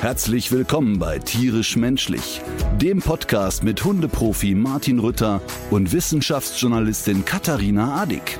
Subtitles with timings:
[0.00, 2.40] Herzlich willkommen bei Tierisch Menschlich,
[2.80, 5.40] dem Podcast mit Hundeprofi Martin Rütter
[5.70, 8.36] und Wissenschaftsjournalistin Katharina Adick.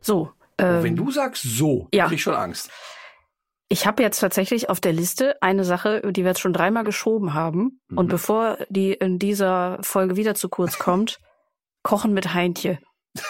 [0.00, 0.30] So.
[0.58, 2.04] Ähm, Wenn du sagst so, ja.
[2.04, 2.70] habe ich schon Angst.
[3.68, 7.34] ich habe jetzt tatsächlich auf der Liste eine Sache, die wir jetzt schon dreimal geschoben
[7.34, 7.80] haben.
[7.94, 8.10] Und Mhm.
[8.10, 11.20] bevor die in dieser Folge wieder zu kurz kommt,
[11.82, 12.78] Kochen mit Heintje.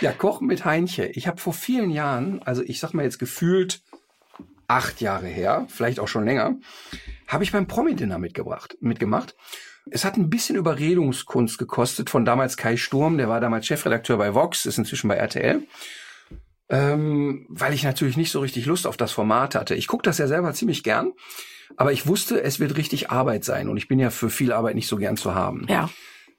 [0.00, 1.06] Ja, Kochen mit Heinche.
[1.06, 3.80] Ich habe vor vielen Jahren, also ich sag mal jetzt gefühlt
[4.68, 6.56] acht Jahre her, vielleicht auch schon länger,
[7.26, 9.34] habe ich beim Promi-Dinner mitgebracht, mitgemacht.
[9.90, 14.34] Es hat ein bisschen Überredungskunst gekostet von damals Kai Sturm, der war damals Chefredakteur bei
[14.34, 15.62] Vox, ist inzwischen bei RTL.
[16.68, 19.76] Ähm, weil ich natürlich nicht so richtig Lust auf das Format hatte.
[19.76, 21.12] Ich gucke das ja selber ziemlich gern,
[21.76, 24.74] aber ich wusste, es wird richtig Arbeit sein und ich bin ja für viel Arbeit
[24.74, 25.64] nicht so gern zu haben.
[25.68, 25.88] Ja,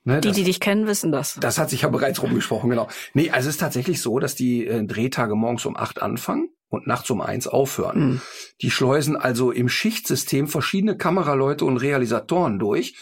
[0.07, 1.35] Ne, die, das- die dich kennen, wissen das.
[1.39, 2.87] das hat sich ja bereits rumgesprochen, genau.
[3.13, 6.87] Nee, also es ist tatsächlich so, dass die äh, Drehtage morgens um acht anfangen und
[6.87, 7.99] nachts um eins aufhören.
[7.99, 8.21] Mhm.
[8.61, 12.95] Die schleusen also im Schichtsystem verschiedene Kameraleute und Realisatoren durch.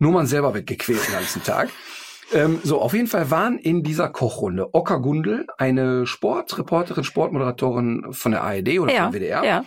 [0.00, 1.68] Nur man selber wird gequält den ganzen Tag.
[2.32, 8.32] Ähm, so, auf jeden Fall waren in dieser Kochrunde Ocker Gundel, eine Sportreporterin, Sportmoderatorin von
[8.32, 9.44] der ARD oder Ja, vom WDR.
[9.44, 9.64] ja.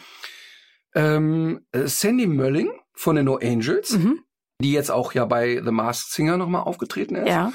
[0.93, 4.19] Ähm, äh, Sandy Mölling von den No Angels, Mhm.
[4.61, 7.51] Die jetzt auch ja bei The Masked Singer nochmal aufgetreten ist Ja,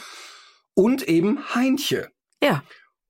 [0.74, 2.08] und eben Heintje.
[2.42, 2.62] ja.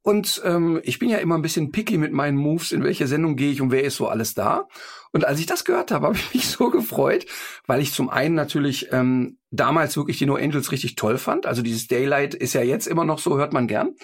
[0.02, 3.34] Und ähm, ich bin ja immer ein bisschen picky mit meinen Moves, in welche Sendung
[3.34, 4.68] gehe ich und wer ist so alles da.
[5.10, 7.26] Und als ich das gehört habe, habe ich mich so gefreut,
[7.66, 11.44] weil ich zum einen natürlich ähm, damals wirklich die No Angels richtig toll fand.
[11.46, 13.96] Also dieses Daylight ist ja jetzt immer noch so, hört man gern.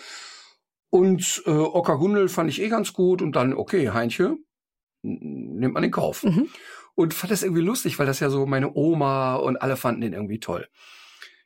[0.90, 4.36] Und äh, Ocker Gundel fand ich eh ganz gut und dann, okay, Heinche,
[5.02, 6.24] nimmt man in Kauf.
[6.24, 6.48] Mhm.
[6.94, 10.12] Und fand das irgendwie lustig, weil das ja so meine Oma und alle fanden den
[10.12, 10.68] irgendwie toll.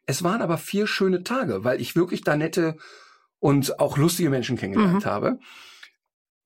[0.07, 2.77] Es waren aber vier schöne Tage, weil ich wirklich da nette
[3.39, 5.09] und auch lustige Menschen kennengelernt Mhm.
[5.09, 5.39] habe.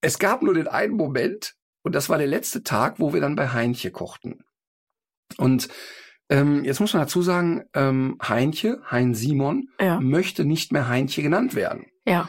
[0.01, 3.37] Es gab nur den einen Moment, und das war der letzte Tag, wo wir dann
[3.37, 4.45] bei Heinche kochten.
[5.39, 5.69] Und
[6.29, 11.23] ähm, jetzt muss man dazu sagen, ähm, Heinche, Hein Simon, Ja, möchte nicht mehr Heinche
[11.23, 12.29] genannt werden ja.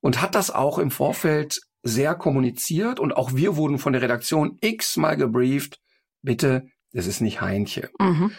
[0.00, 4.58] und hat das auch im Vorfeld sehr kommuniziert und auch wir wurden von der Redaktion
[4.60, 5.80] x-mal gebrieft,
[6.22, 7.90] bitte, das ist nicht Heinche.
[7.98, 8.32] Mhm.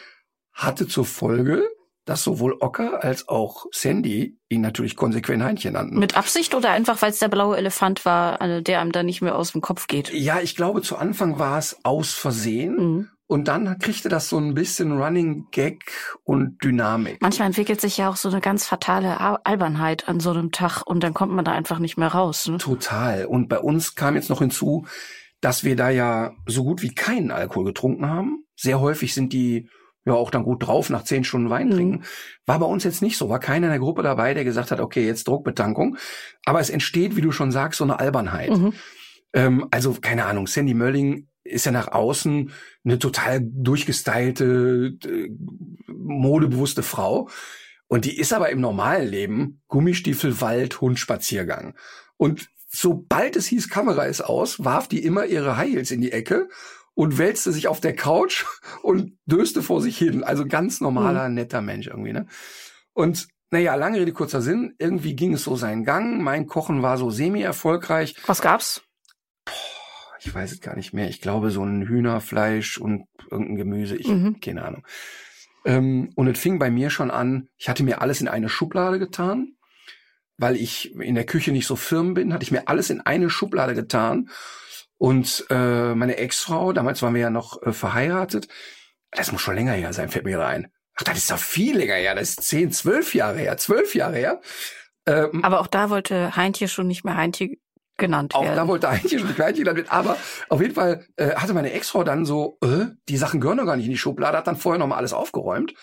[0.53, 1.64] Hatte zur Folge,
[2.06, 6.00] dass sowohl Ocker als auch Sandy ihn natürlich konsequent Heinche nannten.
[6.00, 9.22] Mit Absicht oder einfach, weil es der blaue Elefant war, äh, der einem dann nicht
[9.22, 10.12] mehr aus dem Kopf geht?
[10.12, 13.08] ja, ich glaube, zu Anfang war es aus Versehen Mhm.
[13.28, 15.84] und dann kriegte das so ein bisschen Running Gag
[16.24, 17.22] und Dynamik.
[17.22, 20.81] Manchmal entwickelt sich ja auch so eine ganz fatale Al- Albernheit an so einem Tag
[20.86, 22.48] und dann kommt man da einfach nicht mehr raus.
[22.48, 22.58] Ne?
[22.58, 23.25] Total.
[23.25, 24.86] Und bei uns kam jetzt noch hinzu,
[25.41, 28.46] dass wir da ja so gut wie keinen Alkohol getrunken haben.
[28.56, 29.69] Sehr häufig sind die
[30.06, 31.74] ja auch dann gut drauf nach zehn Stunden Wein Mhm.
[31.74, 32.03] trinken.
[32.46, 33.29] War bei uns jetzt nicht so.
[33.29, 35.97] War keiner in der Gruppe dabei, der gesagt hat, okay, jetzt Druckbetankung.
[36.46, 38.50] Aber es entsteht, wie du schon sagst, so eine Albernheit.
[38.50, 38.74] Mhm.
[39.34, 42.51] Ähm, also, keine Ahnung, Sandy Mölling ist ja nach außen
[42.84, 45.30] eine total durchgestylte, äh,
[45.88, 47.30] modebewusste Frau.
[47.88, 51.75] Und die ist aber im normalen Leben Gummistiefel, Wald, Hund, Spaziergang.
[52.18, 56.11] Und sobald es hieß, Kamera ist aus, warf die immer ihre High Heels in die
[56.11, 56.47] Ecke
[56.93, 58.45] und wälzte sich auf der Couch
[58.83, 60.23] und döste vor sich hin.
[60.23, 62.27] Also ganz normaler, netter Mensch irgendwie, ne?
[62.93, 64.75] Und naja, lange Rede, kurzer Sinn.
[64.77, 66.21] Irgendwie ging es so seinen Gang.
[66.21, 68.15] Mein Kochen war so semi-erfolgreich.
[68.25, 68.81] Was gab's?
[70.21, 71.09] Ich weiß es gar nicht mehr.
[71.09, 73.95] Ich glaube, so ein Hühnerfleisch und irgendein Gemüse.
[73.97, 74.39] Ich, Mhm.
[74.39, 74.83] keine Ahnung.
[75.65, 78.99] Ähm, und es fing bei mir schon an, ich hatte mir alles in eine Schublade
[78.99, 79.55] getan,
[80.41, 83.29] weil ich in der Küche nicht so firm bin, hatte ich mir alles in eine
[83.29, 84.29] Schublade getan.
[84.97, 88.48] Und äh, meine Ex-Frau, damals waren wir ja noch äh, verheiratet,
[89.12, 90.71] das muss schon länger her sein, fällt mir rein.
[90.95, 94.18] Ach, das ist doch viel länger her, das ist zehn, zwölf Jahre her, zwölf Jahre
[94.18, 94.42] her.
[95.06, 97.57] Ähm, Aber auch da wollte Heintje schon nicht mehr Heintje
[97.98, 98.56] genannt auch werden.
[98.56, 100.18] da wollte eigentlich schon Kleinchen damit, aber
[100.50, 103.75] auf jeden Fall äh, hatte meine Ex-Frau dann so, äh, die Sachen gehören doch gar
[103.75, 105.74] nicht in die Schublade, hat dann vorher noch mal alles aufgeräumt,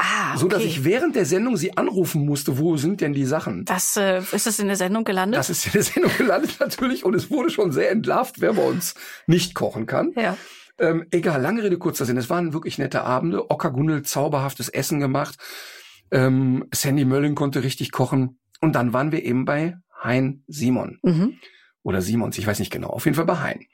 [0.00, 0.68] ah, so dass okay.
[0.68, 3.64] ich während der Sendung sie anrufen musste, wo sind denn die Sachen?
[3.64, 5.38] Das, äh, ist das in der Sendung gelandet?
[5.38, 8.62] Das ist in der Sendung gelandet natürlich und es wurde schon sehr entlarvt, wer bei
[8.62, 8.94] uns
[9.26, 10.12] nicht kochen kann.
[10.16, 10.36] ja.
[10.78, 12.16] Ähm, egal, lange Rede, kurzer Sinn.
[12.16, 13.50] Es waren wirklich nette Abende.
[13.50, 15.36] Ocker Gundel zauberhaftes Essen gemacht.
[16.10, 18.38] Ähm, Sandy Mölling konnte richtig kochen.
[18.62, 20.98] Und dann waren wir eben bei Hein Simon.
[21.02, 21.38] Mhm.
[21.82, 22.88] Oder Simons, ich weiß nicht genau.
[22.88, 23.66] Auf jeden Fall bei Hein.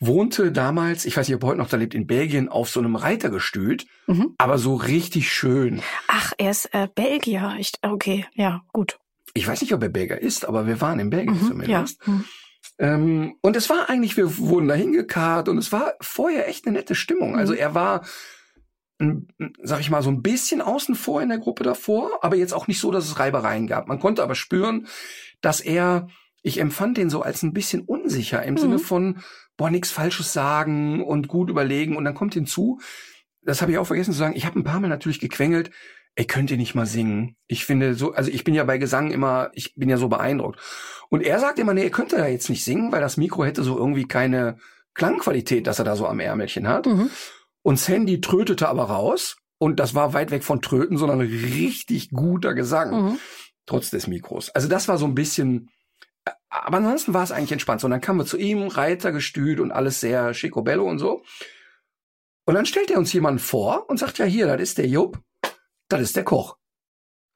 [0.00, 2.78] Wohnte damals, ich weiß nicht, ob er heute noch da lebt, in Belgien auf so
[2.80, 4.34] einem Reitergestüt, Mhm.
[4.38, 5.82] aber so richtig schön.
[6.06, 7.56] Ach, er ist äh, Belgier.
[7.58, 8.98] Ich, okay, ja, gut.
[9.34, 11.48] Ich weiß nicht, ob er Belgier ist, aber wir waren in Belgien Mhm, ja.
[11.48, 12.06] zumindest.
[12.08, 12.24] Mhm.
[12.80, 16.76] Ähm, und es war eigentlich, wir wurden da hingekarrt und es war vorher echt eine
[16.78, 17.36] nette Stimmung.
[17.36, 17.58] Also Mhm.
[17.58, 18.04] er war,
[19.62, 22.66] sag ich mal, so ein bisschen außen vor in der Gruppe davor, aber jetzt auch
[22.66, 23.86] nicht so, dass es Reibereien gab.
[23.88, 24.86] Man konnte aber spüren,
[25.40, 26.08] dass er,
[26.42, 28.58] ich empfand den so als ein bisschen unsicher im Mhm.
[28.58, 29.18] Sinne von,
[29.58, 31.96] boah, nichts Falsches sagen und gut überlegen.
[31.96, 32.80] Und dann kommt hinzu,
[33.42, 35.70] das habe ich auch vergessen zu sagen, ich habe ein paar Mal natürlich gequengelt,
[36.14, 37.36] ey, könnt ihr nicht mal singen?
[37.46, 40.58] Ich finde so, also ich bin ja bei Gesang immer, ich bin ja so beeindruckt.
[41.10, 43.62] Und er sagt immer, nee, er könnte da jetzt nicht singen, weil das Mikro hätte
[43.62, 44.56] so irgendwie keine
[44.94, 46.86] Klangqualität, dass er da so am Ärmelchen hat.
[46.86, 47.10] Mhm.
[47.62, 49.36] Und Sandy trötete aber raus.
[49.58, 53.18] Und das war weit weg von Tröten, sondern richtig guter Gesang, Mhm.
[53.66, 54.50] trotz des Mikros.
[54.50, 55.68] Also das war so ein bisschen,
[56.48, 57.80] aber ansonsten war es eigentlich entspannt.
[57.80, 61.22] So, und dann kamen wir zu ihm, Reitergestüt und alles sehr schicobello und so.
[62.44, 65.18] Und dann stellt er uns jemanden vor und sagt, ja hier, das ist der Jupp,
[65.88, 66.56] das ist der Koch.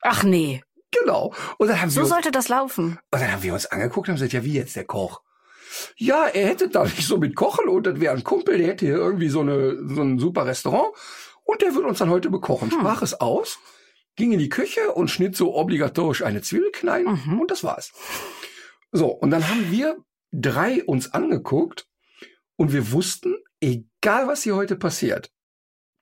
[0.00, 0.62] Ach nee,
[1.00, 1.32] Genau.
[1.56, 2.98] Und dann haben wir so uns sollte das laufen.
[3.10, 5.22] und dann haben wir uns angeguckt und haben gesagt, ja, wie jetzt der Koch?
[5.96, 8.84] Ja, er hätte da nicht so mit Kochen und das wäre ein Kumpel, der hätte
[8.84, 10.92] hier irgendwie so, eine, so ein super Restaurant
[11.44, 12.70] und der wird uns dann heute bekochen.
[12.70, 12.78] Hm.
[12.78, 13.58] Sprach es aus,
[14.16, 17.40] ging in die Küche und schnitt so obligatorisch eine Zwiebel klein Mhm.
[17.40, 17.92] und das war's.
[18.92, 19.96] So, und dann haben wir
[20.32, 21.86] drei uns angeguckt
[22.56, 25.30] und wir wussten, egal was hier heute passiert,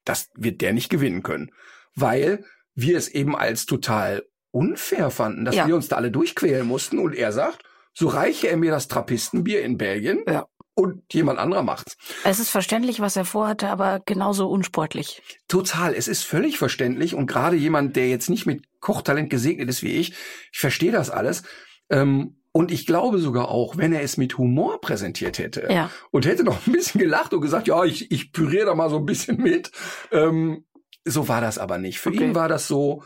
[0.05, 1.53] das wird der nicht gewinnen können,
[1.95, 2.45] weil
[2.75, 5.67] wir es eben als total unfair fanden, dass Ja.
[5.67, 7.63] wir uns da alle durchquälen mussten und er sagt,
[7.95, 10.47] so reiche er mir das Trappistenbier in Belgien Ja.
[10.75, 11.97] und jemand anderer macht's.
[12.25, 15.23] Es ist verständlich, was er vorhatte, aber genauso unsportlich.
[15.47, 19.83] Total, es ist völlig verständlich und gerade jemand, der jetzt nicht mit Kochtalent gesegnet ist
[19.83, 20.15] wie ich,
[20.53, 21.43] ich verstehe das alles.
[21.91, 25.91] Ähm, und ich glaube sogar auch, wenn er es mit Humor präsentiert hätte Ja.
[26.11, 28.97] und hätte noch ein bisschen gelacht und gesagt, ja, ich, ich püriere da mal so
[28.97, 29.71] ein bisschen mit.
[30.13, 30.65] Ähm,
[31.05, 31.99] so war das aber nicht.
[32.01, 32.25] Für Okay.
[32.25, 33.03] ihn war das so,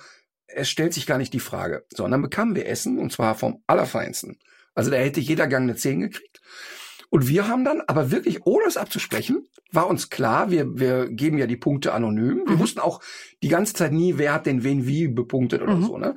[0.46, 1.84] es stellt sich gar nicht die Frage.
[1.94, 4.38] So, und dann bekamen wir Essen und zwar vom Allerfeinsten.
[4.74, 6.40] Also da hätte jeder Gang eine 10 gekriegt.
[7.10, 11.38] Und wir haben dann, aber wirklich ohne es abzusprechen, war uns klar, wir, wir geben
[11.38, 12.42] ja die Punkte anonym.
[12.46, 12.58] Wir Mhm.
[12.60, 13.00] wussten auch
[13.42, 15.84] die ganze Zeit nie, wer hat denn wen wie bepunktet oder Mhm.
[15.84, 16.16] so, ne?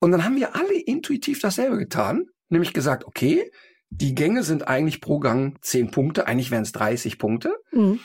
[0.00, 3.50] Und dann haben wir alle intuitiv dasselbe getan, nämlich gesagt, okay,
[3.90, 7.54] die Gänge sind eigentlich pro Gang 10 Punkte, eigentlich wären es 30 Punkte.
[7.72, 8.00] Mhm.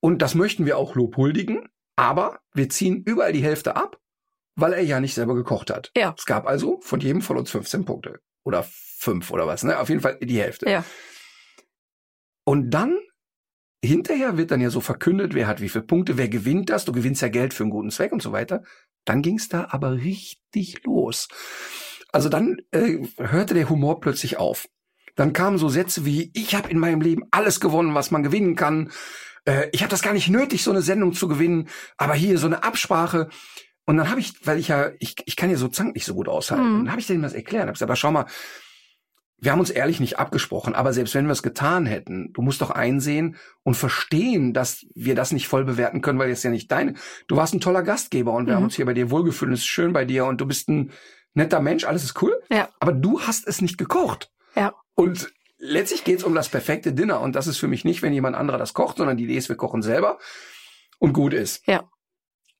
[0.00, 1.66] Und das möchten wir auch lobhuldigen,
[1.96, 3.98] aber wir ziehen überall die Hälfte ab,
[4.56, 5.90] weil er ja nicht selber gekocht hat.
[5.96, 6.14] Ja.
[6.16, 8.20] Es gab also von jedem von uns 15 Punkte.
[8.44, 9.78] Oder fünf oder was, ne?
[9.78, 10.68] Auf jeden Fall die Hälfte.
[10.68, 10.84] Ja.
[12.44, 12.98] Und dann,
[13.86, 16.92] hinterher wird dann ja so verkündet, wer hat wie viele Punkte, wer gewinnt das, du
[16.92, 18.62] gewinnst ja Geld für einen guten Zweck und so weiter.
[19.04, 21.28] Dann ging es da aber richtig los.
[22.12, 24.66] Also dann äh, hörte der Humor plötzlich auf.
[25.16, 28.56] Dann kamen so Sätze wie, ich habe in meinem Leben alles gewonnen, was man gewinnen
[28.56, 28.90] kann.
[29.44, 32.46] Äh, ich habe das gar nicht nötig, so eine Sendung zu gewinnen, aber hier so
[32.46, 33.28] eine Absprache.
[33.86, 36.14] Und dann habe ich, weil ich ja, ich, ich kann ja so Zank nicht so
[36.14, 36.78] gut aushalten, Mhm.
[36.84, 37.66] dann habe ich denen das erklärt.
[37.66, 38.26] Hab gesagt, aber schau mal,
[39.44, 42.60] wir haben uns ehrlich nicht abgesprochen, aber selbst wenn wir es getan hätten, du musst
[42.62, 46.70] doch einsehen und verstehen, dass wir das nicht voll bewerten können, weil das ja nicht
[46.72, 46.94] deine.
[47.28, 48.56] Du warst ein toller Gastgeber und wir Mhm.
[48.56, 50.68] haben uns hier bei dir wohlgefühlt, und es ist schön bei dir und du bist
[50.68, 50.92] ein
[51.34, 52.40] netter Mensch, alles ist cool.
[52.50, 52.68] Ja.
[52.80, 54.30] Aber du hast es nicht gekocht.
[54.56, 54.72] Ja.
[54.94, 58.36] Und letztlich geht's um das perfekte Dinner und das ist für mich nicht, wenn jemand
[58.36, 60.18] anderer das kocht, sondern die Idee ist, wir kochen selber
[60.98, 61.66] und gut ist.
[61.66, 61.84] Ja.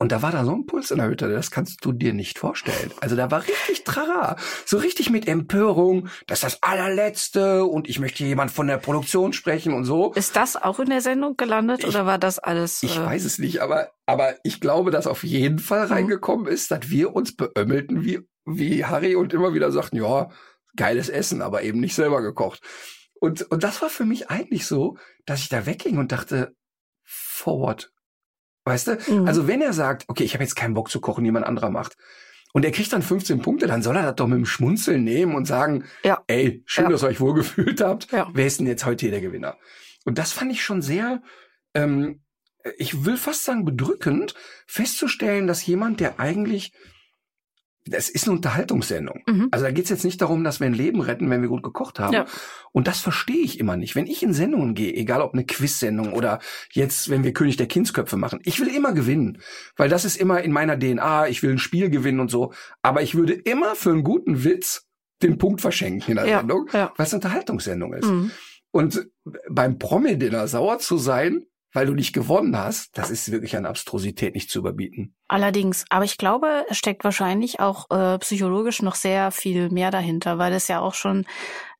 [0.04, 2.38] Und da war da so ein Puls in der Hütte, das kannst du dir nicht
[2.38, 2.92] vorstellen.
[3.00, 7.98] Also da war richtig Trara, so richtig mit Empörung, das ist das allerletzte und ich
[8.00, 10.12] möchte jemand von der Produktion sprechen und so.
[10.12, 12.82] Ist das auch in der Sendung gelandet Ich- oder war das alles?
[12.82, 15.92] Ich äh, weiß es nicht, aber, aber ich glaube, dass auf jeden Fall Mhm.
[15.92, 20.28] reingekommen ist, dass wir uns beömmelten wie, wie Harry und immer wieder sagten, ja,
[20.76, 22.60] geiles Essen, aber eben nicht selber gekocht.
[23.14, 26.54] Und, und das war für mich eigentlich so, dass ich da wegging und dachte,
[27.04, 27.90] forward.
[28.64, 28.98] Weißt du?
[29.08, 29.26] Mhm.
[29.26, 31.96] Also wenn er sagt, okay, ich habe jetzt keinen Bock zu kochen, jemand anderer macht.
[32.52, 35.34] Und er kriegt dann 15 Punkte, dann soll er das doch mit dem Schmunzeln nehmen
[35.34, 36.22] und sagen, Ja.
[36.28, 36.90] ey, schön, Ja.
[36.90, 38.10] dass ihr euch wohlgefühlt habt.
[38.12, 38.30] Ja.
[38.32, 39.56] Wer ist denn jetzt heute hier der Gewinner?
[40.04, 41.20] Und das fand ich schon sehr,
[41.74, 42.20] ähm,
[42.78, 44.34] ich will fast sagen bedrückend,
[44.66, 46.72] festzustellen, dass jemand, der eigentlich,
[47.86, 49.22] das ist eine Unterhaltungssendung.
[49.26, 49.48] Mhm.
[49.50, 51.98] Also da geht's jetzt nicht darum, dass wir ein Leben retten, wenn wir gut gekocht
[51.98, 52.14] haben.
[52.14, 52.26] Ja.
[52.72, 53.94] Und das verstehe ich immer nicht.
[53.94, 56.38] Wenn ich in Sendungen gehe, egal ob eine Quiz-Sendung oder
[56.72, 59.38] jetzt, wenn wir König der Kindsköpfe machen, ich will immer gewinnen.
[59.76, 62.52] Weil das ist immer in meiner DNA, ich will ein Spiel gewinnen und so.
[62.80, 64.86] Aber ich würde immer für einen guten Witz
[65.22, 66.92] den Punkt verschenken in der Ja, Sendung, ja.
[66.96, 68.06] weil es eine Unterhaltungssendung ist.
[68.06, 68.30] Mhm.
[68.70, 69.08] Und
[69.48, 74.34] beim Promi-Dinner sauer zu sein, weil du nicht gewonnen hast, das ist wirklich an Abstrusität
[74.34, 75.14] nicht zu überbieten.
[75.34, 80.38] Allerdings, aber ich glaube, es steckt wahrscheinlich auch äh, psychologisch noch sehr viel mehr dahinter,
[80.38, 81.26] weil es ja auch schon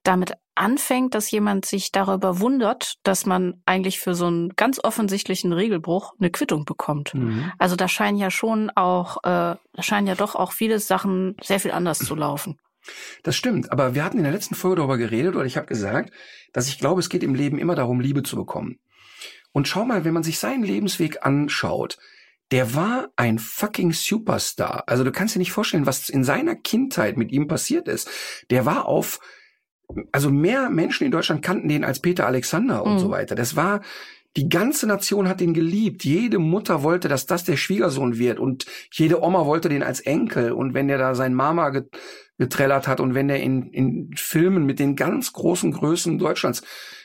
[0.03, 5.53] damit anfängt, dass jemand sich darüber wundert, dass man eigentlich für so einen ganz offensichtlichen
[5.53, 7.15] Regelbruch eine Quittung bekommt.
[7.15, 7.53] Mhm.
[7.57, 11.61] Also da scheinen ja schon auch, äh, da scheinen ja doch auch viele Sachen sehr
[11.61, 12.59] viel anders zu laufen.
[13.23, 16.13] Das stimmt, aber wir hatten in der letzten Folge darüber geredet oder ich habe gesagt,
[16.53, 18.81] dass ich glaube, es geht im Leben immer darum, Liebe zu bekommen.
[19.53, 21.99] Und schau mal, wenn man sich seinen Lebensweg anschaut,
[22.53, 24.85] der war ein fucking Superstar.
[24.87, 28.09] Also du kannst dir nicht vorstellen, was in seiner Kindheit mit ihm passiert ist.
[28.51, 29.19] Der war auf,
[30.13, 32.99] also mehr Menschen in Deutschland kannten den als Peter Alexander und Mhm.
[32.99, 33.35] so weiter.
[33.35, 33.81] Das war,
[34.37, 36.05] die ganze Nation hat ihn geliebt.
[36.05, 40.53] Jede Mutter wollte, dass das der Schwiegersohn wird und jede Oma wollte den als Enkel.
[40.53, 41.89] Und wenn der da sein Mama get
[42.37, 46.63] getrellert hat und wenn der in, in Filmen mit den ganz großen Größen Deutschlands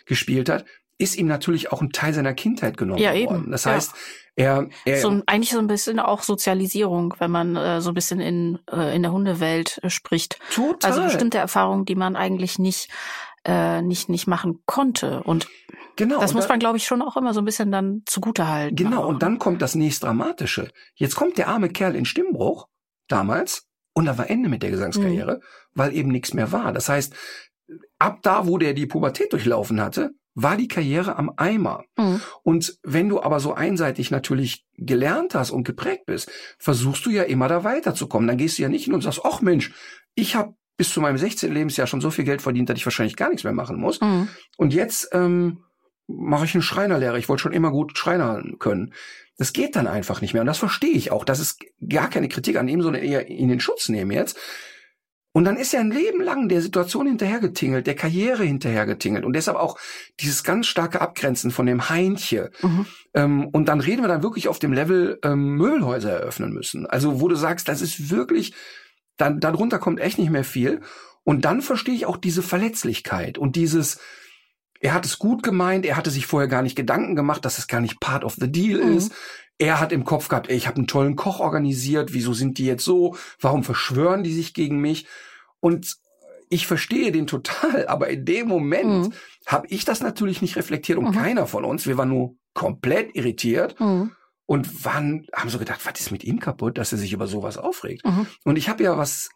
[0.08, 0.65] gespielt hat,
[0.99, 3.31] ist ihm natürlich auch ein Teil seiner Kindheit genommen Ja, eben.
[3.31, 3.51] worden.
[3.51, 3.71] Das Ja.
[3.71, 3.93] heißt,
[4.35, 8.19] er, er So eigentlich so ein bisschen auch Sozialisierung, wenn man äh, so ein bisschen
[8.19, 10.39] in, äh, in der Hundewelt äh, spricht.
[10.53, 10.91] total.
[10.91, 12.89] Also bestimmte Erfahrungen, die man eigentlich nicht,
[13.45, 15.23] äh, nicht, nicht machen konnte.
[15.23, 15.47] Und
[15.95, 18.03] genau, das und muss da- man, glaube ich, schon auch immer so ein bisschen dann
[18.05, 18.75] zugute halten.
[18.75, 20.69] Genau, und dann kommt das nächst Dramatische.
[20.95, 22.67] Jetzt kommt der arme Kerl in Stimmbruch,
[23.07, 25.41] damals, und da war Ende mit der Gesangskarriere, Mhm.
[25.73, 26.71] weil eben nichts mehr war.
[26.73, 27.13] Das heißt,
[27.99, 30.11] ab da, wo der die Pubertät durchlaufen hatte,
[30.41, 31.84] war die Karriere am Eimer.
[31.98, 32.22] Mhm.
[32.43, 37.24] Und wenn du aber so einseitig natürlich gelernt hast und geprägt bist, versuchst du ja
[37.24, 38.27] immer da weiterzukommen.
[38.27, 39.72] Dann gehst du ja nicht hin und sagst, ach Mensch,
[40.15, 41.53] ich habe bis zu meinem 16.
[41.53, 44.00] Lebensjahr schon so viel Geld verdient, dass ich wahrscheinlich gar nichts mehr machen muss.
[44.00, 44.29] Mhm.
[44.58, 45.63] Und jetzt ähm,
[46.08, 47.19] mache ich eine Schreinerlehre.
[47.19, 48.93] Ich wollte schon immer gut Schreiner können.
[49.38, 50.41] Das geht dann einfach nicht mehr.
[50.41, 51.25] Und das verstehe ich auch.
[51.25, 54.38] Das ist gar keine Kritik an ihm, sondern eher in den Schutz nehmen jetzt.
[55.31, 59.24] Und dann ist er ein Leben lang der Situation hinterhergetingelt, der Karriere hinterhergetingelt.
[59.25, 59.77] Und deshalb auch
[60.19, 62.50] dieses ganz starke Abgrenzen von dem Heintje.
[62.62, 62.86] Mhm.
[63.13, 66.88] Ähm, und dann reden wir dann wirklich auf dem Level ähm, Möbelhäuser eröffnen müssen.
[66.88, 68.53] Also wo du sagst, das ist wirklich,
[69.17, 70.81] dann darunter kommt echt nicht mehr viel.
[71.24, 74.00] Und dann verstehe ich auch diese Verletzlichkeit und dieses,
[74.79, 77.67] er hat es gut gemeint, er hatte sich vorher gar nicht Gedanken gemacht, dass es
[77.67, 78.98] gar nicht part of the deal Mhm.
[78.98, 79.12] ist.
[79.59, 82.65] Er hat im Kopf gehabt, ey, ich habe einen tollen Koch organisiert, wieso sind die
[82.65, 83.15] jetzt so?
[83.39, 85.05] Warum verschwören die sich gegen mich?
[85.59, 85.97] Und
[86.49, 89.13] ich verstehe den total, aber in dem Moment Mhm.
[89.45, 91.13] habe ich das natürlich nicht reflektiert und Mhm.
[91.19, 91.85] keiner von uns.
[91.85, 94.11] Wir waren nur komplett irritiert Mhm.
[94.45, 97.57] und waren, haben so gedacht, was ist mit ihm kaputt, dass er sich über sowas
[97.57, 98.05] aufregt?
[98.05, 98.25] Mhm.
[98.45, 99.29] Und ich habe ja was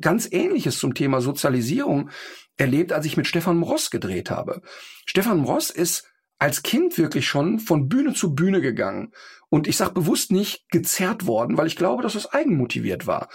[0.00, 2.08] ganz Ähnliches zum Thema Sozialisierung
[2.56, 4.62] erlebt, als ich mit Stefan Mross gedreht habe.
[5.04, 6.04] Stefan Mross ist
[6.38, 9.12] als Kind wirklich schon von Bühne zu Bühne gegangen.
[9.48, 13.28] Und ich sage bewusst nicht gezerrt worden, weil ich glaube, dass es eigenmotiviert war.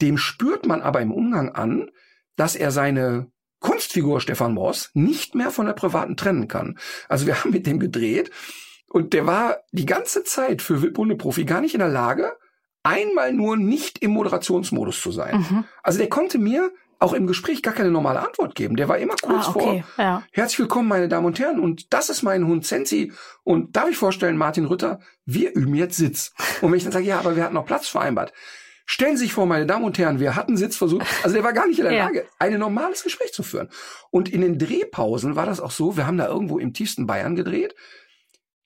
[0.00, 1.90] Dem spürt man aber im Umgang an,
[2.36, 3.30] dass er seine
[3.60, 6.78] Kunstfigur Stefan Mross nicht mehr von der privaten trennen kann.
[7.08, 8.30] Also wir haben mit dem gedreht
[8.88, 12.36] und der war die ganze Zeit für Wildbundeprofi gar nicht in der Lage,
[12.82, 15.38] einmal nur nicht im Moderationsmodus zu sein.
[15.38, 15.64] Mhm.
[15.82, 16.72] Also der konnte mir
[17.02, 18.76] auch im Gespräch gar keine normale Antwort geben.
[18.76, 19.84] Der war immer kurz Ah, okay.
[19.96, 20.04] vor.
[20.04, 20.22] Ja.
[20.32, 21.58] Herzlich willkommen, meine Damen und Herren.
[21.60, 23.12] Und das ist mein Hund Sensi.
[23.44, 26.32] Und darf ich vorstellen, Martin Rütter, wir üben jetzt Sitz.
[26.60, 28.32] Und wenn ich dann sage, ja, aber wir hatten noch Platz vereinbart.
[28.86, 31.06] Stellen Sie sich vor, meine Damen und Herren, wir hatten Sitz versucht.
[31.22, 32.04] Also der war gar nicht in der Ja.
[32.04, 33.68] Lage, ein normales Gespräch zu führen.
[34.10, 37.34] Und in den Drehpausen war das auch so, wir haben da irgendwo im tiefsten Bayern
[37.36, 37.74] gedreht.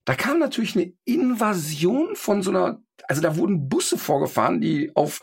[0.05, 5.21] Da kam natürlich eine Invasion von so einer, also da wurden Busse vorgefahren, die auf,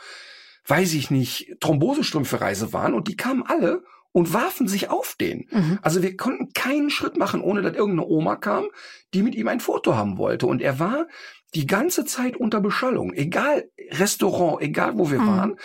[0.65, 5.47] weiß ich nicht, Thrombosestrümpfe-Reise waren und die kamen alle und warfen sich auf den.
[5.51, 5.79] Mhm.
[5.81, 8.67] Also wir konnten keinen Schritt machen, ohne dass irgendeine Oma kam,
[9.13, 10.45] die mit ihm ein Foto haben wollte.
[10.45, 11.07] Und er war
[11.55, 13.13] die ganze Zeit unter Beschallung.
[13.13, 15.27] Egal, Restaurant, egal wo wir Mhm.
[15.27, 15.55] waren.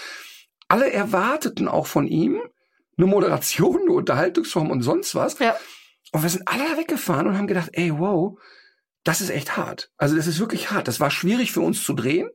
[0.69, 2.41] Alle erwarteten auch von ihm
[2.97, 5.39] eine Moderation, eine Unterhaltungsform und sonst was.
[5.39, 5.57] Ja.
[6.13, 8.39] Und wir sind alle weggefahren und haben gedacht, ey, wow,
[9.05, 9.91] das ist echt hart.
[9.97, 10.89] Also das ist wirklich hart.
[10.89, 12.29] Das war schwierig für uns zu drehen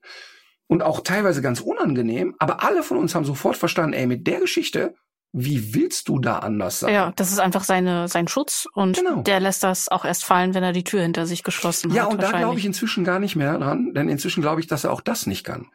[0.73, 2.33] und auch teilweise ganz unangenehm.
[2.39, 4.95] Aber alle von uns haben sofort verstanden, ey, mit der Geschichte,
[5.31, 6.91] wie willst du da anders sein?
[6.93, 9.21] Ja, das ist einfach seine, sein Schutz und Genau.
[9.21, 12.13] der lässt das auch erst fallen, wenn er die Tür hinter sich geschlossen Ja, hat.
[12.13, 14.91] und da glaube ich inzwischen gar nicht mehr dran, denn inzwischen glaube ich, dass er
[14.91, 15.67] auch das nicht kann.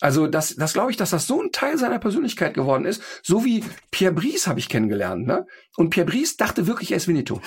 [0.00, 3.44] Also das, das glaube ich, dass das so ein Teil seiner Persönlichkeit geworden ist, so
[3.44, 5.46] wie Pierre Brice habe ich kennengelernt, ne?
[5.76, 7.38] Und Pierre Brice dachte wirklich, er ist Winnetou.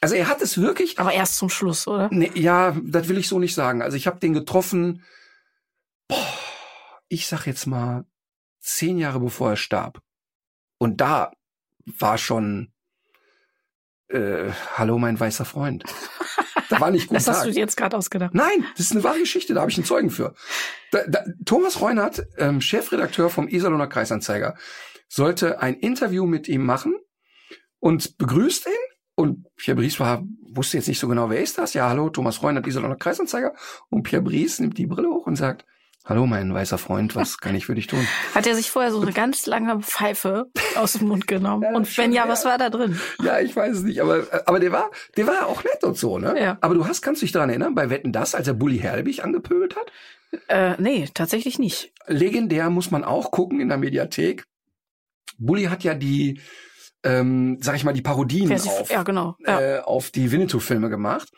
[0.00, 2.08] Also er hat es wirklich, Aber erst zum Schluss, oder?
[2.10, 3.82] nee, ja, das will ich so nicht sagen.
[3.82, 5.02] Also ich habe den getroffen,
[6.08, 6.38] boah,
[7.08, 8.04] ich sag jetzt mal
[8.60, 10.02] zehn Jahre bevor er starb.
[10.78, 11.32] Und da
[11.84, 12.72] war schon,
[14.08, 15.84] äh, hallo mein weißer Freund.
[16.68, 17.16] Da war nicht gut.
[17.16, 18.34] Das hast du dir jetzt gerade ausgedacht.
[18.34, 20.34] Nein, das ist eine wahre Geschichte, da habe ich einen Zeugen für.
[20.90, 24.56] Da, da, Thomas Reunert, ähm, Chefredakteur vom Iserlohner Kreisanzeiger,
[25.08, 26.96] sollte ein Interview mit ihm machen
[27.78, 28.72] und begrüßt ihn.
[29.14, 31.72] Und Pierre Brice war, wusste jetzt nicht so genau, wer ist das?
[31.72, 33.54] Ja, hallo, Thomas Reunert, Iserlohner Kreisanzeiger.
[33.88, 35.64] Und Pierre Brice nimmt die Brille hoch und sagt,
[36.08, 38.06] Hallo, mein weißer Freund, was kann ich für dich tun?
[38.34, 40.46] Hat er sich vorher so eine ganz lange Pfeife
[40.76, 41.64] aus dem Mund genommen?
[41.64, 42.96] Ja, und wenn ja, was war da drin?
[43.24, 46.18] Ja, ich weiß es nicht, aber, aber der war, der war auch nett und so,
[46.18, 46.40] ne?
[46.40, 46.58] Ja.
[46.60, 49.74] Aber du hast, kannst dich daran erinnern, bei Wetten das, als er Bully Herbig angepöbelt
[49.74, 49.90] hat?
[50.46, 51.92] Äh, nee, tatsächlich nicht.
[52.06, 54.44] Legendär muss man auch gucken in der Mediathek.
[55.38, 56.40] Bully hat ja die,
[57.02, 59.34] ähm, sag ich mal, die Parodien Wer auf, ja, genau.
[59.44, 59.60] Ja.
[59.60, 61.32] äh, auf die Winnetou-Filme gemacht,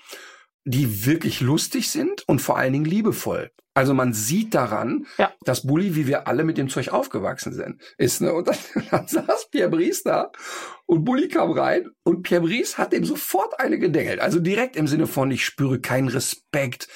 [0.65, 3.51] die wirklich lustig sind und vor allen Dingen liebevoll.
[3.75, 5.33] Also man sieht daran, Ja.
[5.45, 8.21] dass Bully, wie wir alle mit dem Zeug aufgewachsen sind, ist.
[8.21, 8.33] Ne?
[8.33, 8.57] Und dann,
[8.91, 10.33] dann saß Pierre Brice da
[10.87, 14.19] und Bully kam rein und Pierre Brice hat dem sofort eine gedengelt.
[14.21, 16.89] Also direkt im Sinne von, ich spüre keinen Respekt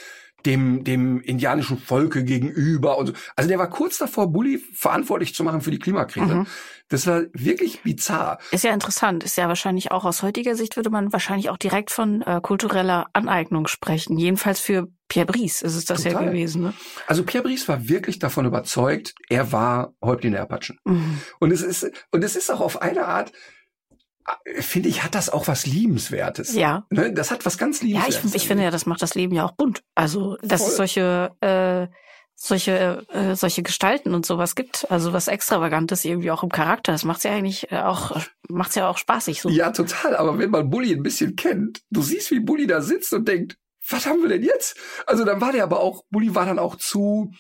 [0.47, 3.13] dem, dem indianischen Volke gegenüber und so.
[3.37, 6.35] Also der war kurz davor, Bully verantwortlich zu machen für die Klimakrise.
[6.35, 6.47] Mhm.
[6.89, 8.39] Das war wirklich bizarr.
[8.51, 9.25] Ist ja interessant.
[9.25, 13.07] Ist ja wahrscheinlich auch aus heutiger Sicht würde man wahrscheinlich auch direkt von äh, kultureller
[13.15, 14.19] Aneignung sprechen.
[14.19, 16.27] Jedenfalls für Pierre Brice ist es das ja Total.
[16.27, 16.63] gewesen.
[16.63, 16.75] Ne?
[17.07, 20.79] Also Pierre Brice war wirklich davon überzeugt, er war Häuptling der Apachen.
[20.85, 21.21] Mhm.
[21.39, 23.33] Und es ist, und es ist auch auf eine Art,
[24.61, 26.55] finde ich, hat das auch was Liebenswertes.
[26.55, 26.87] Ja.
[26.91, 27.13] Ne?
[27.13, 28.31] Das hat was ganz Ja, Liebenswertes.
[28.31, 29.83] ich, ich finde ja, das macht das Leben ja auch bunt.
[29.95, 31.89] Also, dass es solche, äh,
[32.35, 36.93] solche, äh, solche Gestalten und sowas gibt, also was Extravagantes irgendwie auch im Charakter.
[36.93, 39.49] Das macht's ja eigentlich äh, auch, macht's ja auch spaßig so.
[39.49, 40.17] Ja, total.
[40.17, 43.57] Aber wenn man Bully ein bisschen kennt, du siehst, wie Bully da sitzt und denkt,
[43.89, 44.77] was haben wir denn jetzt?
[45.07, 47.33] Also dann war der aber auch, Bully war dann auch zu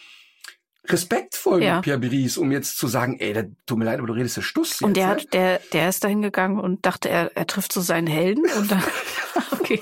[0.88, 1.76] respektvoll Ja.
[1.76, 4.36] mit Pierre Brice, um jetzt zu sagen, ey, da, tut mir leid, aber du redest
[4.36, 4.82] ja Stuss jetzt.
[4.82, 5.12] Und der ne?
[5.12, 8.70] hat, der, der ist dahin gegangen und dachte, er, er trifft so seinen Helden und
[8.70, 8.82] dann,
[9.52, 9.80] okay.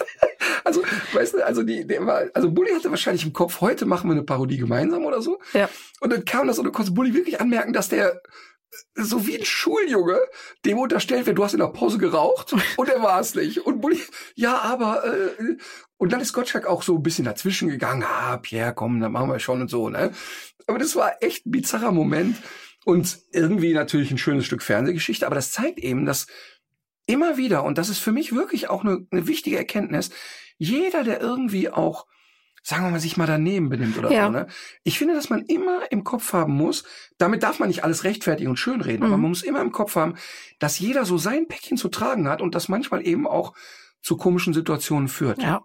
[0.65, 4.09] Also, weißt du, also die, der war, also Bully hatte wahrscheinlich im Kopf, heute machen
[4.09, 5.41] wir eine Parodie gemeinsam oder so.
[5.53, 5.69] Ja.
[6.01, 8.19] Und dann kam das und du konntest Bully wirklich anmerken, dass der äh,
[8.95, 10.19] so wie ein Schuljunge,
[10.65, 13.67] dem unterstellt wird, du hast in der Pause geraucht und er war es nicht.
[13.67, 14.01] Und Bully,
[14.35, 15.57] ja, aber äh,
[15.97, 19.29] und dann ist Gottschalk auch so ein bisschen dazwischen gegangen, ah, Pierre, komm, dann machen
[19.29, 20.13] wir schon und so, ne?
[20.71, 22.37] Aber das war echt ein bizarrer Moment
[22.85, 26.27] und irgendwie natürlich ein schönes Stück Fernsehgeschichte, aber das zeigt eben, dass
[27.07, 30.11] immer wieder, und das ist für mich wirklich auch eine, eine wichtige Erkenntnis,
[30.59, 32.07] jeder, der irgendwie auch,
[32.63, 34.27] sagen wir mal, sich mal daneben benimmt oder Ja.
[34.27, 34.47] so, ne?
[34.85, 36.85] Ich finde, dass man immer im Kopf haben muss,
[37.19, 39.23] damit darf man nicht alles rechtfertigen und schönreden, aber Mhm.
[39.23, 40.15] man muss immer im Kopf haben,
[40.61, 43.55] dass jeder so sein Päckchen zu tragen hat und das manchmal eben auch
[44.03, 45.43] zu komischen Situationen führt.
[45.43, 45.63] Ja.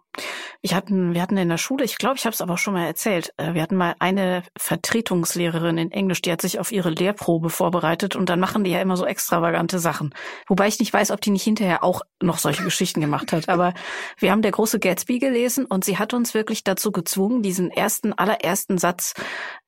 [0.61, 2.73] Ich hatten, wir hatten in der Schule, ich glaube, ich habe es aber auch schon
[2.73, 6.89] mal erzählt, äh, wir hatten mal eine Vertretungslehrerin in Englisch, die hat sich auf ihre
[6.89, 10.13] Lehrprobe vorbereitet und dann machen die ja immer so extravagante Sachen.
[10.47, 13.47] Wobei ich nicht weiß, ob die nicht hinterher auch noch solche Geschichten gemacht hat.
[13.49, 13.73] Aber
[14.17, 18.13] wir haben der große Gatsby gelesen und sie hat uns wirklich dazu gezwungen, diesen ersten,
[18.13, 19.13] allerersten Satz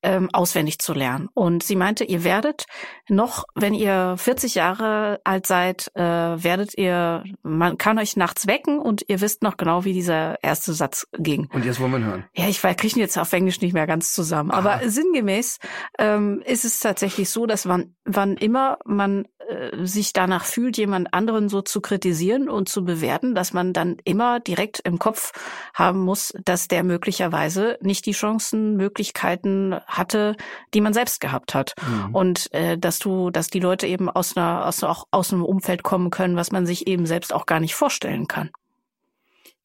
[0.02, 1.28] ähm, auswendig zu lernen.
[1.34, 2.64] Und sie meinte, ihr werdet
[3.08, 8.57] noch, wenn ihr 40 Jahre alt seid, äh, werdet ihr, man kann euch nachts wecken
[8.66, 11.48] und ihr wisst noch genau, wie dieser erste Satz ging.
[11.52, 12.24] Und jetzt wollen wir ihn hören.
[12.34, 14.50] Ja, ich kriege ihn jetzt auf Englisch nicht mehr ganz zusammen.
[14.50, 14.88] Aber Aha.
[14.88, 15.58] sinngemäß
[15.98, 21.14] ähm, ist es tatsächlich so, dass wann, wann immer man äh, sich danach fühlt, jemand
[21.14, 25.32] anderen so zu kritisieren und zu bewerten, dass man dann immer direkt im Kopf
[25.74, 30.36] haben muss, dass der möglicherweise nicht die Chancen, Möglichkeiten hatte,
[30.74, 31.74] die man selbst gehabt hat.
[31.86, 32.14] Mhm.
[32.14, 35.82] Und äh, dass du, dass die Leute eben aus einer, aus auch aus einem Umfeld
[35.82, 38.50] kommen können, was man sich eben selbst auch gar nicht vorstellen kann.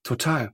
[0.03, 0.53] Total.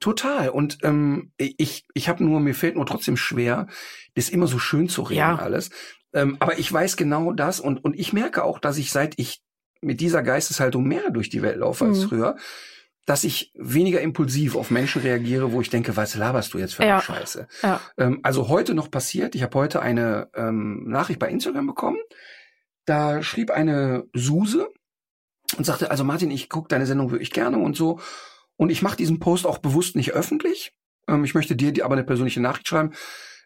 [0.00, 0.50] Total.
[0.50, 3.66] Und ähm, ich, ich habe nur, mir fällt nur trotzdem schwer,
[4.14, 5.36] das immer so schön zu reden Ja.
[5.36, 5.70] alles.
[6.16, 9.40] Ähm, aber ich weiß genau das und, und ich merke auch, dass ich seit ich
[9.82, 12.08] mit dieser Geisteshaltung mehr durch die Welt laufe als Mhm.
[12.08, 12.36] früher,
[13.04, 16.82] dass ich weniger impulsiv auf Menschen reagiere, wo ich denke, was laberst du jetzt für
[16.82, 17.00] eine Ja.
[17.02, 17.46] Scheiße?
[17.62, 17.80] Ja.
[17.98, 21.98] Ähm, also heute noch passiert, ich habe heute eine ähm, Nachricht bei Instagram bekommen,
[22.86, 24.68] da schrieb eine Suse
[25.56, 28.00] und sagte, also Martin, ich gucke deine Sendung wirklich gerne und so.
[28.56, 30.72] Und ich mache diesen Post auch bewusst nicht öffentlich.
[31.08, 32.92] Ähm, ich möchte dir die- aber eine persönliche Nachricht schreiben.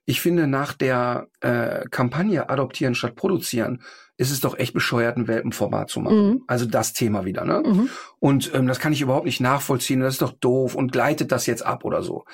[0.06, 3.82] Ich finde, nach der äh, Kampagne Adoptieren statt Produzieren
[4.16, 6.26] ist es doch echt bescheuert, ein Welpenformat zu machen.
[6.26, 6.44] Mhm.
[6.46, 7.62] Also das Thema wieder, ne?
[7.64, 7.88] Mhm.
[8.18, 10.00] Und ähm, das kann ich überhaupt nicht nachvollziehen.
[10.00, 12.24] Das ist doch doof und gleitet das jetzt ab oder so.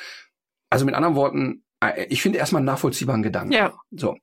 [0.68, 3.52] Also mit anderen Worten, äh, ich finde erstmal einen nachvollziehbaren Gedanken.
[3.52, 3.72] Ja.
[3.92, 4.16] So.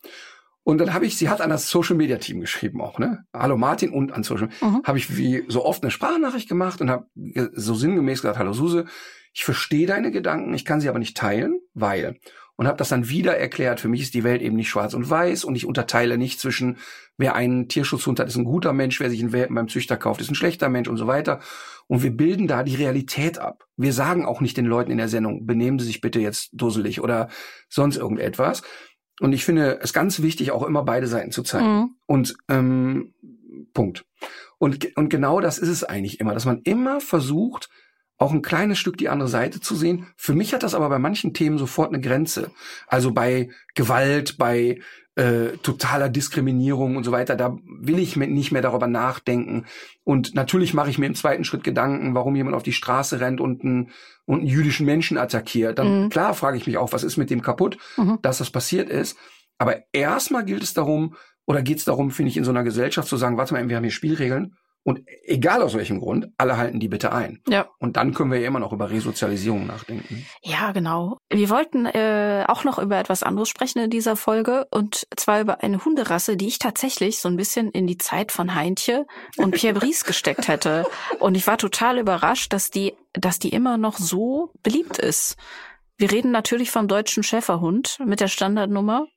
[0.63, 3.25] Und dann habe ich, sie hat an das Social Media Team geschrieben auch, ne?
[3.33, 4.49] Hallo Martin und an Social.
[4.61, 4.81] Mhm.
[4.83, 7.07] Habe ich wie so oft eine Sprachnachricht gemacht und habe
[7.53, 8.85] so sinngemäß gesagt, hallo Suse,
[9.33, 12.19] ich verstehe deine Gedanken, ich kann sie aber nicht teilen, weil
[12.63, 15.09] und habe das dann wieder erklärt, für mich ist die Welt eben nicht schwarz und
[15.09, 16.77] weiß und ich unterteile nicht zwischen
[17.17, 20.21] wer einen Tierschutzhund hat, ist ein guter Mensch, wer sich einen Welpen beim Züchter kauft,
[20.21, 21.41] ist ein schlechter Mensch und so weiter.
[21.87, 23.65] Und wir bilden da die Realität ab.
[23.75, 27.01] Wir sagen auch nicht den Leuten in der Sendung, benehmen Sie sich bitte jetzt dusselig
[27.01, 27.27] oder
[27.67, 28.61] sonst irgendetwas.
[29.19, 31.67] Und ich finde es ganz wichtig, auch immer beide Seiten zu zeigen.
[31.67, 31.89] Mhm.
[32.05, 33.13] Und ähm,
[33.73, 34.05] Punkt.
[34.57, 37.69] Und, und genau das ist es eigentlich immer, dass man immer versucht,
[38.23, 40.07] auch ein kleines Stück die andere Seite zu sehen.
[40.15, 42.51] Für mich hat das aber bei manchen Themen sofort eine Grenze.
[42.87, 44.79] Also bei Gewalt, bei
[45.15, 49.65] äh, totaler Diskriminierung und so weiter, da will ich nicht mehr darüber nachdenken.
[50.05, 53.41] Und natürlich mache ich mir im zweiten Schritt Gedanken, warum jemand auf die Straße rennt
[53.41, 53.91] und einen,
[54.25, 55.77] und einen jüdischen Menschen attackiert.
[55.77, 56.09] Dann mhm.
[56.09, 58.19] klar frage ich mich auch, was ist mit dem kaputt, mhm.
[58.21, 59.17] dass das passiert ist.
[59.57, 63.09] Aber erstmal gilt es darum, oder geht es darum, finde ich, in so einer Gesellschaft
[63.09, 66.79] zu sagen, warte mal, wir haben hier Spielregeln und egal aus welchem Grund, alle halten
[66.79, 67.41] die bitte ein.
[67.47, 67.69] Ja.
[67.79, 70.25] Und dann können wir ja immer noch über Resozialisierung nachdenken.
[70.41, 71.17] Ja, genau.
[71.29, 75.63] Wir wollten äh, auch noch über etwas anderes sprechen in dieser Folge und zwar über
[75.63, 79.05] eine Hunderasse, die ich tatsächlich so ein bisschen in die Zeit von Heintje
[79.37, 80.85] und Pierre Brice gesteckt hätte.
[81.19, 85.37] Und ich war total überrascht, dass die, dass die immer noch so beliebt ist.
[85.97, 89.07] Wir reden natürlich vom deutschen Schäferhund mit der Standardnummer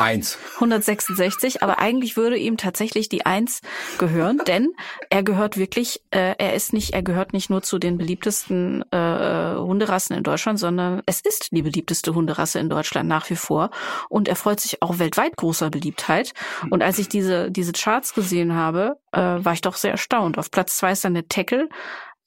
[0.00, 0.38] Eins.
[0.54, 3.62] 166, aber eigentlich würde ihm tatsächlich die Eins
[3.98, 4.68] gehören, denn
[5.10, 9.56] er gehört wirklich, äh, er ist nicht, er gehört nicht nur zu den beliebtesten äh,
[9.56, 13.70] Hunderassen in Deutschland, sondern es ist die beliebteste Hunderasse in Deutschland nach wie vor
[14.08, 16.32] und er freut sich auch weltweit großer Beliebtheit.
[16.70, 20.38] Und als ich diese diese Charts gesehen habe, äh, war ich doch sehr erstaunt.
[20.38, 21.68] Auf Platz zwei ist dann der Tackle,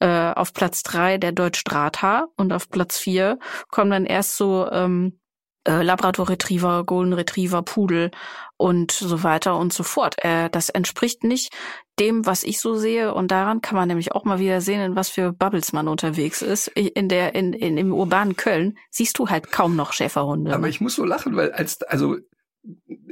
[0.00, 3.38] äh, auf Platz drei der Deutsch Drahthaar und auf Platz vier
[3.70, 5.18] kommen dann erst so ähm,
[5.66, 8.10] äh, Labrador Retriever, Golden Retriever, Pudel
[8.56, 10.16] und so weiter und so fort.
[10.24, 11.52] Äh, das entspricht nicht
[11.98, 13.14] dem, was ich so sehe.
[13.14, 16.42] Und daran kann man nämlich auch mal wieder sehen, in was für Bubbles man unterwegs
[16.42, 16.68] ist.
[16.68, 20.54] In der, in, in im urbanen Köln siehst du halt kaum noch Schäferhunde.
[20.54, 22.16] Aber ich muss so lachen, weil als, also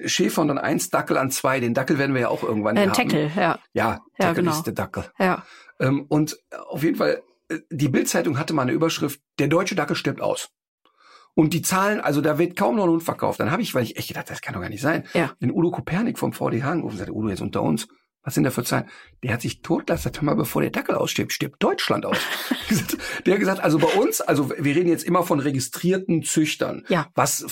[0.04, 1.60] Schäfer und dann eins, Dackel an zwei.
[1.60, 2.92] Den Dackel werden wir ja auch irgendwann äh, haben.
[2.92, 3.58] Tackle, ja.
[3.72, 4.50] Ja, Dackel ja, genau.
[4.52, 5.04] ist der Dackel.
[5.18, 5.44] Ja.
[5.78, 9.96] Ähm, und auf jeden Fall, äh, die Bildzeitung hatte mal eine Überschrift, der deutsche Dackel
[9.96, 10.50] stirbt aus.
[11.34, 13.40] Und die Zahlen, also da wird kaum noch ein Hund verkauft.
[13.40, 15.32] Dann habe ich, weil ich echt gedacht, das kann doch gar nicht sein, ja.
[15.40, 17.88] den Udo Kopernik vom VDH angerufen und sagte, Udo, jetzt unter uns,
[18.22, 18.86] was sind da für Zahlen?
[19.22, 22.18] Der hat sich totgelassen, mal bevor der Dackel ausstirbt, stirbt Deutschland aus.
[23.26, 26.84] der hat gesagt, also bei uns, also wir reden jetzt immer von registrierten Züchtern.
[26.88, 27.08] Ja.
[27.14, 27.46] Was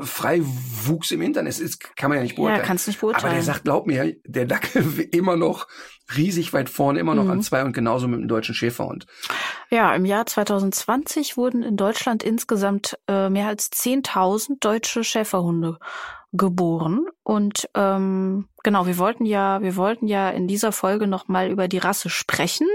[0.00, 2.60] frei wuchs im Internet ist, kann man ja nicht beurteilen.
[2.60, 3.24] Ja, kannst nicht beurteilen.
[3.24, 5.68] Aber der sagt, glaub mir, der Dackel immer noch
[6.16, 7.30] riesig weit vorne, immer noch mhm.
[7.30, 9.06] an zwei und genauso mit dem deutschen Schäferhund.
[9.70, 15.78] Ja, im Jahr 2020 wurden in Deutschland insgesamt äh, mehr als 10.000 deutsche Schäferhunde
[16.36, 21.50] geboren und ähm, genau, wir wollten ja, wir wollten ja in dieser Folge noch mal
[21.50, 22.68] über die Rasse sprechen.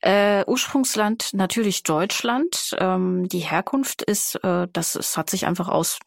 [0.00, 2.74] Äh, Ursprungsland natürlich Deutschland.
[2.78, 5.98] Ähm, die Herkunft ist, äh, das, es hat sich einfach aus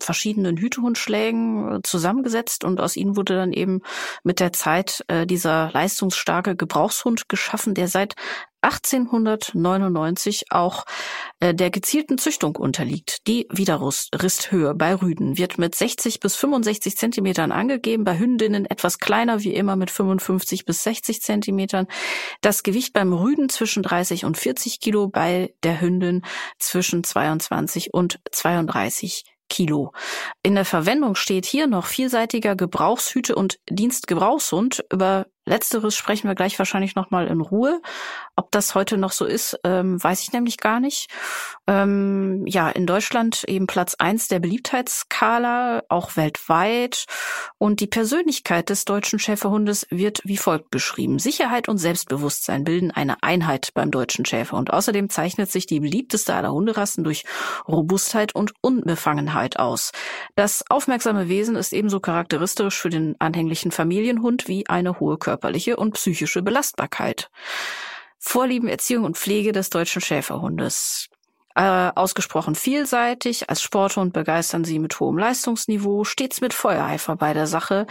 [0.00, 3.82] verschiedenen Hütehundschlägen äh, zusammengesetzt und aus ihnen wurde dann eben
[4.24, 8.14] mit der Zeit äh, dieser leistungsstarke Gebrauchshund geschaffen, der seit
[8.62, 10.84] 1899 auch
[11.40, 13.26] äh, der gezielten Züchtung unterliegt.
[13.26, 19.42] Die Widerristhöhe bei Rüden wird mit 60 bis 65 Zentimetern angegeben, bei Hündinnen etwas kleiner
[19.42, 21.86] wie immer mit 55 bis 60 Zentimetern.
[22.40, 26.22] Das Gewicht beim Rüden zwischen 30 und 40 Kilo, bei der Hündin
[26.58, 29.92] zwischen 22 und 32 Kilo.
[30.42, 34.84] In der Verwendung steht hier noch vielseitiger Gebrauchshüte und Dienstgebrauchshund.
[34.92, 37.80] Über Letzteres sprechen wir gleich wahrscheinlich nochmal in Ruhe.
[38.36, 41.10] Ob das heute noch so ist, ähm, weiß ich nämlich gar nicht.
[41.66, 47.06] Ähm, ja, in Deutschland eben Platz eins der Beliebtheitsskala, auch weltweit.
[47.58, 51.18] Und die Persönlichkeit des deutschen Schäferhundes wird wie folgt beschrieben.
[51.18, 54.72] Sicherheit und Selbstbewusstsein bilden eine Einheit beim deutschen Schäferhund.
[54.72, 57.24] Außerdem zeichnet sich die beliebteste aller Hunderassen durch
[57.66, 59.92] Robustheit und Unbefangenheit aus.
[60.36, 65.76] Das aufmerksame Wesen ist ebenso charakteristisch für den anhänglichen Familienhund wie eine hohe Körper körperliche
[65.76, 67.30] und psychische Belastbarkeit.
[68.18, 71.08] Vorlieben, Erziehung und Pflege des deutschen Schäferhundes.
[71.54, 73.48] Äh, ausgesprochen vielseitig.
[73.50, 77.86] Als Sporthund begeistern sie mit hohem Leistungsniveau, stets mit Feuereifer bei der Sache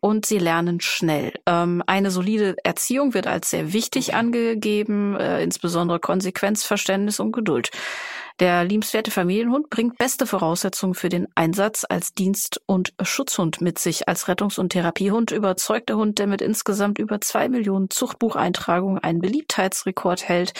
[0.00, 1.32] und sie lernen schnell.
[1.46, 7.70] Ähm, eine solide Erziehung wird als sehr wichtig angegeben, äh, insbesondere Konsequenz, Verständnis und Geduld.
[8.38, 14.08] Der liebenswerte Familienhund bringt beste Voraussetzungen für den Einsatz als Dienst- und Schutzhund mit sich.
[14.08, 19.20] Als Rettungs- und Therapiehund überzeugt der Hund, der mit insgesamt über zwei Millionen Zuchtbucheintragungen einen
[19.20, 20.52] Beliebtheitsrekord hält,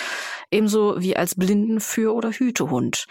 [0.51, 3.07] ebenso wie als Blinden-, oder Hütehund.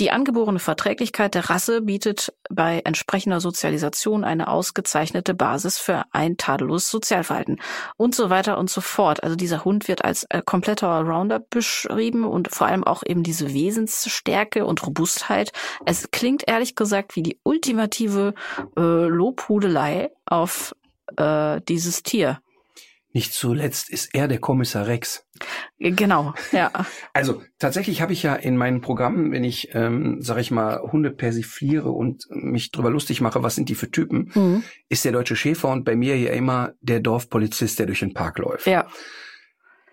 [0.00, 6.90] Die angeborene Verträglichkeit der Rasse bietet bei entsprechender Sozialisation eine ausgezeichnete Basis für ein tadelloses
[6.90, 7.60] Sozialverhalten
[7.96, 9.22] und so weiter und so fort.
[9.22, 13.52] Also dieser Hund wird als äh, kompletter Allrounder beschrieben und vor allem auch eben diese
[13.52, 15.52] Wesens Stärke und Robustheit.
[15.86, 18.34] Es klingt ehrlich gesagt wie die ultimative
[18.76, 20.74] äh, Lobhudelei auf
[21.16, 22.40] äh, dieses Tier.
[23.12, 25.26] Nicht zuletzt ist er der Kommissar Rex.
[25.78, 26.70] Genau, ja.
[27.14, 31.10] Also tatsächlich habe ich ja in meinen Programmen, wenn ich, ähm, sage ich mal, Hunde
[31.10, 34.62] persifliere und mich drüber lustig mache, was sind die für Typen, mhm.
[34.88, 38.38] ist der deutsche Schäfer und bei mir hier immer der Dorfpolizist, der durch den Park
[38.38, 38.66] läuft.
[38.66, 38.86] Ja.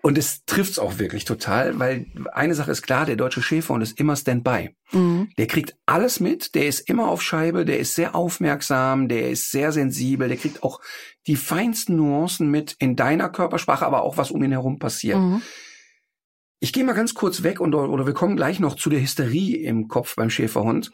[0.06, 3.98] Und es trifft's auch wirklich total, weil eine Sache ist klar, der deutsche Schäferhund ist
[3.98, 4.70] immer Standby.
[4.92, 5.30] Mhm.
[5.36, 9.50] Der kriegt alles mit, der ist immer auf Scheibe, der ist sehr aufmerksam, der ist
[9.50, 10.80] sehr sensibel, der kriegt auch
[11.26, 15.18] die feinsten Nuancen mit in deiner Körpersprache, aber auch was um ihn herum passiert.
[15.18, 15.42] Mhm.
[16.60, 19.56] Ich gehe mal ganz kurz weg und oder wir kommen gleich noch zu der Hysterie
[19.56, 20.92] im Kopf beim Schäferhund.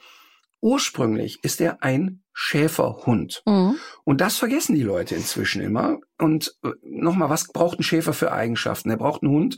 [0.63, 3.43] Ursprünglich ist er ein Schäferhund.
[3.47, 3.77] Mhm.
[4.05, 5.99] Und das vergessen die Leute inzwischen immer.
[6.19, 8.89] Und äh, nochmal, was braucht ein Schäfer für Eigenschaften?
[8.89, 9.57] Er braucht einen Hund,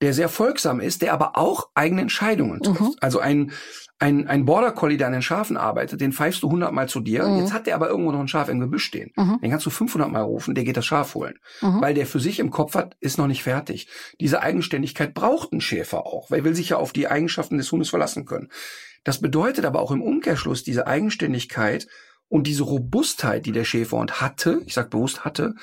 [0.00, 2.80] der sehr folgsam ist, der aber auch eigene Entscheidungen trifft.
[2.80, 2.96] Mhm.
[3.00, 3.52] Also ein,
[4.00, 7.24] ein, ein Border Collie, der an den Schafen arbeitet, den pfeifst du hundertmal zu dir.
[7.24, 7.38] Mhm.
[7.38, 9.12] Jetzt hat der aber irgendwo noch ein Schaf im Gebüsch stehen.
[9.16, 9.38] Mhm.
[9.40, 11.38] Den kannst du 500 Mal rufen, der geht das Schaf holen.
[11.60, 11.82] Mhm.
[11.82, 13.86] Weil der für sich im Kopf hat, ist noch nicht fertig.
[14.18, 17.70] Diese Eigenständigkeit braucht ein Schäfer auch, weil er will sich ja auf die Eigenschaften des
[17.70, 18.48] Hundes verlassen können.
[19.04, 21.86] Das bedeutet aber auch im Umkehrschluss diese Eigenständigkeit
[22.28, 25.54] und diese Robustheit, die der Schäferhund hatte, ich sag bewusst hatte,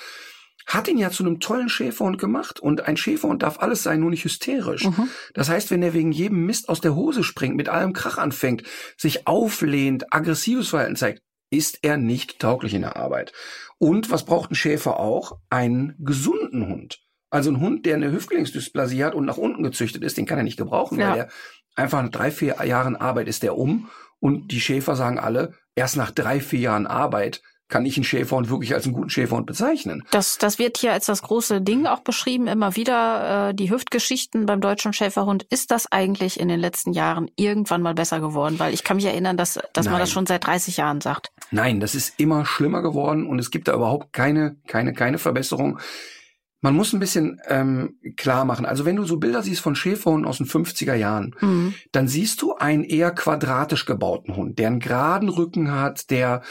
[0.70, 2.60] hat ihn ja zu einem tollen Schäferhund gemacht.
[2.60, 4.86] Und ein Schäferhund darf alles sein, nur nicht hysterisch.
[4.86, 5.10] Mhm.
[5.34, 8.64] Das heißt, wenn er wegen jedem Mist aus der Hose springt, mit allem Krach anfängt,
[8.96, 13.34] sich auflehnt, aggressives Verhalten zeigt, ist er nicht tauglich in der Arbeit.
[13.80, 15.40] Und was braucht ein Schäfer auch?
[15.50, 17.00] Einen gesunden Hund.
[17.30, 20.44] Also ein Hund, der eine Hüftgelenksdysplasie hat und nach unten gezüchtet ist, den kann er
[20.44, 21.12] nicht gebrauchen, ja.
[21.12, 21.30] weil er
[21.76, 23.90] einfach nach drei, vier Jahren Arbeit ist der um.
[24.20, 28.50] Und die Schäfer sagen alle, erst nach drei, vier Jahren Arbeit kann ich einen Schäferhund
[28.50, 30.04] wirklich als einen guten Schäferhund bezeichnen.
[30.12, 33.50] Das, das wird hier als das große Ding auch beschrieben, immer wieder.
[33.50, 35.46] Äh, die Hüftgeschichten beim deutschen Schäferhund.
[35.50, 38.58] Ist das eigentlich in den letzten Jahren irgendwann mal besser geworden?
[38.58, 41.32] Weil ich kann mich erinnern, dass, dass man das schon seit 30 Jahren sagt.
[41.52, 45.80] Nein, das ist immer schlimmer geworden und es gibt da überhaupt keine, keine, keine Verbesserung.
[46.62, 48.66] Man muss ein bisschen ähm, klar machen.
[48.66, 51.74] Also wenn du so Bilder siehst von Schäferhunden aus den 50er Jahren, mhm.
[51.92, 56.42] dann siehst du einen eher quadratisch gebauten Hund, der einen geraden Rücken hat, der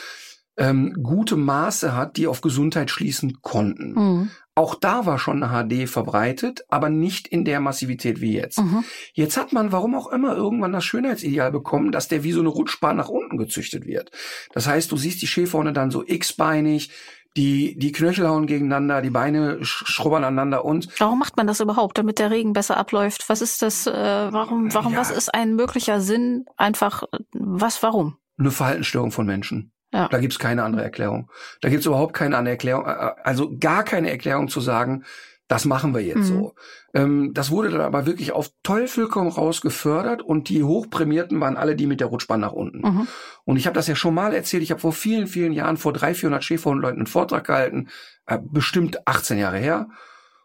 [0.57, 3.93] ähm, gute Maße hat, die auf Gesundheit schließen konnten.
[3.93, 4.31] Mhm.
[4.59, 8.59] Auch da war schon eine HD verbreitet, aber nicht in der Massivität wie jetzt.
[8.59, 8.83] Mhm.
[9.13, 12.49] Jetzt hat man, warum auch immer, irgendwann das Schönheitsideal bekommen, dass der wie so eine
[12.49, 14.11] Rutschbahn nach unten gezüchtet wird.
[14.53, 16.91] Das heißt, du siehst die Schäferhunde dann so x-beinig,
[17.37, 20.89] die, die Knöchel hauen gegeneinander, die Beine schrubbern aneinander und.
[20.99, 23.29] Warum macht man das überhaupt, damit der Regen besser abläuft?
[23.29, 24.99] Was ist das, äh, warum, warum, ja.
[24.99, 26.47] was ist ein möglicher Sinn?
[26.57, 28.17] Einfach, was, warum?
[28.37, 29.71] Eine Verhaltensstörung von Menschen.
[29.93, 30.09] Ja.
[30.09, 31.31] Da gibt's keine andere Erklärung.
[31.61, 35.05] Da gibt's überhaupt keine andere Erklärung, äh, äh, also gar keine Erklärung zu sagen,
[35.49, 36.25] das machen wir jetzt mhm.
[36.25, 36.55] so.
[36.93, 41.57] Ähm, das wurde dann aber wirklich auf Teufel komm raus gefördert und die Hochprämierten waren
[41.57, 42.81] alle die mit der Rutschbahn nach unten.
[42.81, 43.09] Mhm.
[43.45, 45.95] Und ich habe das ja schon mal erzählt, ich habe vor vielen, vielen Jahren vor
[45.95, 47.89] drei, 400 Schäferhundleuten einen Vortrag gehalten,
[48.27, 49.89] äh, bestimmt 18 Jahre her.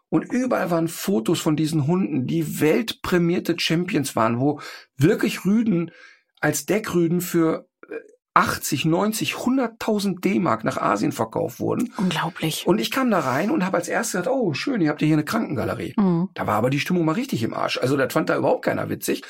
[0.08, 4.60] Und überall waren Fotos von diesen Hunden, die weltprämierte Champions waren, wo
[4.96, 5.90] wirklich Rüden
[6.40, 7.66] als Deckrüden für
[8.34, 11.92] 80, 90, 100.000 D-Mark nach Asien verkauft wurden.
[11.96, 12.66] Unglaublich.
[12.66, 15.06] Und ich kam da rein und habe als erstes gesagt, oh schön, ihr habt ja
[15.06, 15.94] hier eine Krankengalerie.
[15.96, 16.30] Mhm.
[16.34, 17.78] Da war aber die Stimmung mal richtig im Arsch.
[17.78, 19.22] Also das fand da überhaupt keiner witzig.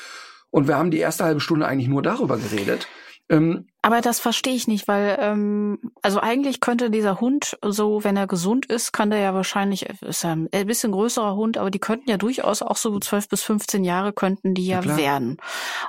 [0.49, 2.87] Und wir haben die erste halbe Stunde eigentlich nur darüber geredet.
[3.29, 8.17] Ähm, aber das verstehe ich nicht, weil ähm, also eigentlich könnte dieser Hund so, wenn
[8.17, 11.79] er gesund ist, kann der ja wahrscheinlich ist ja ein bisschen größerer Hund, aber die
[11.79, 15.37] könnten ja durchaus auch so 12 bis 15 Jahre könnten die ja, ja werden.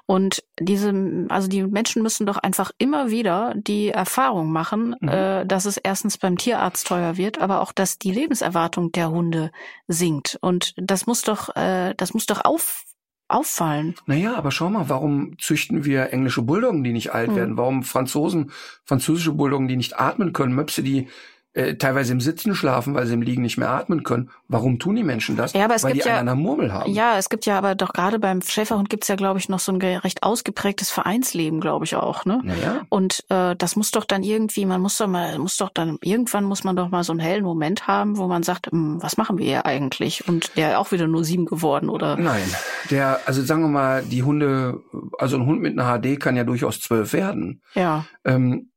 [0.04, 0.92] Und diese,
[1.30, 5.08] also die Menschen müssen doch einfach immer wieder die Erfahrung machen, mhm.
[5.08, 9.50] äh, dass es erstens beim Tierarzt teuer wird, aber auch, dass die Lebenserwartung der Hunde
[9.88, 10.38] sinkt.
[10.42, 12.84] Und das muss doch, äh, das muss doch auf
[13.28, 13.94] auffallen.
[14.06, 17.36] Naja, aber schau mal, warum züchten wir englische Bulldoggen, die nicht alt hm.
[17.36, 17.56] werden?
[17.56, 18.52] Warum Franzosen,
[18.84, 20.54] französische Bulldoggen, die nicht atmen können?
[20.54, 21.08] Möpse, die
[21.56, 24.30] äh, teilweise im Sitzen schlafen, weil sie im Liegen nicht mehr atmen können.
[24.46, 25.54] Warum tun die Menschen das?
[25.54, 26.92] Ja, aber es weil gibt die ja, einen Murmel haben.
[26.92, 29.72] Ja, es gibt ja aber doch gerade beim Schäferhund gibt's ja, glaube ich, noch so
[29.72, 32.26] ein recht ausgeprägtes Vereinsleben, glaube ich auch.
[32.26, 32.42] Ne?
[32.44, 32.82] Naja.
[32.90, 36.44] Und äh, das muss doch dann irgendwie, man muss doch mal, muss doch dann, irgendwann
[36.44, 39.38] muss man doch mal so einen hellen Moment haben, wo man sagt, hm, was machen
[39.38, 40.28] wir hier eigentlich?
[40.28, 42.18] Und der auch wieder nur sieben geworden, oder?
[42.18, 42.44] Nein,
[42.90, 44.82] der, also sagen wir mal, die Hunde,
[45.18, 47.62] also ein Hund mit einer HD kann ja durchaus zwölf werden.
[47.74, 48.04] Ja.
[48.26, 48.68] Ähm,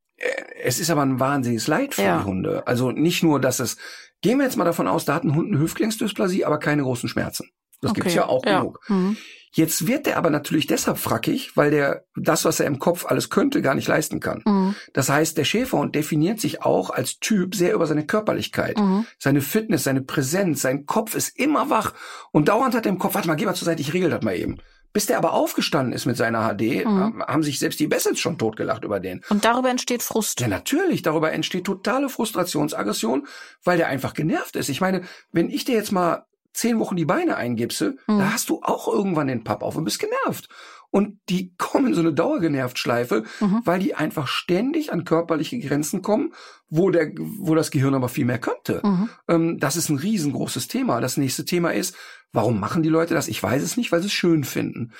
[0.61, 2.19] es ist aber ein wahnsinniges Leid für ja.
[2.19, 2.67] die Hunde.
[2.67, 3.77] Also nicht nur, dass es,
[4.21, 7.09] gehen wir jetzt mal davon aus, da hat ein Hund eine Hüftgelenksdysplasie, aber keine großen
[7.09, 7.49] Schmerzen.
[7.81, 8.01] Das okay.
[8.01, 8.59] gibt's ja auch ja.
[8.59, 8.81] genug.
[8.89, 9.17] Mhm.
[9.51, 13.29] Jetzt wird der aber natürlich deshalb frackig, weil der das, was er im Kopf alles
[13.29, 14.43] könnte, gar nicht leisten kann.
[14.45, 14.75] Mhm.
[14.93, 19.07] Das heißt, der Schäferhund definiert sich auch als Typ sehr über seine Körperlichkeit, mhm.
[19.17, 20.61] seine Fitness, seine Präsenz.
[20.61, 21.93] Sein Kopf ist immer wach
[22.31, 24.21] und dauernd hat er im Kopf, warte mal, geh mal zur Seite, ich regel das
[24.21, 24.59] mal eben.
[24.91, 27.23] Bis der aber aufgestanden ist mit seiner HD, mhm.
[27.27, 29.21] haben sich selbst die Bessels schon totgelacht über den.
[29.29, 30.39] Und darüber entsteht Frust.
[30.39, 31.03] Ja, natürlich.
[31.03, 33.27] Darüber entsteht totale Frustrationsaggression,
[33.63, 34.69] weil der einfach genervt ist.
[34.69, 38.17] Ich meine, wenn ich dir jetzt mal zehn Wochen die Beine eingipse, Mhm.
[38.19, 40.49] da hast du auch irgendwann den Papp auf und bist genervt.
[40.91, 43.61] Und die kommen in so eine Dauergenervt-Schleife, Mhm.
[43.63, 46.33] weil die einfach ständig an körperliche Grenzen kommen,
[46.69, 48.81] wo der, wo das Gehirn aber viel mehr könnte.
[48.83, 49.09] Mhm.
[49.27, 50.99] Ähm, das ist ein riesengroßes Thema.
[50.99, 51.95] Das nächste Thema ist,
[52.33, 53.27] warum machen die Leute das?
[53.27, 54.91] Ich weiß es nicht, weil sie es schön finden.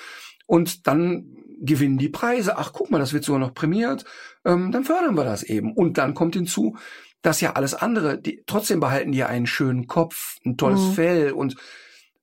[0.46, 1.26] Und dann
[1.60, 2.56] gewinnen die Preise.
[2.56, 4.04] Ach, guck mal, das wird sogar noch prämiert.
[4.44, 5.72] Ähm, dann fördern wir das eben.
[5.74, 6.76] Und dann kommt hinzu,
[7.22, 10.92] dass ja alles andere, die, trotzdem behalten die einen schönen Kopf, ein tolles Mhm.
[10.92, 11.56] Fell und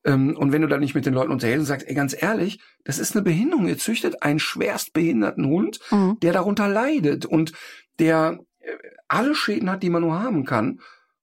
[0.05, 2.97] und wenn du dann nicht mit den Leuten unterhältst und sagst, ey, ganz ehrlich, das
[2.99, 3.67] ist eine Behinderung.
[3.67, 6.17] Ihr züchtet einen schwerst behinderten Hund, Mhm.
[6.21, 7.51] der darunter leidet und
[7.99, 8.67] der äh,
[9.09, 10.79] alle Schäden hat, die man nur haben kann.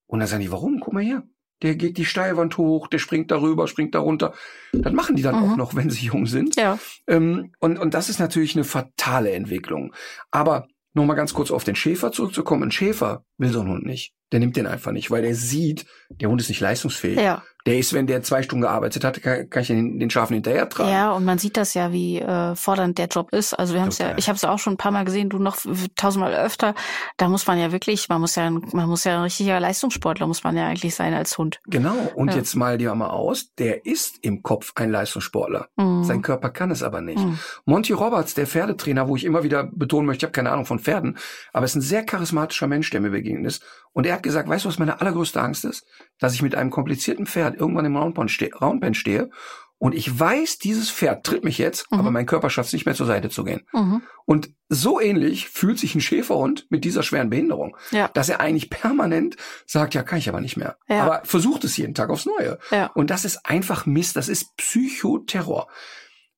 [0.06, 0.80] Und dann sagen die, warum?
[0.80, 1.22] Guck mal her.
[1.62, 4.34] Der geht die Steilwand hoch, der springt darüber, springt darunter.
[4.72, 5.52] Das machen die dann Mhm.
[5.52, 6.56] auch noch, wenn sie jung sind.
[6.56, 6.78] Ja.
[7.06, 9.94] Ähm, und, und das ist natürlich eine fatale Entwicklung.
[10.30, 12.64] Aber noch mal ganz kurz auf den Schäfer zurückzukommen.
[12.64, 14.12] Ein Schäfer will so einen Hund nicht.
[14.30, 17.18] Der nimmt den einfach nicht, weil der sieht, der Hund ist nicht leistungsfähig.
[17.18, 17.42] Ja.
[17.66, 20.68] Der ist, wenn der zwei Stunden gearbeitet hat, kann, kann ich den, den Schafen hinterher
[20.68, 20.90] tragen.
[20.90, 23.54] Ja, und man sieht das ja, wie äh, fordernd der Job ist.
[23.54, 25.30] Also wir haben es ja, ich habe es ja auch schon ein paar Mal gesehen,
[25.30, 25.56] du noch
[25.96, 26.74] tausendmal öfter.
[27.16, 30.26] Da muss man ja wirklich, man muss ja, ein- man muss ja ein richtiger Leistungssportler,
[30.26, 31.60] muss man ja eigentlich sein als Hund.
[31.66, 31.94] Genau.
[32.14, 32.36] Und Ja.
[32.36, 35.68] jetzt mal dir mal aus, der ist im Kopf ein Leistungssportler.
[35.76, 36.04] Mhm.
[36.04, 37.18] Sein Körper kann es aber nicht.
[37.18, 37.38] Mhm.
[37.64, 40.78] Monty Roberts, der Pferdetrainer, wo ich immer wieder betonen möchte, ich habe keine Ahnung von
[40.80, 41.16] Pferden,
[41.54, 43.62] aber ist ein sehr charismatischer Mensch, der mir begegnet ist.
[43.92, 45.86] Und er hat gesagt, weißt du, was meine allergrößte Angst ist?
[46.18, 49.30] Dass ich mit einem komplizierten Pferd irgendwann im Roundpen stehe, Roundpen stehe
[49.78, 51.98] und ich weiß, dieses Pferd tritt mich jetzt, Mhm.
[51.98, 53.66] aber mein Körper schafft es nicht mehr zur Seite zu gehen.
[53.72, 54.02] Mhm.
[54.24, 58.08] Und so ähnlich fühlt sich ein Schäferhund mit dieser schweren Behinderung, Ja.
[58.08, 59.36] dass er eigentlich permanent
[59.66, 60.76] sagt, ja, kann ich aber nicht mehr.
[60.88, 61.02] Ja.
[61.02, 62.58] Aber versucht es jeden Tag aufs Neue.
[62.70, 62.86] Ja.
[62.94, 65.68] Und das ist einfach Mist, das ist Psychoterror.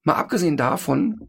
[0.02, 1.28] Mal abgesehen davon,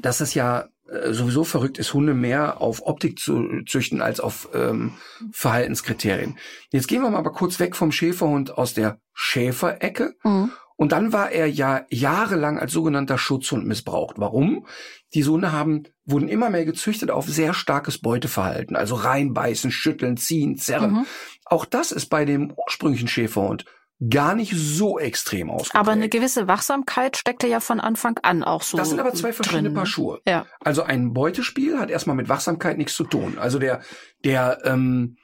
[0.00, 0.68] dass es ja
[1.12, 4.92] sowieso verrückt ist, Hunde mehr auf Optik zu züchten als auf ähm,
[5.32, 6.38] Verhaltenskriterien.
[6.70, 10.14] Jetzt gehen wir mal aber kurz weg vom Schäferhund aus der Schäferecke.
[10.22, 10.50] Mhm.
[10.76, 14.16] Und dann war er ja jahrelang als sogenannter Schutzhund missbraucht.
[14.18, 14.66] Warum?
[15.14, 18.74] Die Hunde haben, wurden immer mehr gezüchtet auf sehr starkes Beuteverhalten.
[18.74, 20.92] Also reinbeißen, schütteln, ziehen, zerren.
[20.92, 21.06] Mhm.
[21.44, 23.64] Auch das ist bei dem ursprünglichen Schäferhund
[24.08, 25.76] gar nicht so extrem ausgeprägt.
[25.76, 28.76] Aber eine gewisse Wachsamkeit steckte ja von Anfang an auch so.
[28.76, 29.88] das sind aber zwei verschiedene drin, Paar ne?
[29.88, 30.20] Schuhe.
[30.26, 30.46] Ja.
[30.60, 33.38] Also ein Beutespiel hat erstmal mit Wachsamkeit nichts zu tun.
[33.38, 33.80] Also der,
[34.24, 35.16] der, ähm,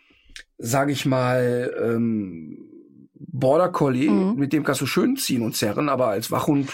[0.58, 2.58] sage ich mal, ähm,
[3.14, 4.36] Border Collie, Mhm.
[4.36, 6.70] mit dem kannst du schön ziehen und zerren, aber als Wachhund.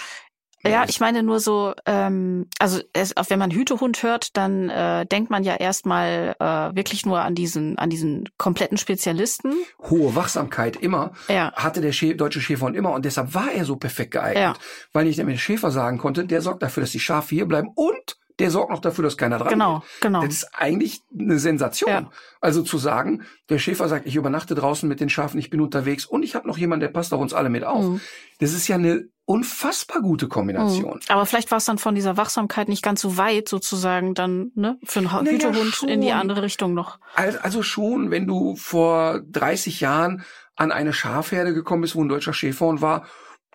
[0.67, 5.05] Ja, ich meine nur so, ähm, also es, auch wenn man Hütehund hört, dann äh,
[5.07, 9.53] denkt man ja erstmal äh, wirklich nur an diesen, an diesen kompletten Spezialisten.
[9.91, 11.53] hohe Wachsamkeit immer, Ja.
[11.55, 14.55] hatte der Schä deutsche Schäferhund immer und deshalb war er so perfekt geeignet, Ja.
[14.93, 18.17] weil ich dem Schäfer sagen konnte, der sorgt dafür, dass die Schafe hier bleiben und
[18.41, 19.89] der sorgt noch dafür, dass keiner dran Genau, geht.
[20.01, 20.21] genau.
[20.23, 21.89] Das ist eigentlich eine Sensation.
[21.91, 22.11] Ja.
[22.41, 26.05] Also zu sagen, der Schäfer sagt, ich übernachte draußen mit den Schafen, ich bin unterwegs
[26.05, 27.85] und ich habe noch jemanden, der passt auf uns alle mit auf.
[27.85, 28.01] Mhm.
[28.41, 30.95] Das ist ja eine unfassbar gute Kombination.
[30.95, 31.01] Mhm.
[31.09, 34.79] Aber vielleicht war es dann von dieser Wachsamkeit nicht ganz so weit, sozusagen dann ne,
[34.85, 36.17] für einen Naja, Hütehund in die schon.
[36.19, 36.99] andere Richtung noch.
[37.15, 40.25] Al- Also schon, wenn du vor 30 Jahren
[40.57, 43.07] an eine Schafherde gekommen bist, wo ein deutscher Schäferhund war,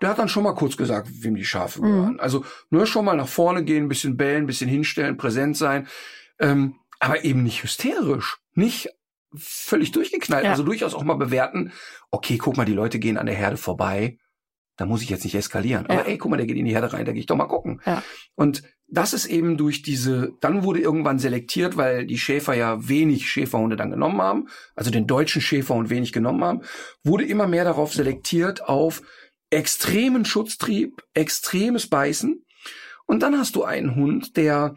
[0.01, 1.83] der hat dann schon mal kurz gesagt, wem die Schafe Mhm.
[1.85, 2.19] gehören.
[2.19, 5.87] Also nur schon mal nach vorne gehen, ein bisschen bellen, ein bisschen hinstellen, präsent sein,
[6.39, 8.89] ähm, aber eben nicht hysterisch, nicht
[9.35, 10.45] völlig durchgeknallt.
[10.45, 10.51] Ja.
[10.51, 11.71] Also durchaus auch mal bewerten,
[12.11, 14.17] okay, guck mal, die Leute gehen an der Herde vorbei,
[14.79, 15.85] da muss ich jetzt nicht eskalieren.
[15.89, 15.99] Ja.
[15.99, 17.47] Aber ey, guck mal, der geht in die Herde rein, da gehe ich doch mal
[17.47, 17.81] gucken.
[17.85, 18.01] Ja.
[18.35, 23.29] Und das ist eben durch diese, dann wurde irgendwann selektiert, weil die Schäfer ja wenig
[23.29, 26.61] Schäferhunde dann genommen haben, also den deutschen Schäferhund wenig genommen haben,
[27.03, 29.01] wurde immer mehr darauf selektiert auf
[29.49, 32.45] extremen Schutztrieb, extremes Beißen.
[33.05, 34.75] Und dann hast du einen Hund, der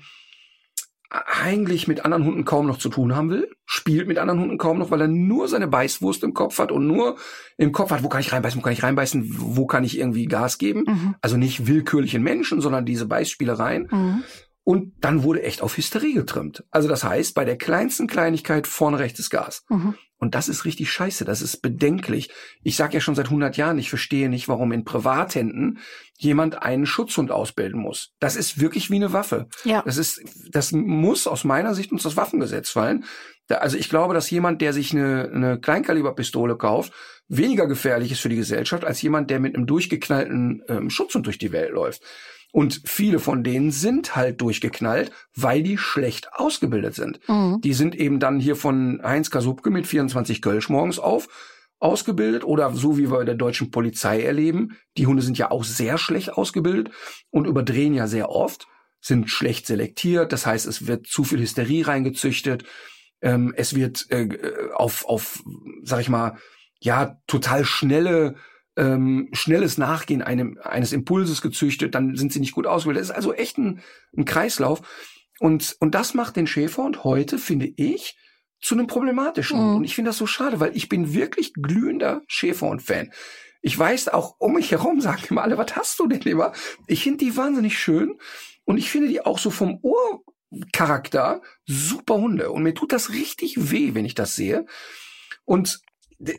[1.12, 4.78] eigentlich mit anderen Hunden kaum noch zu tun haben will, spielt mit anderen Hunden kaum
[4.78, 7.16] noch, weil er nur seine Beißwurst im Kopf hat und nur
[7.58, 10.24] im Kopf hat, wo kann ich reinbeißen, wo kann ich reinbeißen, wo kann ich irgendwie
[10.24, 10.84] Gas geben.
[10.86, 11.14] Mhm.
[11.20, 13.88] Also nicht willkürlichen Menschen, sondern diese Beißspielereien.
[13.90, 14.24] Mhm.
[14.64, 16.64] Und dann wurde echt auf Hysterie getrimmt.
[16.70, 19.64] Also das heißt, bei der kleinsten Kleinigkeit vorne rechtes Gas.
[19.68, 19.94] Mhm.
[20.22, 22.30] Und das ist richtig scheiße, das ist bedenklich.
[22.62, 25.80] Ich sage ja schon seit 100 Jahren, ich verstehe nicht, warum in Privathänden
[26.16, 28.12] jemand einen Schutzhund ausbilden muss.
[28.20, 29.48] Das ist wirklich wie eine Waffe.
[29.64, 29.82] Ja.
[29.84, 33.04] Das ist, das muss aus meiner Sicht uns das Waffengesetz fallen.
[33.48, 36.92] Da, also ich glaube, dass jemand, der sich eine, eine Kleinkaliberpistole kauft,
[37.26, 41.38] weniger gefährlich ist für die Gesellschaft als jemand, der mit einem durchgeknallten ähm, Schutzhund durch
[41.38, 42.00] die Welt läuft.
[42.52, 47.18] Und viele von denen sind halt durchgeknallt, weil die schlecht ausgebildet sind.
[47.26, 47.60] Mhm.
[47.62, 51.28] Die sind eben dann hier von Heinz Kasubke mit 24 Kölsch morgens auf
[51.82, 54.78] ausgebildet oder so wie wir bei der deutschen Polizei erleben.
[54.96, 56.94] Die Hunde sind ja auch sehr schlecht ausgebildet
[57.30, 58.68] und überdrehen ja sehr oft,
[59.00, 60.32] sind schlecht selektiert.
[60.32, 62.64] Das heißt, es wird zu viel Hysterie reingezüchtet.
[63.20, 64.28] Ähm, es wird äh,
[64.74, 65.42] auf, auf,
[65.82, 66.36] sag ich mal,
[66.80, 68.36] ja, total schnelle
[68.76, 73.02] ähm, schnelles Nachgehen einem, eines Impulses gezüchtet, dann sind sie nicht gut ausgebildet.
[73.02, 73.82] Das ist also echt ein,
[74.16, 74.82] ein Kreislauf.
[75.40, 78.16] Und, und das macht den Schäferhund heute, finde ich,
[78.60, 79.58] zu einem problematischen.
[79.58, 79.76] Mhm.
[79.76, 83.12] Und ich finde das so schade, weil ich bin wirklich glühender Schäferhund-Fan.
[83.60, 86.52] Ich weiß auch um mich herum, sagen immer alle, was hast du denn immer?
[86.86, 88.18] Ich finde die wahnsinnig schön
[88.64, 92.50] und ich finde die auch so vom Urcharakter super Hunde.
[92.50, 94.64] Und mir tut das richtig weh, wenn ich das sehe.
[95.44, 95.80] Und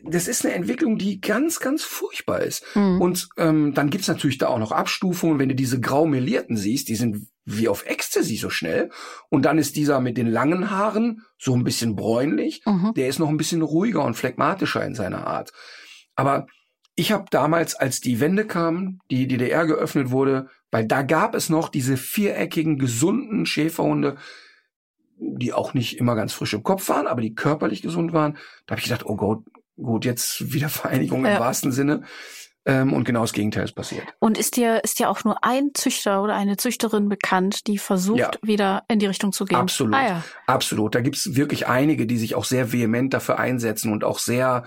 [0.04, 2.64] das ist eine Entwicklung, die ganz, ganz furchtbar ist.
[2.74, 3.00] Mhm.
[3.00, 5.38] Und ähm, dann gibt's natürlich da auch noch Abstufungen.
[5.38, 8.90] Wenn du diese graumelierten siehst, die sind wie auf Ecstasy so schnell.
[9.28, 12.62] Und dann ist dieser mit den langen Haaren so ein bisschen bräunlich.
[12.64, 12.94] Mhm.
[12.96, 15.52] Der ist noch ein bisschen ruhiger und phlegmatischer in seiner Art.
[16.14, 16.46] Aber
[16.96, 21.50] ich habe damals, als die Wende kam, die DDR geöffnet wurde, weil da gab es
[21.50, 24.16] noch diese viereckigen, gesunden Schäferhunde,
[25.18, 28.38] die auch nicht immer ganz frisch im Kopf waren, aber die körperlich gesund waren.
[28.66, 29.44] Da habe ich gedacht, oh Gott,
[29.76, 31.34] gut, jetzt Wiedervereinigung ja.
[31.34, 32.02] im wahrsten Sinne.
[32.66, 34.06] Ähm, und genau das Gegenteil ist passiert.
[34.20, 38.18] Und ist dir, ist dir auch nur ein Züchter oder eine Züchterin bekannt, die versucht,
[38.18, 38.30] ja.
[38.42, 39.58] wieder in die Richtung zu gehen?
[39.58, 39.94] Absolut.
[39.94, 40.24] Ah, ja.
[40.46, 40.94] Absolut.
[40.94, 44.64] Da gibt's wirklich einige, die sich auch sehr vehement dafür einsetzen und auch sehr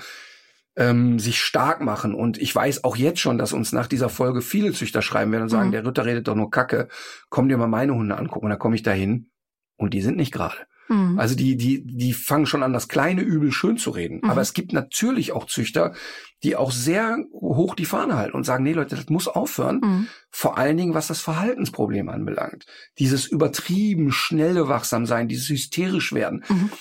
[0.75, 2.13] ähm, sich stark machen.
[2.13, 5.43] Und ich weiß auch jetzt schon, dass uns nach dieser Folge viele Züchter schreiben werden
[5.43, 5.73] und sagen, mhm.
[5.73, 6.89] der Ritter redet doch nur Kacke.
[7.29, 8.45] Komm dir mal meine Hunde angucken.
[8.45, 9.31] Und dann komme ich dahin
[9.75, 10.67] und die sind nicht gerade.
[10.89, 11.19] Mhm.
[11.19, 14.21] Also die, die, die fangen schon an, das kleine Übel schön zu reden.
[14.23, 14.29] Mhm.
[14.29, 15.93] Aber es gibt natürlich auch Züchter,
[16.43, 19.81] die auch sehr hoch die Fahne halten und sagen, nee Leute, das muss aufhören.
[19.83, 20.07] Mhm.
[20.29, 22.65] Vor allen Dingen, was das Verhaltensproblem anbelangt.
[22.99, 26.43] Dieses übertrieben schnelle Wachsamsein, dieses hysterisch werden.
[26.47, 26.71] Mhm.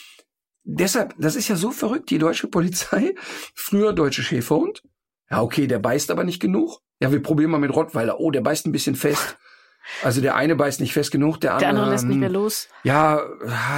[0.64, 3.14] Deshalb, das ist ja so verrückt, die deutsche Polizei,
[3.54, 4.82] früher deutsche Schäferhund.
[5.30, 6.80] Ja, okay, der beißt aber nicht genug.
[7.00, 8.20] Ja, wir probieren mal mit Rottweiler.
[8.20, 9.38] Oh, der beißt ein bisschen fest.
[10.02, 12.68] Also der eine beißt nicht fest genug, der andere, der andere lässt nicht mehr los.
[12.82, 13.20] Ja,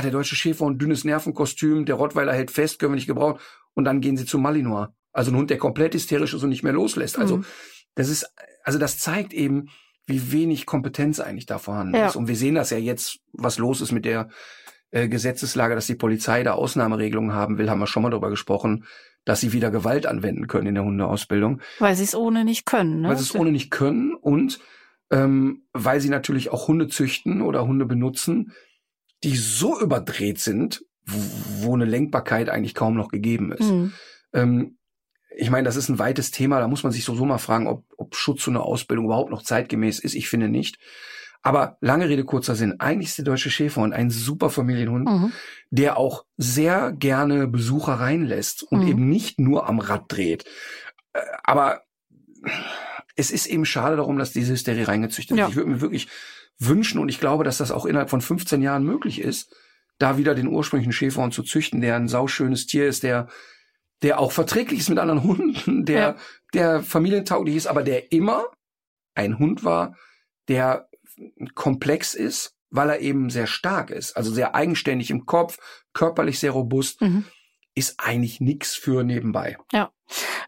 [0.02, 3.38] der deutsche Schäfer und dünnes Nervenkostüm, der Rottweiler hält fest, können wir nicht gebrauchen.
[3.74, 4.88] Und dann gehen sie zu Malinois.
[5.12, 7.18] Also ein Hund, der komplett hysterisch ist und nicht mehr loslässt.
[7.18, 7.44] Also mhm.
[7.94, 8.32] das ist,
[8.62, 9.68] also das zeigt eben,
[10.06, 12.06] wie wenig Kompetenz eigentlich da vorhanden ja.
[12.06, 12.16] ist.
[12.16, 14.28] Und wir sehen das ja jetzt, was los ist mit der
[14.90, 18.84] äh, Gesetzeslage, dass die Polizei da Ausnahmeregelungen haben will, haben wir schon mal darüber gesprochen,
[19.24, 21.60] dass sie wieder Gewalt anwenden können in der Hundeausbildung.
[21.78, 23.02] Weil sie es ohne nicht können.
[23.02, 23.08] Ne?
[23.10, 24.58] Weil sie es ohne nicht können und
[25.10, 28.52] ähm, weil sie natürlich auch Hunde züchten oder Hunde benutzen,
[29.24, 33.70] die so überdreht sind, wo, wo eine Lenkbarkeit eigentlich kaum noch gegeben ist.
[33.70, 33.92] Mhm.
[34.32, 34.78] Ähm,
[35.36, 37.68] ich meine, das ist ein weites Thema, da muss man sich so, so mal fragen,
[37.68, 40.14] ob, ob Schutz zu einer Ausbildung überhaupt noch zeitgemäß ist.
[40.14, 40.78] Ich finde nicht.
[41.42, 42.80] Aber lange Rede, kurzer Sinn.
[42.80, 45.32] Eigentlich ist der deutsche Schäferhund ein super Familienhund, mhm.
[45.70, 48.88] der auch sehr gerne Besucher reinlässt und mhm.
[48.88, 50.44] eben nicht nur am Rad dreht.
[51.12, 51.82] Äh, aber
[53.18, 55.40] es ist eben schade darum, dass diese Hysterie reingezüchtet wird.
[55.40, 55.48] Ja.
[55.48, 56.08] Ich würde mir wirklich
[56.58, 59.54] wünschen und ich glaube, dass das auch innerhalb von 15 Jahren möglich ist,
[59.98, 63.28] da wieder den ursprünglichen Schäferhund zu züchten, der ein sauschönes Tier ist, der
[64.02, 66.16] der auch verträglich ist mit anderen Hunden, der ja.
[66.54, 68.46] der familientauglich ist, aber der immer
[69.16, 69.96] ein Hund war,
[70.46, 70.88] der
[71.56, 75.58] komplex ist, weil er eben sehr stark ist, also sehr eigenständig im Kopf,
[75.92, 77.00] körperlich sehr robust.
[77.00, 77.24] Mhm
[77.78, 79.56] ist eigentlich nichts für nebenbei.
[79.72, 79.90] Ja.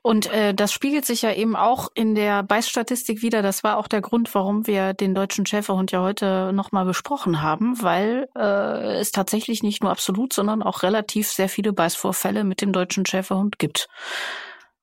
[0.02, 3.42] Und äh, das spiegelt sich ja eben auch in der Beißstatistik wieder.
[3.42, 7.80] Das war auch der Grund, warum wir den deutschen Schäferhund ja heute nochmal besprochen haben,
[7.82, 12.72] weil äh, es tatsächlich nicht nur absolut, sondern auch relativ sehr viele Beißvorfälle mit dem
[12.72, 13.88] deutschen Schäferhund gibt.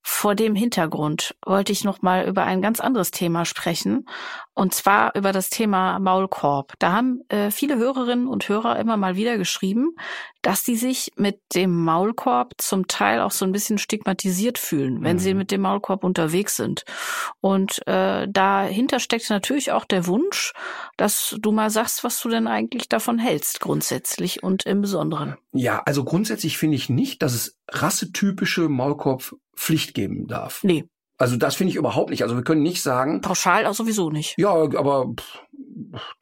[0.10, 4.08] Vor dem Hintergrund wollte ich noch mal über ein ganz anderes Thema sprechen,
[4.53, 6.76] und zwar über das Thema Maulkorb.
[6.80, 9.97] Da haben äh, viele Hörerinnen und Hörer immer mal wieder geschrieben,
[10.41, 15.18] dass sie sich mit dem Maulkorb zum Teil auch so ein bisschen stigmatisiert fühlen, wenn
[15.18, 15.20] mhm.
[15.20, 16.86] sie mit dem Maulkorb unterwegs sind.
[17.41, 20.53] Und äh, dahinter steckt natürlich auch der Wunsch,
[20.98, 25.38] dass du mal sagst, was du denn eigentlich davon hältst, grundsätzlich und im Besonderen.
[25.54, 30.64] Ja, also grundsätzlich finde ich nicht, dass es rassetypische Maulkorbpflicht geben darf.
[30.64, 30.86] Nee.
[31.20, 32.24] Also das finde ich überhaupt nicht.
[32.24, 33.22] Also wir können nicht sagen.
[33.22, 34.36] Pauschal auch sowieso nicht.
[34.38, 35.41] Ja, aber pff,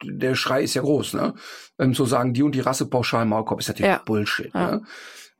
[0.02, 1.34] der Schrei ist ja groß, ne?
[1.78, 4.02] Ähm, zu sagen, die und die Rasse pauschal Maulkorb ist natürlich ja.
[4.04, 4.52] Bullshit.
[4.54, 4.70] Ja.
[4.70, 4.82] Ne?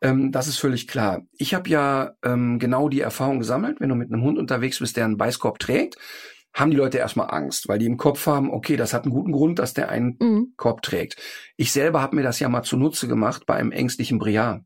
[0.03, 1.23] Ähm, das ist völlig klar.
[1.33, 4.97] Ich habe ja ähm, genau die Erfahrung gesammelt, wenn du mit einem Hund unterwegs bist,
[4.97, 5.97] der einen Beißkorb trägt,
[6.57, 9.31] haben die Leute erstmal Angst, weil die im Kopf haben, okay, das hat einen guten
[9.31, 10.55] Grund, dass der einen mhm.
[10.57, 11.17] Korb trägt.
[11.57, 14.65] Ich selber habe mir das ja mal zunutze gemacht bei einem ängstlichen Briar.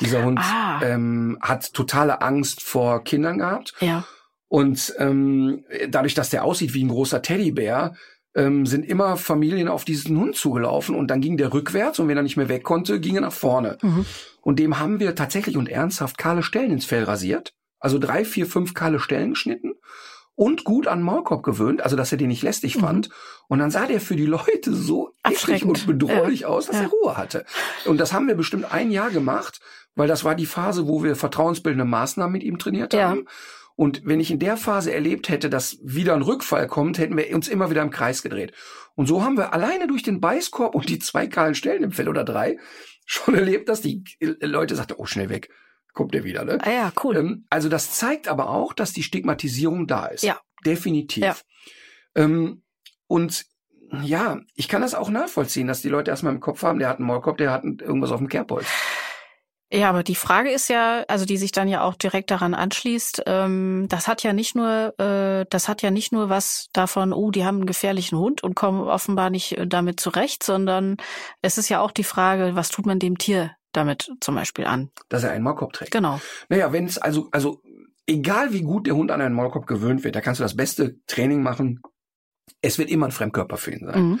[0.00, 0.80] Dieser Hund ah.
[0.82, 3.72] ähm, hat totale Angst vor Kindern gehabt.
[3.80, 4.04] Ja.
[4.48, 7.94] Und ähm, dadurch, dass der aussieht wie ein großer Teddybär,
[8.34, 12.18] ähm, sind immer Familien auf diesen Hund zugelaufen und dann ging der rückwärts und wenn
[12.18, 13.78] er nicht mehr weg konnte, ging er nach vorne.
[13.80, 14.04] Mhm.
[14.42, 17.54] Und dem haben wir tatsächlich und ernsthaft kahle Stellen ins Fell rasiert.
[17.80, 19.72] Also drei, vier, fünf kahle Stellen geschnitten
[20.38, 22.80] und gut an Maulkorb gewöhnt, also dass er den nicht lästig mhm.
[22.80, 23.08] fand.
[23.48, 26.46] Und dann sah der für die Leute so eklig und bedrohlich ja.
[26.46, 26.82] aus, dass ja.
[26.82, 27.44] er Ruhe hatte.
[27.86, 29.58] Und das haben wir bestimmt ein Jahr gemacht,
[29.96, 33.08] weil das war die Phase, wo wir vertrauensbildende Maßnahmen mit ihm trainiert ja.
[33.08, 33.24] haben.
[33.74, 37.34] Und wenn ich in der Phase erlebt hätte, dass wieder ein Rückfall kommt, hätten wir
[37.34, 38.52] uns immer wieder im Kreis gedreht.
[38.94, 42.08] Und so haben wir alleine durch den Beißkorb und die zwei kahlen Stellen im Fell
[42.08, 42.58] oder drei
[43.06, 45.50] schon erlebt, dass die Leute sagten, oh, schnell weg.
[45.98, 46.58] Kommt der wieder, ne?
[46.62, 47.16] Ah ja, cool.
[47.16, 50.22] Ähm, also das zeigt aber auch, dass die Stigmatisierung da ist.
[50.22, 50.38] Ja.
[50.64, 51.24] Definitiv.
[51.24, 51.34] Ja.
[52.14, 52.62] Ähm,
[53.08, 53.46] und
[54.04, 56.98] ja, ich kann das auch nachvollziehen, dass die Leute erstmal im Kopf haben, der hat
[56.98, 58.68] einen Maulkorb, der hat irgendwas auf dem Kerbholz.
[59.72, 63.24] Ja, aber die Frage ist ja, also die sich dann ja auch direkt daran anschließt,
[63.26, 67.32] ähm, das hat ja nicht nur, äh, das hat ja nicht nur was davon, oh,
[67.32, 70.96] die haben einen gefährlichen Hund und kommen offenbar nicht äh, damit zurecht, sondern
[71.42, 74.90] es ist ja auch die Frage, was tut man dem Tier damit zum Beispiel an?
[75.08, 75.92] Dass er einen Maulkorb trägt.
[75.92, 76.20] Genau.
[76.48, 77.62] Naja, wenn es also, also
[78.06, 80.96] egal wie gut der Hund an einen Maulkorb gewöhnt wird, da kannst du das beste
[81.06, 81.80] Training machen.
[82.62, 84.02] Es wird immer ein Fremdkörper für ihn sein.
[84.02, 84.20] Mhm.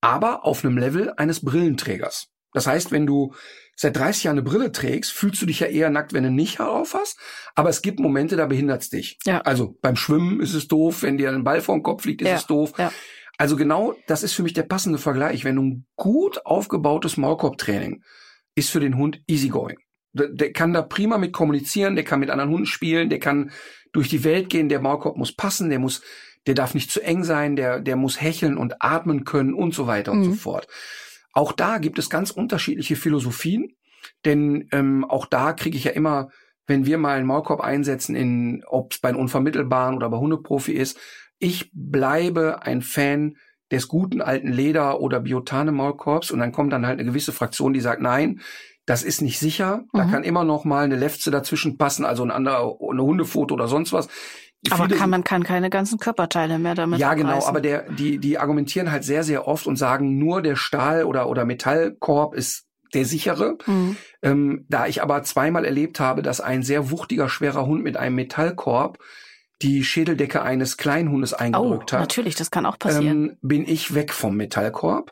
[0.00, 2.28] Aber auf einem Level eines Brillenträgers.
[2.52, 3.34] Das heißt, wenn du
[3.74, 6.60] seit 30 Jahren eine Brille trägst, fühlst du dich ja eher nackt, wenn du nicht
[6.60, 7.18] auf hast.
[7.54, 9.18] Aber es gibt Momente, da behindert's dich.
[9.26, 9.42] Ja.
[9.42, 12.28] Also beim Schwimmen ist es doof, wenn dir ein Ball vor den Kopf liegt, ist
[12.28, 12.72] Ja, es doof.
[12.78, 12.90] ja.
[13.36, 15.44] Also genau, das ist für mich der passende Vergleich.
[15.44, 18.02] Wenn du ein gut aufgebautes Maulkorbtraining
[18.56, 19.76] ist für den Hund easygoing.
[20.12, 23.52] Der, der kann da prima mit kommunizieren, der kann mit anderen Hunden spielen, der kann
[23.92, 26.02] durch die Welt gehen, der Maulkorb muss passen, der muss,
[26.46, 29.86] der darf nicht zu eng sein, der, der muss hecheln und atmen können und so
[29.86, 30.24] weiter und Mhm.
[30.24, 30.66] so fort.
[31.32, 33.76] Auch da gibt es ganz unterschiedliche Philosophien,
[34.24, 36.30] denn ähm, auch da kriege ich ja immer,
[36.66, 40.72] wenn wir mal einen Maulkorb einsetzen, in ob es bei einem Unvermittelbaren oder bei Hundeprofi
[40.72, 40.98] ist,
[41.38, 43.36] ich bleibe ein Fan
[43.70, 47.80] des guten alten Leder- oder Biotane-Maulkorbs und dann kommt dann halt eine gewisse Fraktion, die
[47.80, 48.40] sagt, nein,
[48.86, 50.10] das ist nicht sicher, da Mhm.
[50.12, 53.92] kann immer noch mal eine Lefze dazwischen passen, also ein anderer, eine Hundefoto oder sonst
[53.92, 54.08] was.
[54.70, 57.48] Aber kann man kann keine ganzen Körperteile mehr damit ja, genau, abreißen.
[57.48, 61.28] aber der, die, die argumentieren halt sehr, sehr oft und sagen, nur der Stahl- oder,
[61.28, 63.58] oder Metallkorb ist der sichere.
[63.66, 63.96] Mhm.
[64.22, 68.14] Ähm, da ich aber zweimal erlebt habe, dass ein sehr wuchtiger, schwerer Hund mit einem
[68.14, 68.98] Metallkorb
[69.62, 73.30] die Schädeldecke eines Kleinhundes Oh, eingedrückt hat, natürlich, das kann auch passieren.
[73.30, 75.10] ähm, bin ich weg vom Metallkorb.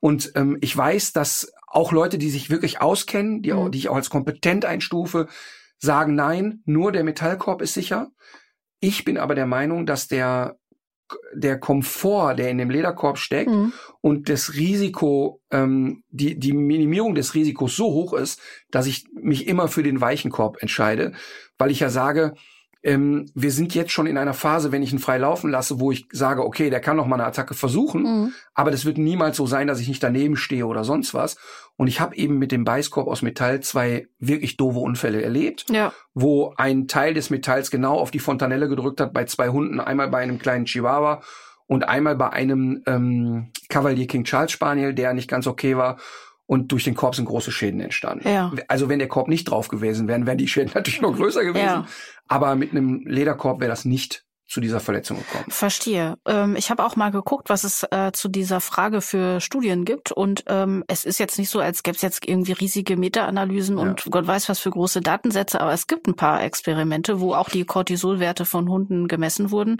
[0.00, 3.70] Und ähm, ich weiß, dass auch Leute, die sich wirklich auskennen, die, Mhm.
[3.72, 5.28] die ich auch als kompetent einstufe,
[5.78, 8.08] sagen, nein, nur der Metallkorb ist sicher.
[8.80, 10.56] Ich bin aber der Meinung, dass der,
[11.34, 13.72] der Komfort, der in dem Lederkorb steckt Mhm.
[14.00, 18.40] und das Risiko, ähm, die, die Minimierung des Risikos so hoch ist,
[18.70, 21.12] dass ich mich immer für den weichen Korb entscheide,
[21.58, 22.34] weil ich ja sage,
[22.86, 25.90] ähm, wir sind jetzt schon in einer Phase, wenn ich ihn frei laufen lasse, wo
[25.90, 28.32] ich sage, okay, der kann noch mal eine Attacke versuchen, Mhm.
[28.54, 31.36] aber das wird niemals so sein, dass ich nicht daneben stehe oder sonst was.
[31.76, 35.92] Und ich habe eben mit dem Beißkorb aus Metall zwei wirklich doofe Unfälle erlebt, Ja.
[36.14, 40.08] wo ein Teil des Metalls genau auf die Fontanelle gedrückt hat bei zwei Hunden, einmal
[40.08, 41.22] bei einem kleinen Chihuahua
[41.66, 45.96] und einmal bei einem ähm, Cavalier King Charles Spaniel, der nicht ganz okay war.
[46.46, 48.28] Und durch den Korb sind große Schäden entstanden.
[48.28, 48.52] Ja.
[48.68, 51.64] Also wenn der Korb nicht drauf gewesen wäre, wären die Schäden natürlich noch größer gewesen.
[51.64, 51.86] Ja.
[52.28, 55.44] Aber mit einem Lederkorb wäre das nicht zu dieser Verletzung gekommen.
[55.48, 56.18] Verstehe.
[56.24, 60.12] Ähm, ich habe auch mal geguckt, was es äh, zu dieser Frage für Studien gibt.
[60.12, 64.04] Und ähm, es ist jetzt nicht so, als gäbe es jetzt irgendwie riesige Meta-Analysen und
[64.08, 67.64] Gott weiß was für große Datensätze, aber es gibt ein paar Experimente, wo auch die
[67.64, 69.78] Cortisolwerte von Hunden gemessen wurden.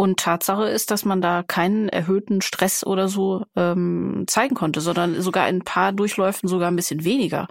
[0.00, 5.20] Und Tatsache ist, dass man da keinen erhöhten Stress oder so ähm, zeigen konnte, sondern
[5.20, 7.48] sogar in ein paar Durchläufen sogar ein bisschen weniger.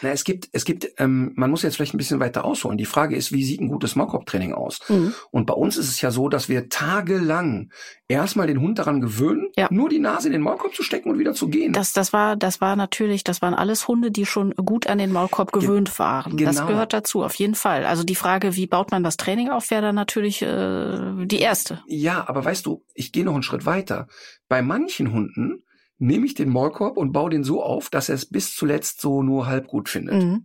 [0.00, 2.78] Na, es gibt, es gibt, ähm, man muss jetzt vielleicht ein bisschen weiter ausholen.
[2.78, 4.78] Die Frage ist, wie sieht ein gutes Maulkorbtraining aus?
[4.88, 5.14] Mhm.
[5.32, 7.72] Und bei uns ist es ja so, dass wir tagelang
[8.06, 9.66] erstmal den Hund daran gewöhnen, Ja.
[9.70, 11.72] nur die Nase in den Maulkorb zu stecken und wieder zu gehen.
[11.72, 15.12] Das, das war, das war natürlich, das waren alles Hunde, die schon gut an den
[15.12, 16.36] Maulkorb gewöhnt waren.
[16.36, 16.68] Das genau.
[16.68, 17.84] gehört dazu, auf jeden Fall.
[17.84, 21.79] Also die Frage, wie baut man das Training auf, wäre dann natürlich äh, die erste.
[21.86, 24.06] Ja, aber weißt du, ich gehe noch einen Schritt weiter.
[24.48, 25.62] Bei manchen Hunden
[25.98, 29.22] nehme ich den Maulkorb und baue den so auf, dass er es bis zuletzt so
[29.22, 30.22] nur halb gut findet.
[30.22, 30.44] Mhm.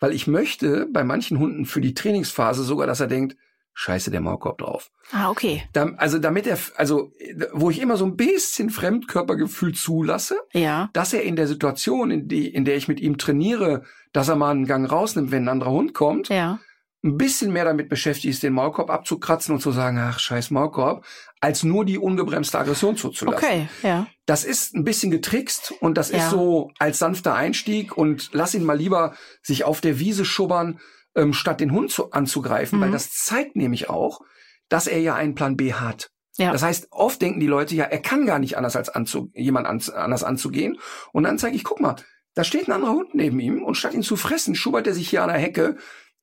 [0.00, 3.36] Weil ich möchte bei manchen Hunden für die Trainingsphase sogar, dass er denkt,
[3.74, 4.90] scheiße, der Maulkorb drauf.
[5.12, 5.62] Ah, okay.
[5.74, 7.12] Da, also damit er, also
[7.52, 10.88] wo ich immer so ein bisschen Fremdkörpergefühl zulasse, Ja.
[10.94, 13.82] dass er in der Situation, in, die, in der ich mit ihm trainiere,
[14.14, 16.58] dass er mal einen Gang rausnimmt, wenn ein anderer Hund kommt, Ja.
[17.06, 21.04] Ein bisschen mehr damit beschäftigt ist, den Maulkorb abzukratzen und zu sagen, ach, scheiß Maulkorb,
[21.40, 23.44] als nur die ungebremste Aggression zuzulassen.
[23.44, 24.06] Okay, ja.
[24.26, 26.18] Das ist ein bisschen getrickst und das Ja.
[26.18, 30.80] ist so als sanfter Einstieg und lass ihn mal lieber sich auf der Wiese schubbern,
[31.14, 32.82] ähm, statt den Hund zu, anzugreifen, Mhm.
[32.82, 34.20] weil das zeigt nämlich auch,
[34.68, 36.10] dass er ja einen Plan B hat.
[36.38, 36.52] Ja.
[36.52, 39.66] Das heißt, oft denken die Leute ja, er kann gar nicht anders als anzu jemand
[39.66, 40.78] an anders anzugehen.
[41.12, 41.96] Und dann zeige ich, guck mal,
[42.34, 45.08] da steht ein anderer Hund neben ihm und statt ihn zu fressen, schubbert er sich
[45.08, 45.76] hier an der Hecke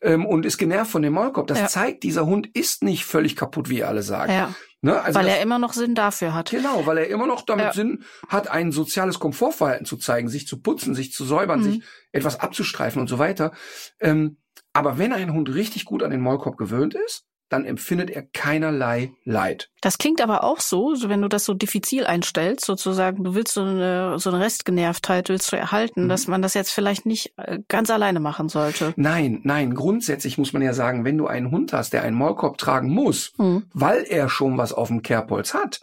[0.03, 1.47] ähm, und ist genervt von dem Maulkorb.
[1.47, 1.67] Das Ja.
[1.67, 4.31] zeigt, dieser Hund ist nicht völlig kaputt, wie alle sagen.
[4.31, 4.53] ja.
[4.85, 5.01] Ne?
[5.01, 6.49] Also Weil das, er immer noch Sinn dafür hat.
[6.51, 7.73] Genau, weil er immer noch damit Ja.
[7.73, 11.63] Sinn hat, ein soziales Komfortverhalten zu zeigen, sich zu putzen, sich zu säubern, Mhm.
[11.63, 13.53] sich etwas abzustreifen und so weiter.
[14.01, 14.37] Ähm,
[14.73, 19.11] aber wenn ein Hund richtig gut an den Maulkorb gewöhnt ist, dann empfindet er keinerlei
[19.25, 19.69] Leid.
[19.79, 23.61] Das klingt aber auch so, wenn du das so diffizil einstellst, sozusagen, du willst so
[23.61, 26.09] eine, so eine Restgenervtheit willst du erhalten, mhm.
[26.09, 28.93] dass man das jetzt vielleicht nicht äh, ganz alleine machen sollte.
[28.95, 32.57] Nein, nein, grundsätzlich muss man ja sagen, wenn du einen Hund hast, der einen Maulkorb
[32.57, 33.65] tragen muss, mhm.
[33.71, 35.81] weil er schon was auf dem Kerbholz hat,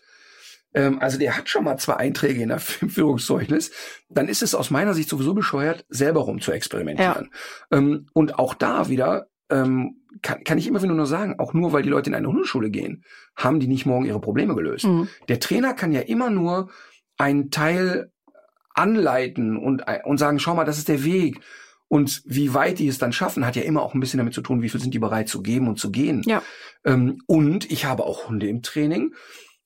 [0.75, 3.71] ähm, also der hat schon mal zwei Einträge in der Führungszeugnis,
[4.09, 7.31] dann ist es aus meiner Sicht sowieso bescheuert, selber rum zu experimentieren.
[7.71, 7.79] Ja.
[7.79, 11.73] Ähm, und auch da wieder ähm, kann, kann ich immer wieder nur sagen, auch nur
[11.73, 13.05] weil die Leute in eine Hundeschule gehen,
[13.37, 14.87] haben die nicht morgen ihre Probleme gelöst.
[14.87, 15.09] Mhm.
[15.29, 16.71] Der Trainer kann ja immer nur
[17.17, 18.13] einen Teil
[18.75, 21.41] anleiten und, und sagen, schau mal, das ist der Weg.
[21.89, 24.43] Und wie weit die es dann schaffen, hat ja immer auch ein bisschen damit zu
[24.43, 26.23] tun, wie viel sind die bereit zu geben und zu gehen.
[26.25, 26.41] Ja.
[26.85, 29.15] Ähm, und ich habe auch Hunde im Training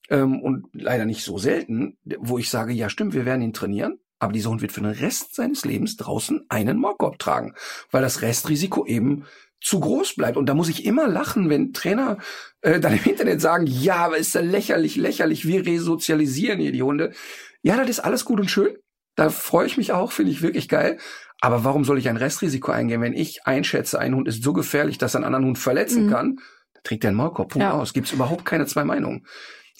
[0.09, 3.99] ähm, und leider nicht so selten, wo ich sage, ja stimmt, wir werden ihn trainieren,
[4.19, 7.55] aber dieser Hund wird für den Rest seines Lebens draußen einen Maulkorb tragen,
[7.91, 9.25] weil das Restrisiko eben
[9.65, 10.37] zu groß bleibt.
[10.37, 12.19] Und da muss ich immer lachen, wenn Trainer
[12.61, 16.83] äh, dann im Internet sagen, ja, aber ist ja lächerlich, lächerlich, wir resozialisieren hier die
[16.83, 17.13] Hunde.
[17.63, 18.77] Ja, das ist alles gut und schön.
[19.17, 20.99] Da freue ich mich auch, finde ich wirklich geil.
[21.41, 24.99] Aber warum soll ich ein Restrisiko eingehen, wenn ich einschätze, ein Hund ist so gefährlich,
[24.99, 26.11] dass er einen anderen Hund verletzen mhm.
[26.11, 26.37] kann?
[26.75, 27.73] Da trägt er einen Maulkorb ja.
[27.73, 27.95] aus.
[27.95, 29.27] Gibt es überhaupt keine zwei Meinungen.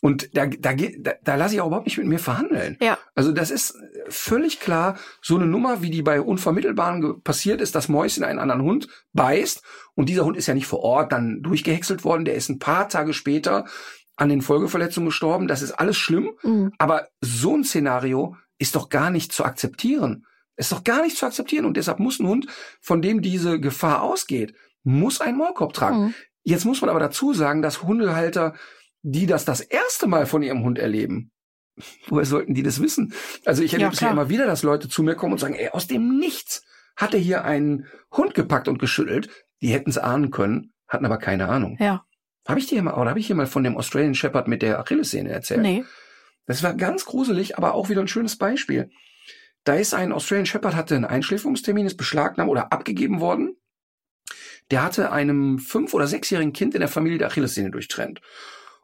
[0.01, 2.77] Und da, da, da, da lasse ich auch überhaupt nicht mit mir verhandeln.
[2.81, 2.99] Ja.
[3.15, 3.75] Also das ist
[4.15, 8.63] völlig klar, so eine Nummer, wie die bei Unvermittelbaren passiert ist, dass Mäuschen einen anderen
[8.63, 9.63] Hund beißt
[9.95, 12.89] und dieser Hund ist ja nicht vor Ort dann durchgehäckselt worden, der ist ein paar
[12.89, 13.67] Tage später
[14.17, 15.49] an den Folgeverletzungen gestorben.
[15.49, 16.73] Das ist alles schlimm, mhm.
[16.79, 20.27] aber so ein Szenario ist doch gar nicht zu akzeptieren.
[20.57, 22.47] Ist doch gar nicht zu akzeptieren und deshalb muss ein Hund,
[22.81, 24.55] von dem diese Gefahr ausgeht,
[24.85, 25.99] muss einen Maulkorb tragen.
[25.99, 26.15] Mhm.
[26.45, 28.55] Jetzt muss man aber dazu sagen, dass Hundehalter
[29.05, 31.31] die das das erste Mal von ihrem Hund erleben,
[32.09, 33.13] woher sollten die das wissen?
[33.45, 35.69] Also ich erlebe es ja immer wieder, dass Leute zu mir kommen und sagen, ey,
[35.71, 36.65] aus dem Nichts
[36.97, 39.29] hat er hier einen Hund gepackt und geschüttelt.
[39.61, 41.77] Die hätten es ahnen können, hatten aber keine Ahnung.
[41.81, 42.05] Ja.
[42.47, 44.79] Habe ich dir mal, oder habe ich hier mal von dem Australian Shepherd mit der
[44.79, 45.63] Achillessehne erzählt?
[45.63, 45.85] Nee.
[46.47, 48.91] Das war ganz gruselig, aber auch wieder ein schönes Beispiel.
[49.65, 53.57] Da ist ein Australian Shepherd, hatte einen Einschläferungstermin, ist beschlagnahmt oder abgegeben worden.
[54.71, 58.21] Der hatte einem fünf- oder sechsjährigen Kind in der Familie der Achillessehne durchtrennt.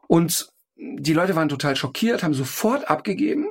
[0.07, 0.50] Und
[0.81, 3.47] die Leute waren total schockiert, haben sofort abgegeben.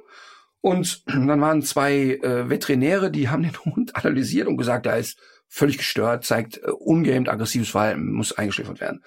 [0.60, 5.18] Und dann waren zwei äh, Veterinäre, die haben den Hund analysiert und gesagt, er ist
[5.48, 9.02] völlig gestört, zeigt äh, ungehemmt aggressives Verhalten, muss eingeschläfert werden.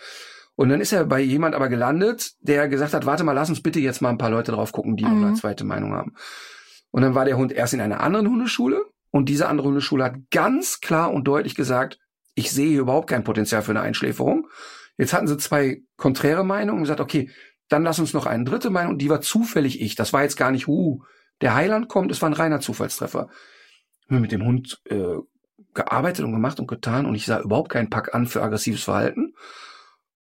[0.55, 3.63] Und dann ist er bei jemand aber gelandet, der gesagt hat, warte mal, lass uns
[3.63, 5.21] bitte jetzt mal ein paar Leute drauf gucken, die mhm.
[5.21, 6.13] noch eine zweite Meinung haben.
[6.91, 10.15] Und dann war der Hund erst in einer anderen Hundeschule und diese andere Hundeschule hat
[10.30, 11.97] ganz klar und deutlich gesagt,
[12.36, 14.47] ich sehe hier überhaupt kein Potenzial für eine Einschläferung.
[14.97, 17.32] Jetzt hatten sie zwei konträre Meinungen und gesagt, okay,
[17.74, 18.97] dann lass uns noch eine dritte Meinung.
[18.97, 19.95] Die war zufällig ich.
[19.95, 21.01] Das war jetzt gar nicht, uh,
[21.41, 23.30] der Heiland kommt, es war ein reiner Zufallstreffer.
[24.09, 25.17] Haben mit dem Hund äh,
[25.74, 29.34] gearbeitet und gemacht und getan und ich sah überhaupt keinen Pack an für aggressives Verhalten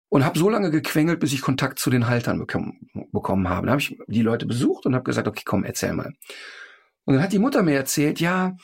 [0.08, 3.68] und habe so lange gequengelt, bis ich Kontakt zu den Haltern bekommen, bekommen habe.
[3.68, 6.14] Dann habe ich die Leute besucht und habe gesagt, okay, komm, erzähl mal.
[7.04, 8.56] Und dann hat die Mutter mir erzählt, ja,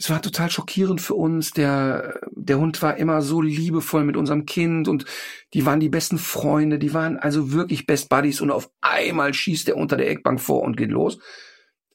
[0.00, 1.50] es war total schockierend für uns.
[1.50, 5.04] Der, der Hund war immer so liebevoll mit unserem Kind und
[5.52, 9.68] die waren die besten Freunde, die waren also wirklich Best Buddies und auf einmal schießt
[9.68, 11.18] er unter der Eckbank vor und geht los.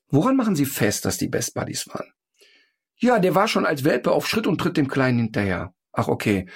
[0.10, 2.14] Woran machen Sie fest, dass die Best Buddies waren?
[2.98, 5.74] Ja, der war schon als Welpe auf Schritt und Tritt dem Kleinen hinterher.
[5.92, 6.48] Ach, okay.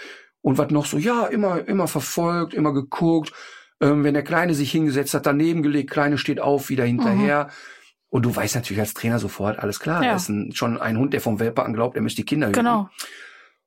[0.41, 0.99] Und was noch so?
[0.99, 3.33] Ja, immer, immer verfolgt, immer geguckt.
[3.81, 7.45] Ähm, wenn der Kleine sich hingesetzt hat, daneben gelegt, Kleine steht auf, wieder hinterher.
[7.45, 7.78] Mhm
[8.09, 10.13] und du weißt natürlich als Trainer sofort, alles klar, ja.
[10.13, 12.47] das ist ein, schon ein Hund, der vom Welpe an glaubt, er müsste die Kinder
[12.47, 12.59] hüten.
[12.59, 12.89] Genau.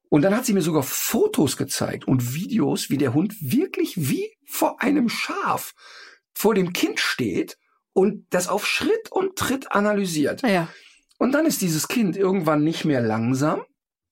[0.08, 4.30] Und dann hat sie mir sogar Fotos gezeigt und Videos, wie der Hund wirklich wie
[4.44, 5.72] vor einem Schaf
[6.34, 7.56] vor dem Kind steht
[7.94, 10.42] und das auf Schritt und Tritt analysiert.
[10.42, 10.68] Ja.
[11.18, 13.62] Und dann ist dieses Kind irgendwann nicht mehr langsam,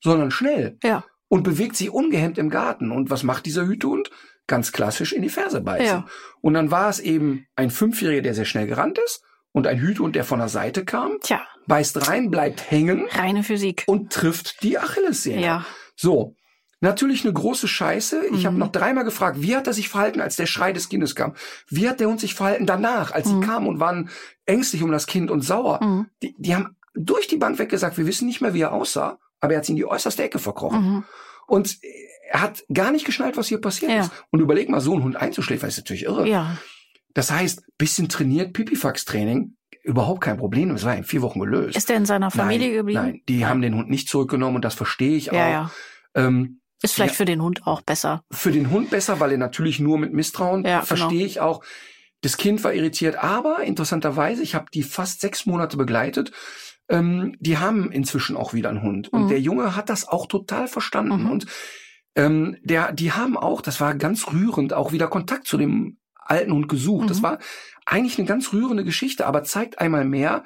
[0.03, 0.79] sondern schnell.
[0.83, 1.05] Ja.
[1.29, 2.93] Und bewegt sich ungehemmt im Garten.
[2.93, 4.11] Und was macht dieser Hütehund?
[4.47, 5.87] Ganz klassisch in die Ferse beißen.
[5.87, 6.07] Ja.
[6.41, 9.23] Und dann war es eben ein Fünfjähriger, der sehr schnell gerannt ist
[9.53, 11.41] und ein Hüthund, der von der Seite kam, Tja.
[11.67, 13.07] beißt rein, bleibt hängen.
[13.11, 13.85] Reine Physik.
[13.87, 15.43] Und trifft die Achillessehne.
[15.43, 15.67] Ja.
[15.97, 16.37] So.
[16.83, 18.25] Natürlich eine große Scheiße.
[18.33, 18.47] Ich mhm.
[18.47, 21.35] habe noch dreimal gefragt, wie hat er sich verhalten, als der Schrei des Kindes kam?
[21.69, 23.43] Wie hat der Hund sich verhalten danach, als mhm.
[23.43, 24.09] sie kamen und waren
[24.47, 25.85] ängstlich um das Kind und sauer?
[25.85, 26.07] Mhm.
[26.23, 29.53] Die, die haben durch die Bank weggesagt, wir wissen nicht mehr, wie er aussah, aber
[29.53, 30.83] er hat sie in die äußerste Ecke verkrochen.
[30.83, 31.05] Mhm.
[31.47, 31.79] Und
[32.31, 34.01] er hat gar nicht geschnallt, was hier passiert ja.
[34.01, 34.13] ist.
[34.31, 36.29] Und überleg mal, so einen Hund einzuschläfern, ist natürlich irre.
[36.29, 36.57] Ja.
[37.15, 40.71] Das heißt, bisschen trainiert, Pipifax-Training, überhaupt kein Problem.
[40.71, 41.77] Es war in vier Wochen gelöst.
[41.77, 43.03] Ist der in seiner Familie nein, geblieben?
[43.03, 45.51] Nein, die haben den Hund nicht zurückgenommen und das verstehe ich ja, auch.
[45.51, 45.71] Ja.
[46.15, 48.23] Ähm, ist vielleicht ja, für den Hund auch besser.
[48.31, 50.87] Für den Hund besser, weil er natürlich nur mit Misstrauen, ja, genau.
[50.87, 51.27] verstehe genau.
[51.27, 51.65] ich auch.
[52.21, 56.33] Das Kind war irritiert, aber interessanterweise, ich habe die fast sechs Monate begleitet.
[56.89, 59.13] Ähm, die haben inzwischen auch wieder einen Hund.
[59.13, 59.29] Und mhm.
[59.29, 61.25] der Junge hat das auch total verstanden.
[61.25, 61.31] Mhm.
[61.31, 61.47] Und
[62.17, 66.00] Ähm, der, die haben auch, das war ganz rührend, auch wieder Kontakt zu dem
[66.31, 67.05] alten Hund gesucht.
[67.05, 67.09] Mhm.
[67.09, 67.39] Das war
[67.87, 70.45] eigentlich eine ganz rührende Geschichte, aber zeigt einmal mehr,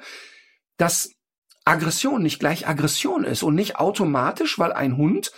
[0.77, 1.11] dass
[1.63, 5.31] Aggression nicht gleich Aggression ist und nicht automatisch, weil ein Hund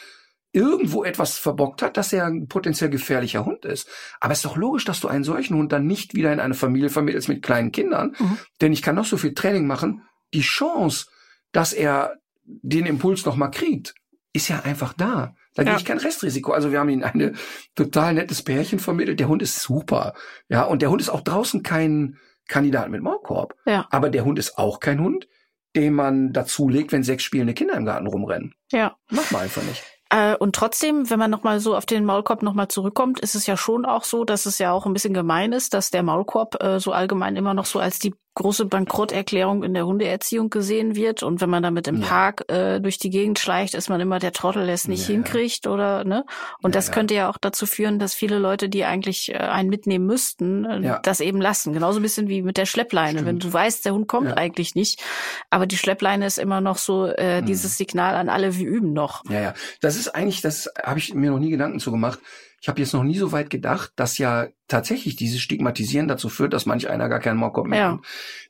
[0.51, 3.87] irgendwo etwas verbockt hat, dass er ein potenziell gefährlicher Hund ist.
[4.19, 6.53] Aber es ist doch logisch, dass du einen solchen Hund dann nicht wieder in eine
[6.53, 8.37] Familie vermittelst mit kleinen Kindern, mhm.
[8.61, 10.03] denn ich kann noch so viel Training machen.
[10.33, 11.05] Die Chance,
[11.51, 13.93] dass er den Impuls noch mal kriegt,
[14.33, 15.35] ist ja einfach da.
[15.57, 15.71] Da ja.
[15.71, 16.53] gehe ich kein Restrisiko.
[16.53, 17.33] Also wir haben ihn eine
[17.75, 19.19] total nettes Pärchen vermittelt.
[19.19, 20.13] Der Hund ist super.
[20.49, 23.55] Ja, und der Hund ist auch draußen kein Kandidat mit Maulkorb.
[23.65, 23.87] Ja.
[23.89, 25.27] Aber der Hund ist auch kein Hund,
[25.75, 28.53] den man dazulegt, wenn sechs spielende Kinder im Garten rumrennen.
[28.71, 28.95] Ja.
[29.09, 29.83] Mach mal einfach nicht.
[30.09, 33.57] Äh, und trotzdem, wenn man nochmal so auf den Maulkorb nochmal zurückkommt, ist es ja
[33.57, 36.79] schon auch so, dass es ja auch ein bisschen gemein ist, dass der Maulkorb äh,
[36.79, 41.23] so allgemein immer noch so als die große Bankrotterklärung in der Hundeerziehung gesehen wird.
[41.23, 42.07] Und wenn man damit im ja.
[42.07, 45.13] Park äh, durch die Gegend schleicht, ist man immer der Trottel, der es nicht ja.
[45.13, 46.23] hinkriegt oder ne.
[46.61, 49.69] Und ja, das könnte ja auch dazu führen, dass viele Leute, die eigentlich äh, einen
[49.69, 51.73] mitnehmen müssten, äh, das eben lassen.
[51.73, 53.19] Genauso ein bisschen wie mit der Schleppleine.
[53.19, 53.27] Stimmt.
[53.27, 55.01] Wenn du weißt, der Hund kommt eigentlich nicht,
[55.49, 57.45] aber die Schleppleine ist immer noch so äh, hm.
[57.47, 59.23] dieses Signal an alle, wir üben noch.
[59.29, 59.53] Ja, ja.
[59.81, 62.19] Das ist eigentlich, das habe ich mir noch nie Gedanken zu gemacht.
[62.59, 66.53] Ich habe jetzt noch nie so weit gedacht, dass ja tatsächlich dieses Stigmatisieren dazu führt,
[66.53, 67.99] dass manch einer gar keinen Mockop mehr ja.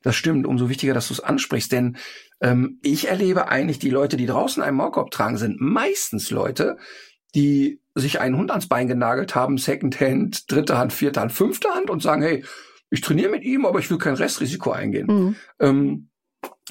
[0.01, 0.47] Das stimmt.
[0.47, 1.97] Umso wichtiger, dass du es ansprichst, denn
[2.39, 6.77] ähm, ich erlebe eigentlich die Leute, die draußen einen Mockop tragen, sind meistens Leute,
[7.35, 11.89] die sich einen Hund ans Bein genagelt haben, Secondhand, dritte Hand, vierte Hand, fünfte Hand
[11.89, 12.45] und sagen, hey,
[12.89, 15.07] ich trainiere mit ihm, aber ich will kein Restrisiko eingehen.
[15.07, 15.35] Mhm.
[15.59, 16.09] Ähm,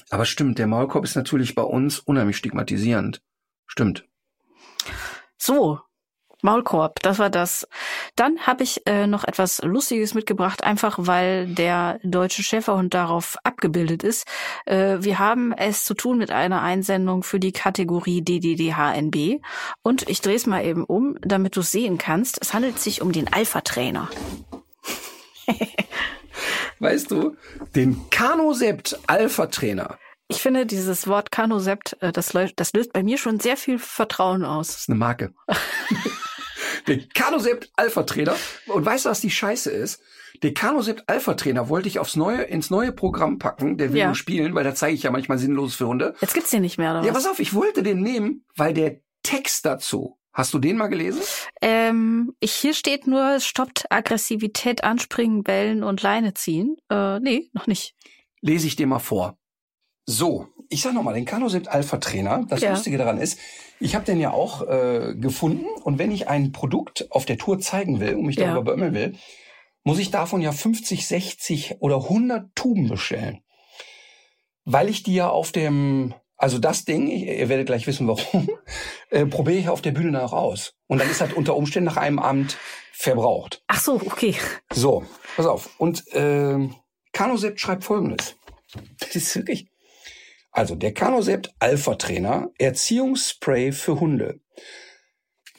[0.09, 3.21] aber stimmt, der Maulkorb ist natürlich bei uns unheimlich stigmatisierend.
[3.67, 4.07] Stimmt.
[5.37, 5.79] So,
[6.43, 7.67] Maulkorb, das war das.
[8.15, 14.03] Dann habe ich äh, noch etwas Lustiges mitgebracht, einfach weil der deutsche Schäferhund darauf abgebildet
[14.03, 14.27] ist.
[14.65, 19.41] Äh, wir haben es zu tun mit einer Einsendung für die Kategorie DDDHNB
[19.81, 22.37] und ich drehe es mal eben um, damit du sehen kannst.
[22.39, 24.09] Es handelt sich um den Alpha-Trainer.
[26.79, 27.35] weißt du,
[27.75, 29.97] den Kanosept Alpha-Trainer.
[30.29, 34.43] Ich finde dieses Wort Kanosept, äh, das, das löst bei mir schon sehr viel Vertrauen
[34.43, 34.67] aus.
[34.67, 35.33] Das ist eine Marke.
[36.87, 38.35] Den Canosept Alpha Trainer.
[38.67, 40.01] Und weißt du, was die Scheiße ist?
[40.43, 44.05] Den Canosept Alpha Trainer wollte ich aufs neue, ins neue Programm packen, der will ja.
[44.07, 46.15] nur spielen, weil da zeige ich ja manchmal sinnlos für Hunde.
[46.21, 49.01] Jetzt gibt's den nicht mehr, oder Ja, pass auf, ich wollte den nehmen, weil der
[49.23, 51.23] Text dazu Hast du den mal gelesen?
[51.63, 56.77] Ähm, ich, hier steht nur, stoppt Aggressivität, Anspringen, Bellen und Leine ziehen.
[56.91, 57.95] Äh, nee, noch nicht.
[58.41, 59.39] Lese ich dir mal vor.
[60.05, 62.71] So, ich sag nochmal, den Canosept Alpha Trainer, das ja.
[62.71, 63.39] Lustige daran ist,
[63.79, 67.59] ich habe den ja auch äh, gefunden und wenn ich ein Produkt auf der Tour
[67.59, 68.61] zeigen will und mich darüber ja.
[68.61, 69.15] beömmeln will,
[69.83, 73.41] muss ich davon ja 50, 60 oder 100 Tuben bestellen.
[74.65, 78.49] Weil ich die ja auf dem, also das Ding, ihr werdet gleich wissen warum,
[79.11, 80.73] äh, probiere ich auf der Bühne nach aus.
[80.87, 82.57] Und dann ist halt unter Umständen nach einem Abend
[82.91, 83.63] verbraucht.
[83.67, 84.35] Ach so, okay.
[84.73, 85.05] So,
[85.35, 85.69] pass auf.
[85.77, 86.67] Und äh,
[87.13, 88.35] Canosept schreibt folgendes.
[88.99, 89.69] Das ist wirklich,
[90.57, 94.39] also der Canosept Alpha Trainer, Erziehungsspray für Hunde.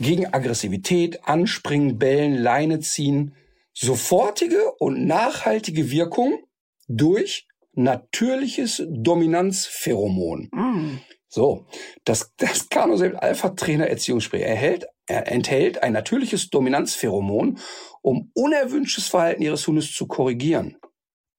[0.00, 3.36] Gegen Aggressivität, Anspringen, Bellen, Leine ziehen,
[3.72, 6.40] sofortige und nachhaltige Wirkung
[6.88, 10.48] durch natürliches Dominanzpheromon.
[10.52, 10.98] Mm.
[11.28, 11.66] So,
[12.04, 17.58] das, das Canosept Alpha Trainer Erziehungsspray erhält, er enthält ein natürliches Dominanzpheromon,
[18.02, 20.77] um unerwünschtes Verhalten Ihres Hundes zu korrigieren.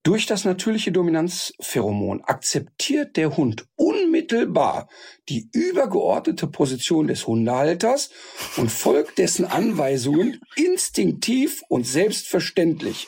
[0.09, 4.89] Durch das natürliche Dominanzpheromon akzeptiert der Hund unmittelbar
[5.29, 8.09] die übergeordnete Position des Hundehalters
[8.57, 13.07] und folgt dessen Anweisungen instinktiv und selbstverständlich.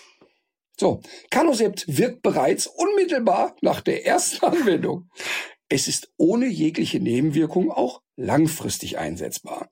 [0.80, 5.10] So, Canosept wirkt bereits unmittelbar nach der ersten Anwendung.
[5.70, 9.72] Es ist ohne jegliche Nebenwirkung auch langfristig einsetzbar.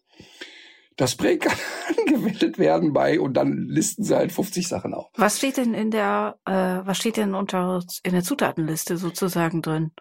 [1.00, 1.58] Das Spray kann
[1.98, 5.08] angewendet werden bei und dann listen sie halt 50 Sachen auf.
[5.16, 9.92] Was steht denn in der, äh, was steht denn unter in der Zutatenliste sozusagen drin?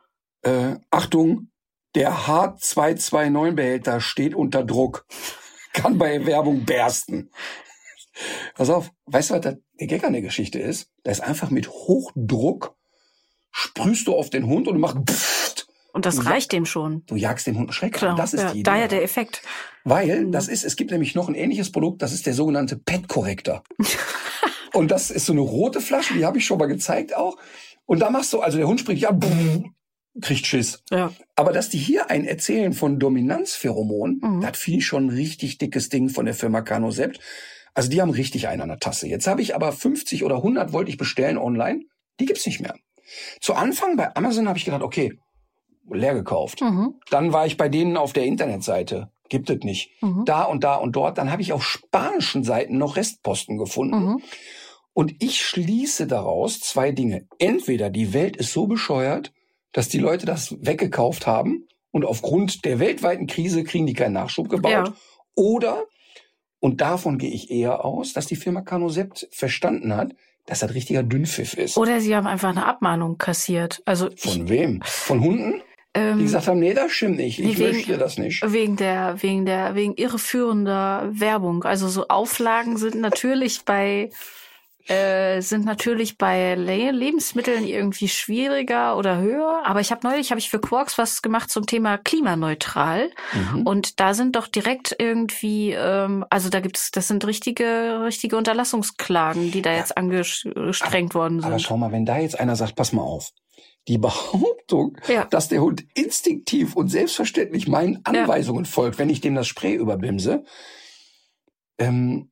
[0.42, 1.52] Äh, Achtung,
[1.94, 5.06] der H229-Behälter steht unter Druck.
[5.72, 7.30] Kann bei Werbung bersten.
[8.56, 10.90] Pass auf, weißt du, was der Gag an der Geschichte ist?
[11.04, 12.76] Da ist einfach mit Hochdruck
[13.50, 15.37] sprühst du auf den Hund und macht pfft,
[15.98, 17.02] und das reicht dem schon.
[17.06, 18.70] Du jagst dem Hund einen Schreck Klar, Das ist ja, die Idee.
[18.70, 19.42] Daher der Effekt.
[19.82, 20.30] Weil mhm.
[20.30, 23.64] das ist, es gibt nämlich noch ein ähnliches Produkt, das ist der sogenannte Pet Corrector.
[24.74, 27.36] und das ist so eine rote Flasche, die habe ich schon mal gezeigt auch.
[27.84, 29.64] Und da machst du, also der Hund springt ja, brrr,
[30.20, 30.84] kriegt Schiss.
[30.88, 31.12] Ja.
[31.34, 34.40] Aber dass die hier ein Erzählen von Dominanzpheromon, mhm.
[34.40, 37.18] das finde ich schon ein richtig dickes Ding von der Firma Canosept.
[37.74, 39.08] Also die haben richtig einen an der Tasse.
[39.08, 41.80] Jetzt habe ich aber 50 oder 100 wollte ich bestellen online.
[42.20, 42.76] Die gibt's nicht mehr.
[43.40, 45.18] Zu Anfang bei Amazon habe ich gedacht, okay,
[45.90, 46.60] leer gekauft.
[46.60, 46.94] Mhm.
[47.10, 49.10] Dann war ich bei denen auf der Internetseite.
[49.28, 49.90] gibt es nicht.
[50.02, 50.24] Mhm.
[50.24, 51.18] Da und da und dort.
[51.18, 54.04] Dann habe ich auf spanischen Seiten noch Restposten gefunden.
[54.04, 54.22] Mhm.
[54.94, 57.26] Und ich schließe daraus zwei Dinge.
[57.38, 59.32] Entweder die Welt ist so bescheuert,
[59.72, 64.48] dass die Leute das weggekauft haben und aufgrund der weltweiten Krise kriegen die keinen Nachschub
[64.48, 64.72] gebaut.
[64.72, 64.92] Ja.
[65.34, 65.84] Oder,
[66.58, 70.14] und davon gehe ich eher aus, dass die Firma Canosept verstanden hat,
[70.46, 71.76] dass das richtiger Dünnpfiff ist.
[71.76, 73.82] Oder sie haben einfach eine Abmahnung kassiert.
[73.84, 74.80] Also Von wem?
[74.84, 75.62] Von Hunden?
[75.98, 77.38] Die ähm, gesagt haben, nee, das stimmt nicht.
[77.38, 78.42] Ich wegen- möchte das nicht.
[78.52, 81.64] wegen der, wegen der, wegen irreführender Werbung.
[81.64, 84.10] Also so Auflagen sind natürlich bei
[84.86, 89.60] äh, sind natürlich bei Le Lebensmitteln irgendwie schwieriger oder höher.
[89.66, 93.10] Aber ich habe neulich habe ich für Quarks was gemacht zum Thema klimaneutral.
[93.52, 93.66] Mhm.
[93.66, 99.50] Und da sind doch direkt irgendwie, ähm, also da gibt's, das sind richtige, richtige Unterlassungsklagen,
[99.50, 101.66] die da jetzt angestrengt worden Aber sind.
[101.66, 103.30] schau mal, wenn da jetzt einer sagt, pass mal auf,
[103.88, 105.24] die Behauptung, Ja.
[105.24, 110.44] dass der Hund instinktiv und selbstverständlich meinen Anweisungen folgt, wenn ich dem das Spray überbimse,
[111.78, 112.30] ähm,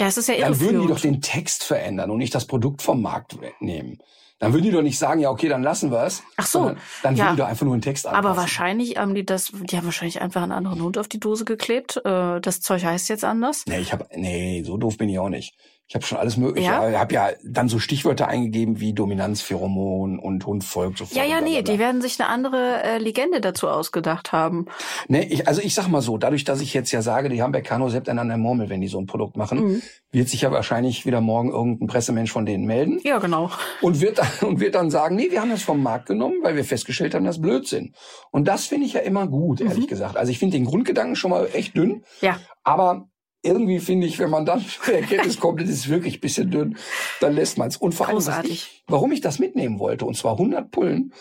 [0.00, 2.82] Ja, es ist ja dann würden die doch den Text verändern und nicht das Produkt
[2.82, 3.98] vom Markt nehmen.
[4.40, 6.22] Dann würden die doch nicht sagen, ja, okay, dann lassen wir es.
[6.36, 7.24] Ach so, sondern Dann ja.
[7.24, 8.26] würden die doch einfach nur den Text anpassen.
[8.26, 11.44] Aber wahrscheinlich haben die das, die haben wahrscheinlich einfach einen anderen Hund auf die Dose
[11.44, 11.98] geklebt.
[12.04, 13.62] Äh, das Zeug heißt jetzt anders.
[13.68, 15.54] Nee, ich habe nee, so doof bin ich auch nicht.
[15.86, 16.66] Ich habe schon alles mögliche.
[16.68, 16.88] Ja?
[16.88, 21.16] Ich habe ja dann so Stichwörter eingegeben wie Dominanzpheromon und Hund folgt sofort.
[21.16, 24.66] Ja, ja, nee, die werden sich eine andere äh, Legende dazu ausgedacht haben.
[25.08, 27.52] Nee, ich, also ich sag mal so, dadurch, dass ich jetzt ja sage, die haben
[27.52, 29.82] bei Canosept an der Murmel, wenn die so ein Produkt machen, Mhm.
[30.10, 33.50] wird sich ja wahrscheinlich wieder morgen irgendein Pressemensch von denen melden Ja, genau.
[33.82, 36.56] und wird, dann- und wird dann sagen, nee, wir haben das vom Markt genommen, weil
[36.56, 37.94] wir festgestellt haben, das ist Blödsinn.
[38.30, 39.68] Und das finde ich ja immer gut, Mhm.
[39.68, 40.16] ehrlich gesagt.
[40.16, 42.38] Also ich finde den Grundgedanken schon mal echt dünn, Ja.
[42.62, 43.08] aber
[43.44, 46.50] irgendwie finde ich, wenn man dann zu der Erkenntnis kommt, das ist wirklich ein bisschen
[46.50, 46.76] dünn,
[47.20, 47.76] dann lässt man es.
[47.76, 51.12] Und vor allem, ich, warum ich das mitnehmen wollte, und zwar 100 Pullen,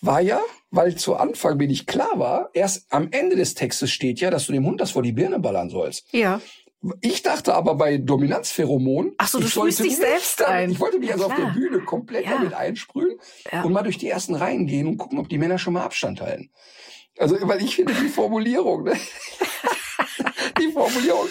[0.00, 0.40] war ja,
[0.70, 4.46] weil zu Anfang mir nicht klar war, erst am Ende des Textes steht ja, dass
[4.46, 6.12] du dem Hund das vor die Birne ballern sollst.
[6.12, 6.40] Ja.
[7.00, 10.70] Ich dachte aber bei Dominanzpheromon, Ach so, du ich sprühst dich selbst damit- ein.
[10.72, 11.46] Ich wollte mich also auf Klar.
[11.46, 12.32] der Bühne komplett Ja.
[12.32, 13.16] damit einsprühen
[13.52, 13.62] Ja.
[13.62, 16.20] und mal durch die ersten Reihen gehen und gucken, ob die Männer schon mal Abstand
[16.20, 16.50] halten.
[17.18, 18.94] Also, weil ich finde die Formulierung, ne?
[20.62, 21.28] die Formulierung,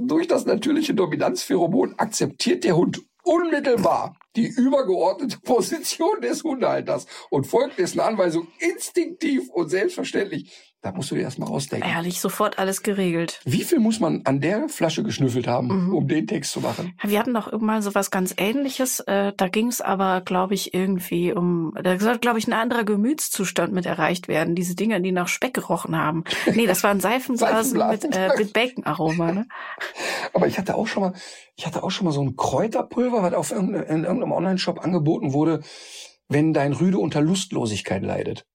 [0.00, 7.78] durch das natürliche Dominanzpheromon akzeptiert der Hund unmittelbar die übergeordnete Position des Hundehalters und folgt
[7.78, 10.74] dessen Anweisung instinktiv und selbstverständlich.
[10.86, 11.90] Da musst du dir erst mal rausdenken.
[11.90, 13.40] Ehrlich, sofort alles geregelt.
[13.44, 15.94] Wie viel muss man an der Flasche geschnüffelt haben, Mhm.
[15.94, 16.94] um den Text zu machen?
[17.02, 19.00] Wir hatten doch irgendwann so was ganz ähnliches.
[19.00, 22.84] Äh, da ging es aber, glaube ich, irgendwie um, da soll, glaube ich, ein anderer
[22.84, 24.54] Gemütszustand mit erreicht werden.
[24.54, 26.22] Diese Dinger, die nach Speck gerochen haben.
[26.54, 29.32] Nee, das waren Seifenblasen mit, äh, mit Bacon-Aroma.
[29.32, 29.48] Ne?
[30.32, 31.14] Aber ich hatte auch schon mal,
[31.56, 35.62] ich hatte auch schon mal so ein Kräuterpulver, was auf in irgendeinem Online-Shop angeboten wurde,
[36.28, 38.46] wenn dein Rüde unter Lustlosigkeit leidet.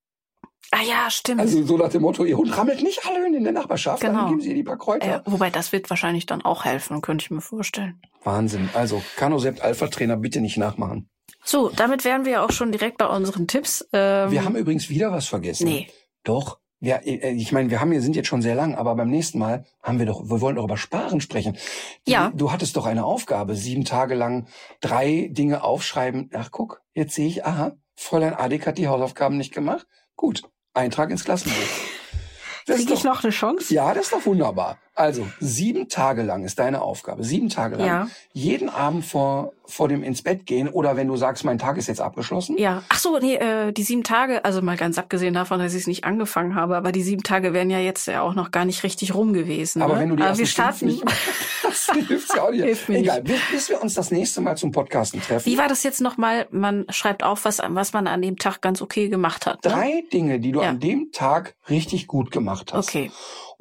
[0.72, 1.42] Ah ja, stimmt.
[1.42, 4.20] Also so nach dem Motto, ihr Hund rammelt nicht alle in der Nachbarschaft, Genau.
[4.20, 5.18] dann geben sie ihr die paar Kräuter.
[5.18, 8.02] äh, wobei, das wird wahrscheinlich dann auch helfen, könnte ich mir vorstellen.
[8.24, 8.70] Wahnsinn.
[8.74, 11.10] Also Canosept Alpha Trainer bitte nicht nachmachen.
[11.44, 13.86] So, damit wären wir auch schon direkt bei unseren Tipps.
[13.94, 15.68] Ähm, Wir haben übrigens wieder was vergessen.
[15.68, 15.88] Nee.
[16.24, 16.60] Doch.
[16.80, 19.40] Wir, äh, ich meine, wir haben hier sind jetzt schon sehr lang, aber beim nächsten
[19.40, 21.58] Mal haben wir doch, wir wollen doch über Sparen sprechen.
[22.08, 22.32] Die, Ja.
[22.34, 24.48] Du hattest doch eine Aufgabe, sieben Tage lang
[24.80, 26.30] drei Dinge aufschreiben.
[26.34, 29.86] Ach, guck, jetzt sehe ich, aha, Fräulein Adik hat die Hausaufgaben nicht gemacht.
[30.16, 30.44] Gut,
[30.74, 31.58] Eintrag ins Klassenbuch.
[32.68, 33.74] Das ist Kriege ich noch eine Chance?
[33.74, 34.78] ja, das ist doch wunderbar.
[35.02, 37.24] Also, sieben Tage lang ist deine Aufgabe.
[37.24, 37.88] Sieben Tage lang.
[37.88, 38.08] Ja.
[38.34, 41.88] Jeden Abend vor, vor dem ins Bett gehen oder wenn du sagst, mein Tag ist
[41.88, 42.56] jetzt abgeschlossen.
[42.60, 45.82] Ja, ach so, nee, äh, die sieben Tage, also mal ganz abgesehen davon, dass ich
[45.82, 48.64] es nicht angefangen habe, aber die sieben Tage wären ja jetzt ja auch noch gar
[48.66, 49.82] nicht richtig rum gewesen.
[49.82, 50.02] Aber ne?
[50.02, 50.86] wenn du die aber wir starten.
[50.86, 51.04] nicht,
[51.64, 52.64] das hilft ja auch nicht.
[52.64, 55.52] Hilft mir Egal, bis, bis wir uns das nächste Mal zum Podcasten treffen.
[55.52, 56.46] Wie war das jetzt nochmal?
[56.52, 59.64] Man schreibt auf, was, was man an dem Tag ganz okay gemacht hat.
[59.66, 59.72] Ne?
[59.72, 60.70] Drei Dinge, die du Ja.
[60.70, 62.90] an dem Tag richtig gut gemacht hast.
[62.90, 63.10] Okay.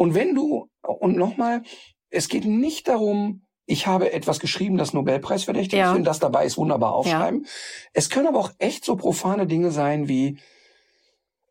[0.00, 1.60] Und wenn du, und nochmal,
[2.08, 5.90] es geht nicht darum, ich habe etwas geschrieben, das Nobelpreis verdächtig Ja.
[5.90, 7.44] ist, wenn das dabei ist, wunderbar aufschreiben.
[7.92, 10.38] Es können aber auch echt so profane Dinge sein wie,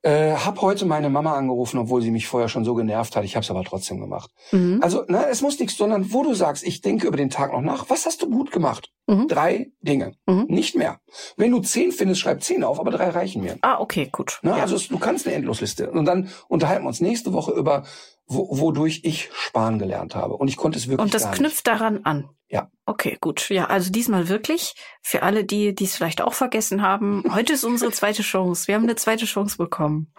[0.01, 3.25] äh, hab heute meine Mama angerufen, obwohl sie mich vorher schon so genervt hat.
[3.25, 4.31] Ich habe es aber trotzdem gemacht.
[4.51, 4.79] Mhm.
[4.81, 7.61] Also, ne, es muss nichts, sondern wo du sagst, ich denke über den Tag noch
[7.61, 7.89] nach.
[7.89, 8.89] Was hast du gut gemacht?
[9.07, 9.27] Mhm.
[9.27, 10.45] Drei Dinge, Mhm.
[10.47, 10.99] nicht mehr.
[11.35, 13.57] Wenn du zehn findest, schreib zehn auf, aber drei reichen mir.
[13.61, 14.39] Ah, okay, gut.
[14.43, 14.51] Ne?
[14.51, 14.57] Ja.
[14.57, 15.91] Also es, du kannst eine Endlosliste.
[15.91, 17.83] Und dann unterhalten wir uns nächste Woche über,
[18.25, 20.37] wo, wodurch ich sparen gelernt habe.
[20.37, 22.29] Und ich konnte es wirklich Und das knüpft daran an.
[22.49, 22.71] Ja.
[22.85, 23.49] Okay, gut.
[23.49, 24.73] Ja, also diesmal wirklich.
[25.01, 28.67] Für alle, die es vielleicht auch vergessen haben, heute ist unsere zweite Chance.
[28.67, 30.11] Wir haben eine zweite Chance bekommen.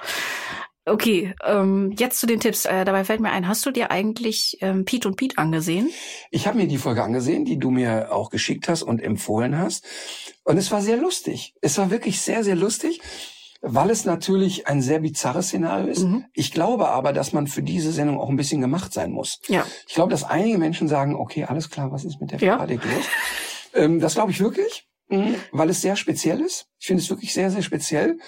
[0.86, 2.64] Okay, ähm, jetzt zu den Tipps.
[2.64, 5.90] Äh, dabei fällt mir ein, hast du dir eigentlich ähm, Pete und Pete angesehen?
[6.30, 9.84] Ich habe mir die Folge angesehen, die du mir auch geschickt hast und empfohlen hast.
[10.42, 11.54] Und es war sehr lustig.
[11.60, 13.00] Es war wirklich sehr, sehr lustig.
[13.62, 16.04] Weil es natürlich ein sehr bizarres Szenario ist.
[16.04, 16.24] Mhm.
[16.32, 19.40] Ich glaube aber, dass man für diese Sendung auch ein bisschen gemacht sein muss.
[19.48, 19.66] Ja.
[19.86, 22.54] Ich glaube, dass einige Menschen sagen, okay, alles klar, was ist mit der Ja.
[22.54, 23.04] Thematik los?
[23.74, 26.66] Ähm, das glaube ich wirklich, mhm, weil es sehr speziell ist.
[26.78, 28.18] Ich finde es wirklich sehr, sehr speziell.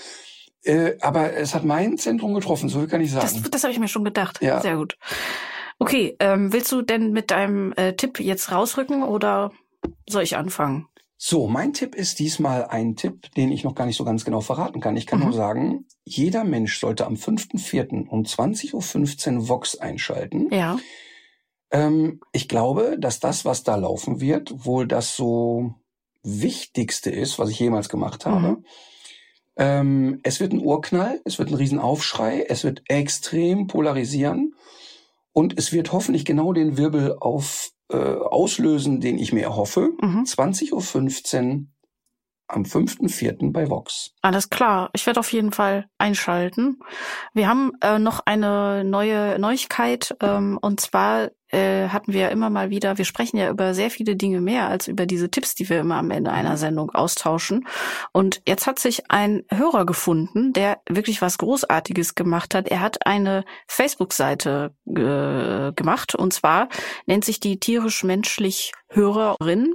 [0.64, 3.26] Äh, aber es hat mein Zentrum getroffen, so viel kann ich sagen.
[3.42, 4.40] Das, das habe ich mir schon gedacht.
[4.40, 4.60] Ja.
[4.60, 4.96] Sehr gut.
[5.78, 9.50] Okay, ähm, willst du denn mit deinem äh, Tipp jetzt rausrücken oder
[10.08, 10.86] soll ich anfangen?
[11.24, 14.40] So, mein Tipp ist diesmal ein Tipp, den ich noch gar nicht so ganz genau
[14.40, 14.96] verraten kann.
[14.96, 15.26] Ich kann Mhm.
[15.26, 18.08] nur sagen, jeder Mensch sollte am 5.4.
[18.08, 20.52] um 20.15 Uhr Vox einschalten.
[20.52, 20.80] Ja.
[21.70, 25.76] Ähm, ich glaube, dass das, was da laufen wird, wohl das so
[26.24, 28.48] Wichtigste ist, was ich jemals gemacht habe.
[28.48, 28.64] Mhm.
[29.54, 34.56] Ähm, es wird ein Urknall, es wird ein Riesenaufschrei, es wird extrem polarisieren
[35.32, 39.90] und es wird hoffentlich genau den Wirbel auf, äh, auslösen, den ich mir erhoffe.
[40.00, 40.24] Mhm.
[40.24, 41.66] 20.15 Uhr
[42.48, 43.52] am 5.4.
[43.52, 44.12] bei Vox.
[44.20, 44.90] Alles klar.
[44.92, 46.80] Ich werde auf jeden Fall einschalten.
[47.32, 52.70] Wir haben äh, noch eine neue Neuigkeit ähm, und zwar äh, hatten wir immer mal
[52.70, 55.80] wieder, wir sprechen ja über sehr viele Dinge mehr als über diese Tipps, die wir
[55.80, 57.66] immer am Ende einer Sendung austauschen.
[58.12, 62.68] Und jetzt hat sich ein Hörer gefunden, der wirklich was Großartiges gemacht hat.
[62.68, 66.68] Er hat eine Facebook-Seite äh, gemacht und zwar
[67.06, 69.74] nennt sich die tierisch-menschlich Hörerin.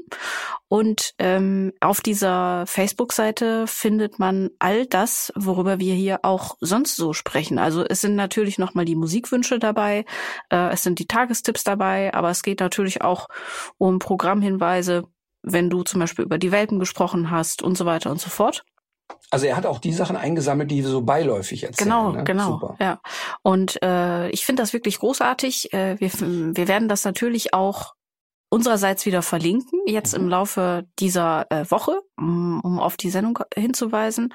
[0.70, 7.14] Und ähm, auf dieser Facebook-Seite findet man all das, worüber wir hier auch sonst so
[7.14, 7.58] sprechen.
[7.58, 10.06] Also es sind natürlich nochmal die Musikwünsche dabei,
[10.50, 13.28] äh, es sind die Tagestipps dabei, aber es geht natürlich auch
[13.78, 15.04] um Programmhinweise,
[15.44, 18.64] wenn du zum Beispiel über die Welpen gesprochen hast und so weiter und so fort.
[19.30, 21.90] Also er hat auch die Sachen eingesammelt, die so beiläufig erzählen.
[21.90, 22.24] Genau, ne?
[22.24, 22.52] genau.
[22.52, 22.76] Super.
[22.80, 23.00] Ja.
[23.42, 25.74] Und äh, ich finde das wirklich großartig.
[25.74, 27.94] Äh, wir, wir werden das natürlich auch
[28.50, 30.24] unsererseits wieder verlinken, jetzt Mhm.
[30.24, 34.34] im Laufe dieser äh, Woche, um, um auf die Sendung hinzuweisen.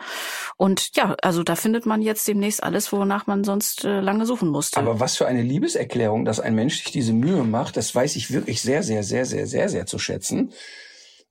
[0.56, 4.48] Und ja, also da findet man jetzt demnächst alles, wonach man sonst äh, lange suchen
[4.50, 4.78] musste.
[4.78, 8.30] Aber was für eine Liebeserklärung, dass ein Mensch sich diese Mühe macht, das weiß ich
[8.32, 10.52] wirklich sehr, sehr, sehr, sehr, sehr, sehr zu schätzen.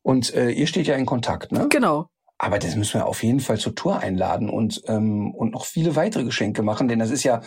[0.02, 1.68] Und äh, ihr steht ja in Kontakt, ne?
[1.70, 2.08] genau.
[2.40, 5.96] Aber das müssen wir auf jeden Fall zur Tour einladen und, ähm, und noch viele
[5.96, 7.42] weitere Geschenke machen, denn das ist ja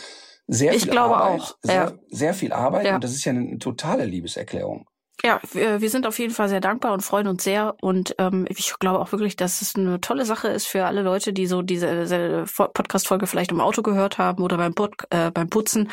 [0.46, 1.40] sehr Ich viel glaube Arbeit.
[1.40, 1.92] auch, Sehr, ja.
[2.10, 2.94] sehr viel Arbeit Ja.
[2.94, 4.86] und das ist ja eine totale Liebeserklärung.
[5.24, 7.76] Ja, wir, wir sind auf jeden Fall sehr dankbar und freuen uns sehr.
[7.80, 11.32] Und ähm, ich glaube auch wirklich, dass es eine tolle Sache ist für alle Leute,
[11.32, 15.48] die so diese, diese Podcast-Folge vielleicht im Auto gehört haben oder beim, Pod, äh, beim
[15.48, 15.90] Putzen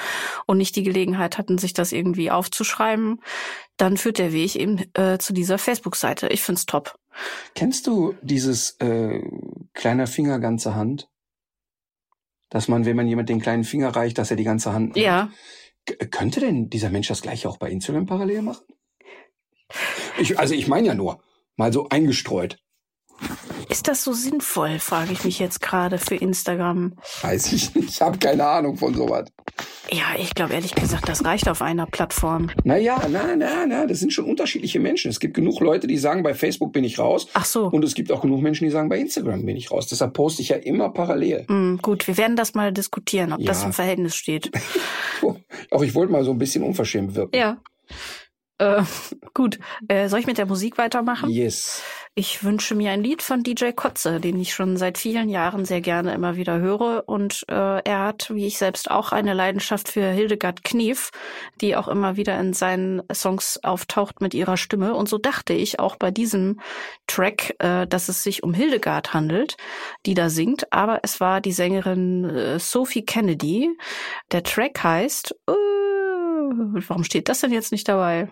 [0.47, 3.21] und nicht die Gelegenheit hatten, sich das irgendwie aufzuschreiben.
[3.77, 6.27] Dann führt der Weg eben äh, zu dieser Facebook-Seite.
[6.27, 6.95] Ich find's top.
[7.55, 9.21] Kennst du dieses äh,
[9.73, 11.07] kleiner Finger, ganze Hand?
[12.49, 15.05] Dass man, wenn man jemand den kleinen Finger reicht, dass er die ganze Hand nimmt?
[15.05, 15.29] Ja,
[15.85, 18.65] K könnte denn dieser Mensch das gleiche auch bei Instagram parallel machen?
[20.19, 21.19] Ich, also ich meine ja nur,
[21.55, 22.57] mal so eingestreut.
[23.69, 26.93] ist das so sinnvoll, frage ich mich jetzt gerade für Instagram.
[27.21, 29.29] Weiß ich nicht, ich habe keine Ahnung von sowas.
[29.91, 32.49] Ja, ich glaube ehrlich gesagt, das reicht auf einer Plattform.
[32.63, 35.11] Naja, na, na, na, das sind schon unterschiedliche Menschen.
[35.11, 37.27] Es gibt genug Leute, die sagen, bei Facebook bin ich raus.
[37.33, 37.67] Ach so.
[37.67, 39.87] Und es gibt auch genug Menschen, die sagen, bei Instagram bin ich raus.
[39.87, 41.45] Deshalb poste ich ja immer parallel.
[41.47, 43.67] Hm, gut, wir werden das mal diskutieren, ob das Ja.
[43.67, 44.49] im Verhältnis steht.
[45.71, 47.35] Auch ich wollte mal so ein bisschen unverschämt wirken.
[47.37, 47.57] Ja.
[48.61, 48.83] Äh,
[49.33, 49.59] gut.
[49.87, 51.29] Äh, soll ich mit der Musik weitermachen?
[51.29, 51.83] Yes.
[52.13, 55.79] Ich wünsche mir ein Lied von DJ Kotze, den ich schon seit vielen Jahren sehr
[55.79, 57.03] gerne immer wieder höre.
[57.07, 61.09] Und äh, er hat, wie ich selbst auch, eine Leidenschaft für Hildegard Knef,
[61.61, 64.93] die auch immer wieder in seinen Songs auftaucht mit ihrer Stimme.
[64.93, 66.59] Und so dachte ich auch bei diesem
[67.07, 69.55] Track, äh, dass es sich um Hildegard handelt,
[70.05, 70.71] die da singt.
[70.73, 73.69] Aber es war die Sängerin äh, Sophie Kennedy.
[74.31, 78.29] Der Track heißt, äh, warum steht das denn jetzt nicht dabei?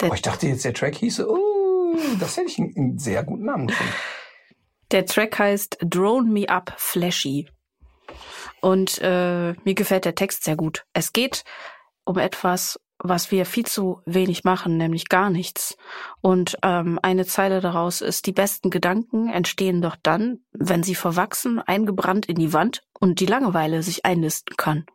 [0.00, 3.22] Der Oh, ich dachte jetzt, der Track hieße, oh, das hätte ich einen, einen sehr
[3.24, 3.92] guten Namen gefunden.
[4.90, 7.48] Der Track heißt Drone Me Up Flashy.
[8.60, 10.84] Und äh, mir gefällt der Text sehr gut.
[10.92, 11.44] Es geht
[12.04, 15.76] um etwas, was wir viel zu wenig machen, nämlich gar nichts.
[16.20, 21.58] Und ähm, eine Zeile daraus ist, die besten Gedanken entstehen doch dann, wenn sie verwachsen,
[21.58, 24.86] eingebrannt in die Wand und die Langeweile sich einnisten kann.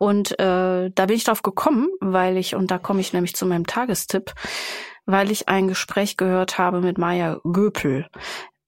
[0.00, 3.44] Und äh, da bin ich drauf gekommen, weil ich, und da komme ich nämlich zu
[3.44, 4.32] meinem Tagestipp,
[5.04, 8.06] weil ich ein Gespräch gehört habe mit Maya Göpel.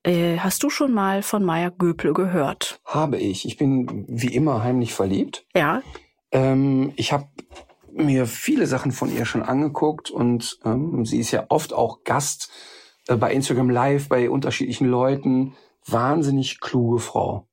[0.02, 2.82] Äh, hast du schon mal von Maya Göpel gehört?
[2.84, 3.46] Habe ich.
[3.46, 5.46] Ich bin wie immer heimlich verliebt.
[5.54, 5.80] Ja.
[6.32, 7.28] Ähm, ich habe
[7.90, 12.50] mir viele Sachen von ihr schon angeguckt und ähm, sie ist ja oft auch Gast
[13.08, 15.54] äh, bei Instagram Live bei unterschiedlichen Leuten.
[15.86, 17.48] Wahnsinnig kluge Frau.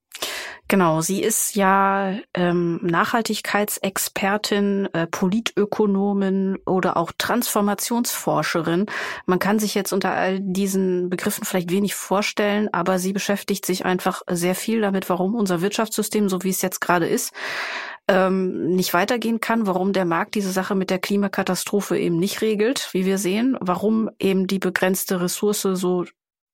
[0.72, 8.86] Genau, sie ist ja ähm, Nachhaltigkeitsexpertin, äh, Politökonomin oder auch Transformationsforscherin.
[9.26, 13.84] Man kann sich jetzt unter all diesen Begriffen vielleicht wenig vorstellen, aber sie beschäftigt sich
[13.84, 17.34] einfach sehr viel damit, warum unser Wirtschaftssystem, so wie es jetzt gerade ist,
[18.08, 22.90] ähm, nicht weitergehen kann, warum der Markt diese Sache mit der Klimakatastrophe eben nicht regelt,
[22.92, 26.06] wie wir sehen, warum eben die begrenzte Ressource so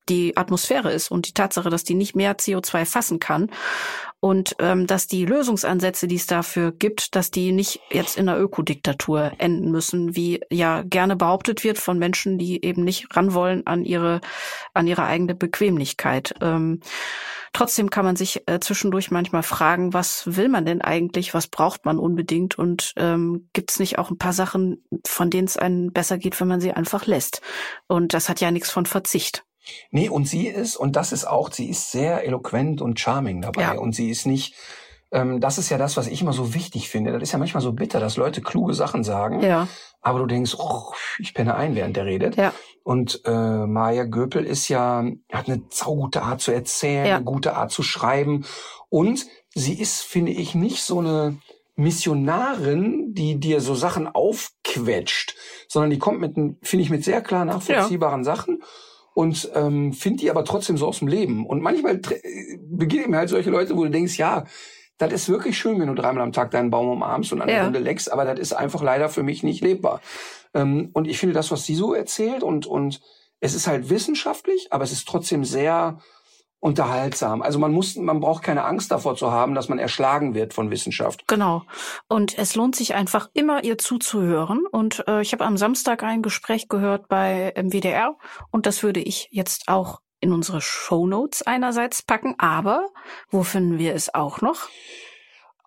[0.08, 3.50] die Atmosphäre ist und die Tatsache, dass die nicht mehr CO2 fassen kann
[4.20, 8.40] und ähm, dass die Lösungsansätze, die es dafür gibt, dass die nicht jetzt in einer
[8.40, 13.66] Ökodiktatur enden müssen, wie ja gerne behauptet wird von Menschen, die eben nicht ran wollen
[13.66, 14.20] an ihre
[14.74, 16.34] an ihre eigene Bequemlichkeit.
[16.40, 16.80] Ähm,
[17.52, 21.84] trotzdem kann man sich äh, zwischendurch manchmal fragen, was will man denn eigentlich, was braucht
[21.84, 25.92] man unbedingt und ähm, gibt es nicht auch ein paar Sachen, von denen es einem
[25.92, 27.42] besser geht, wenn man sie einfach lässt.
[27.86, 29.45] Und das hat ja nichts von Verzicht.
[29.90, 33.62] Nee, und sie ist, und das ist auch, sie ist sehr eloquent und charming dabei.
[33.62, 33.72] Ja.
[33.78, 34.54] Und sie ist nicht,
[35.12, 37.12] ähm, das ist ja das, was ich immer so wichtig finde.
[37.12, 39.40] Das ist ja manchmal so bitter, dass Leute kluge Sachen sagen.
[39.40, 39.68] Ja.
[40.00, 42.36] Aber du denkst, oh, ich penne ein, während der redet.
[42.36, 42.52] Ja.
[42.82, 47.16] Und äh, Maya Göpel ist ja, hat eine saugute Art zu erzählen, ja.
[47.16, 48.44] eine gute Art zu schreiben.
[48.88, 51.38] Und sie ist, finde ich, nicht so eine
[51.76, 55.34] Missionarin, die dir so Sachen aufquetscht,
[55.68, 58.24] sondern die kommt mit, finde ich, mit sehr klar nachvollziehbaren ja.
[58.24, 58.62] Sachen
[59.16, 61.46] und ähm, finde die aber trotzdem so aus dem Leben.
[61.46, 61.98] Und manchmal
[62.60, 64.44] begegnen mir halt solche Leute, wo du denkst, ja,
[64.98, 67.64] das ist wirklich schön, wenn du dreimal am Tag deinen Baum umarmst und eine ja.
[67.64, 70.02] Runde leckst, aber das ist einfach leider für mich nicht lebbar.
[70.52, 73.00] Ähm, und ich finde das, was sie so erzählt und, und
[73.40, 75.98] es ist halt wissenschaftlich, aber es ist trotzdem sehr
[76.60, 77.42] unterhaltsam.
[77.42, 80.70] Also man muss, man braucht keine Angst davor zu haben, dass man erschlagen wird von
[80.70, 81.26] Wissenschaft.
[81.26, 81.62] Genau.
[82.08, 84.64] Und es lohnt sich einfach immer, ihr zuzuhören.
[84.70, 88.16] Und äh, ich habe am Samstag ein Gespräch gehört bei MWDR
[88.50, 92.34] und das würde ich jetzt auch in unsere Show Notes einerseits packen.
[92.38, 92.88] Aber
[93.30, 94.68] wo finden wir es auch noch?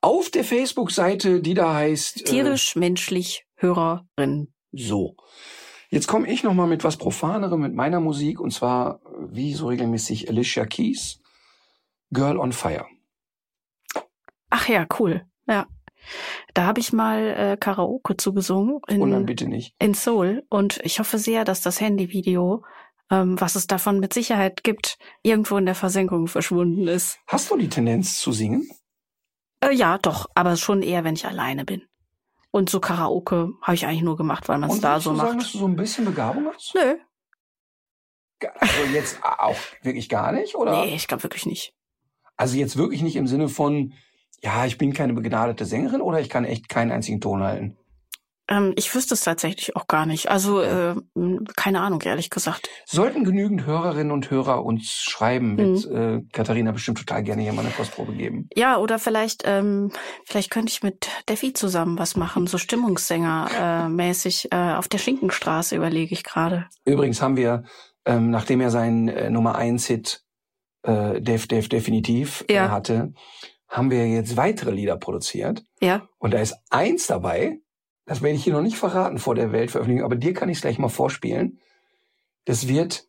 [0.01, 4.53] Auf der Facebook-Seite, die da heißt äh, tierisch menschlich Hörerin.
[4.71, 5.15] So.
[5.89, 9.67] Jetzt komme ich noch mal mit was profanerem mit meiner Musik und zwar wie so
[9.67, 11.19] regelmäßig Alicia Keys,
[12.11, 12.85] Girl on Fire.
[14.51, 15.25] Ach ja, cool.
[15.47, 15.67] Ja.
[16.53, 18.79] Da habe ich mal äh, Karaoke zugesungen.
[18.87, 19.75] In, und dann bitte nicht.
[19.79, 20.43] In Seoul.
[20.49, 22.63] Und ich hoffe sehr, dass das Handyvideo,
[23.11, 27.19] ähm, was es davon mit Sicherheit gibt, irgendwo in der Versenkung verschwunden ist.
[27.27, 28.69] Hast du die Tendenz zu singen?
[29.61, 31.83] Äh, ja, doch, aber schon eher, wenn ich alleine bin.
[32.51, 35.27] Und so Karaoke habe ich eigentlich nur gemacht, weil man es da so du macht.
[35.27, 36.73] Sagen, dass du so ein bisschen Begabung hast?
[36.75, 36.97] Nö.
[38.55, 40.85] Also jetzt auch wirklich gar nicht, oder?
[40.85, 41.73] Nee, ich glaube wirklich nicht.
[42.37, 43.93] Also jetzt wirklich nicht im Sinne von,
[44.41, 47.77] ja, ich bin keine begnadete Sängerin oder ich kann echt keinen einzigen Ton halten?
[48.49, 50.29] Ähm, ich wüsste es tatsächlich auch gar nicht.
[50.29, 50.95] Also äh,
[51.55, 52.69] keine Ahnung, ehrlich gesagt.
[52.85, 55.95] Sollten genügend Hörerinnen und Hörer uns schreiben, wird mhm.
[55.95, 58.49] äh, Katharina bestimmt total gerne hier mal eine Kostprobe geben.
[58.55, 59.91] Ja, oder vielleicht, ähm,
[60.25, 64.97] vielleicht könnte ich mit Defi zusammen was machen, so Stimmungssänger äh, mäßig äh, auf der
[64.97, 66.65] Schinkenstraße überlege ich gerade.
[66.85, 67.63] Übrigens haben wir,
[68.05, 70.23] ähm, nachdem er seinen äh, Nummer eins Hit
[70.83, 72.71] äh, Def Def definitiv äh, ja.
[72.71, 73.13] hatte,
[73.67, 75.63] haben wir jetzt weitere Lieder produziert.
[75.79, 76.07] Ja.
[76.17, 77.59] Und da ist eins dabei,
[78.09, 80.61] das werde ich hier noch nicht verraten vor der Weltveröffentlichung, aber dir kann ich es
[80.61, 81.59] gleich mal vorspielen.
[82.45, 83.05] Das wird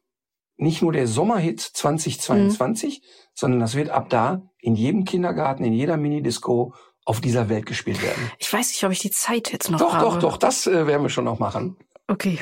[0.58, 3.04] nicht nur der Sommerhit 2022, mhm.
[3.32, 6.74] sondern das wird ab da in jedem Kindergarten, in jeder Minidisco
[7.06, 8.30] auf dieser Welt gespielt werden.
[8.38, 10.04] Ich weiß nicht, ob ich die Zeit jetzt noch doch, habe.
[10.04, 11.78] Doch, doch, doch, das äh, werden wir schon noch machen.
[12.06, 12.38] Okay.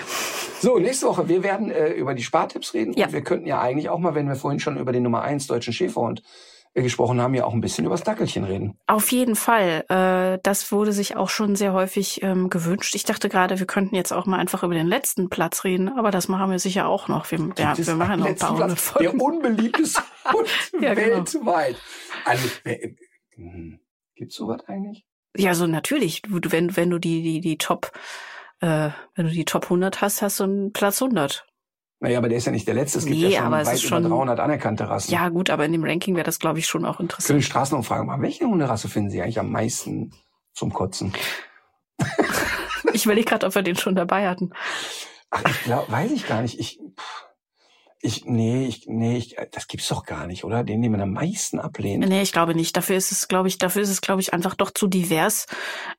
[0.60, 2.92] So, nächste Woche, wir werden äh, über die Spartipps reden.
[2.94, 3.06] Ja.
[3.06, 5.46] Und wir könnten ja eigentlich auch mal, wenn wir vorhin schon über den Nummer eins
[5.46, 6.24] deutschen Schäferhund
[6.82, 8.78] gesprochen haben, ja auch ein bisschen über das Dackelchen reden.
[8.86, 9.84] Auf jeden Fall.
[9.88, 12.94] Äh, das wurde sich auch schon sehr häufig ähm, gewünscht.
[12.94, 16.10] Ich dachte gerade, wir könnten jetzt auch mal einfach über den letzten Platz reden, aber
[16.10, 17.30] das machen wir sicher auch noch.
[17.30, 19.18] Wir, ja, wir machen noch ein paar Platz, Folgen.
[19.18, 20.02] Der unbeliebteste
[20.32, 20.48] Hund
[20.80, 21.16] ja, genau.
[21.16, 21.76] weltweit.
[22.24, 22.94] Also, äh,
[24.14, 25.04] gibt's sowas eigentlich?
[25.36, 26.22] Ja, so natürlich.
[26.28, 27.92] Wenn, wenn du die, die, die Top,
[28.60, 31.46] äh, wenn du die Top 100 hast, hast du einen Platz 100.
[32.00, 32.98] Naja, aber der ist ja nicht der letzte.
[32.98, 35.12] Es gibt nee, ja schon weit schon, über 300 anerkannte Rassen.
[35.12, 37.26] Ja, gut, aber in dem Ranking wäre das, glaube ich, schon auch interessant.
[37.26, 38.22] Können Straßenumfragen machen.
[38.22, 40.12] Welche Hunderasse finden Sie eigentlich am meisten
[40.52, 41.12] zum Kotzen?
[42.92, 44.52] ich überlege gerade, ob wir den schon dabei hatten.
[45.30, 46.60] Ach, ich glaube, weiß ich gar nicht.
[46.60, 47.27] Ich, pff.
[48.00, 50.62] Ich, nee, ich, nee, ich, das gibt's doch gar nicht, oder?
[50.62, 52.06] Den, den man am meisten ablehnt.
[52.06, 52.76] Nee, ich glaube nicht.
[52.76, 55.46] Dafür ist es, glaube ich, dafür ist es, glaube ich, einfach doch zu divers.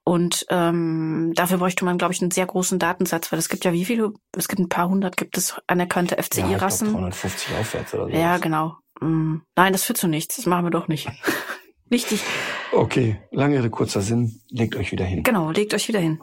[0.06, 3.74] Und ähm, dafür bräuchte man, glaube ich, einen sehr großen Datensatz, weil es gibt ja
[3.74, 6.88] wie viele, es gibt ein paar hundert, gibt es anerkannte FCI-Rassen.
[6.88, 8.10] Ja, 350 aufwärts oder so.
[8.12, 8.78] Ja, genau.
[9.02, 10.38] Mm, nein, das führt zu nichts.
[10.38, 11.10] Das machen wir doch nicht.
[11.92, 12.22] Richtig.
[12.72, 14.40] Okay, lange Rede, kurzer Sinn.
[14.50, 15.24] Legt euch wieder hin.
[15.24, 16.20] Genau, legt euch wieder hin.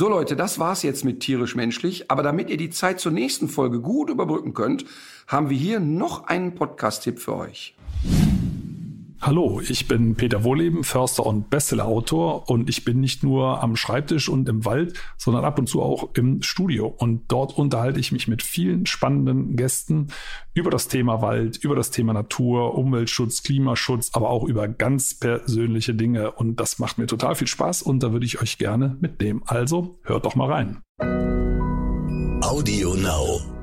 [0.00, 2.10] So Leute, das war's jetzt mit tierisch menschlich.
[2.10, 4.86] Aber damit ihr die Zeit zur nächsten Folge gut überbrücken könnt,
[5.26, 7.74] haben wir hier noch einen Podcast-Tipp für euch.
[9.22, 14.30] Hallo, ich bin Peter Wohleben, Förster und Bestsellerautor und ich bin nicht nur am Schreibtisch
[14.30, 16.86] und im Wald, sondern ab und zu auch im Studio.
[16.86, 20.06] Und dort unterhalte ich mich mit vielen spannenden Gästen
[20.54, 25.94] über das Thema Wald, über das Thema Natur, Umweltschutz, Klimaschutz, aber auch über ganz persönliche
[25.94, 26.30] Dinge.
[26.32, 29.42] Und das macht mir total viel Spaß und da würde ich euch gerne mitnehmen.
[29.44, 30.78] Also hört doch mal rein.
[32.42, 33.59] Audio Now.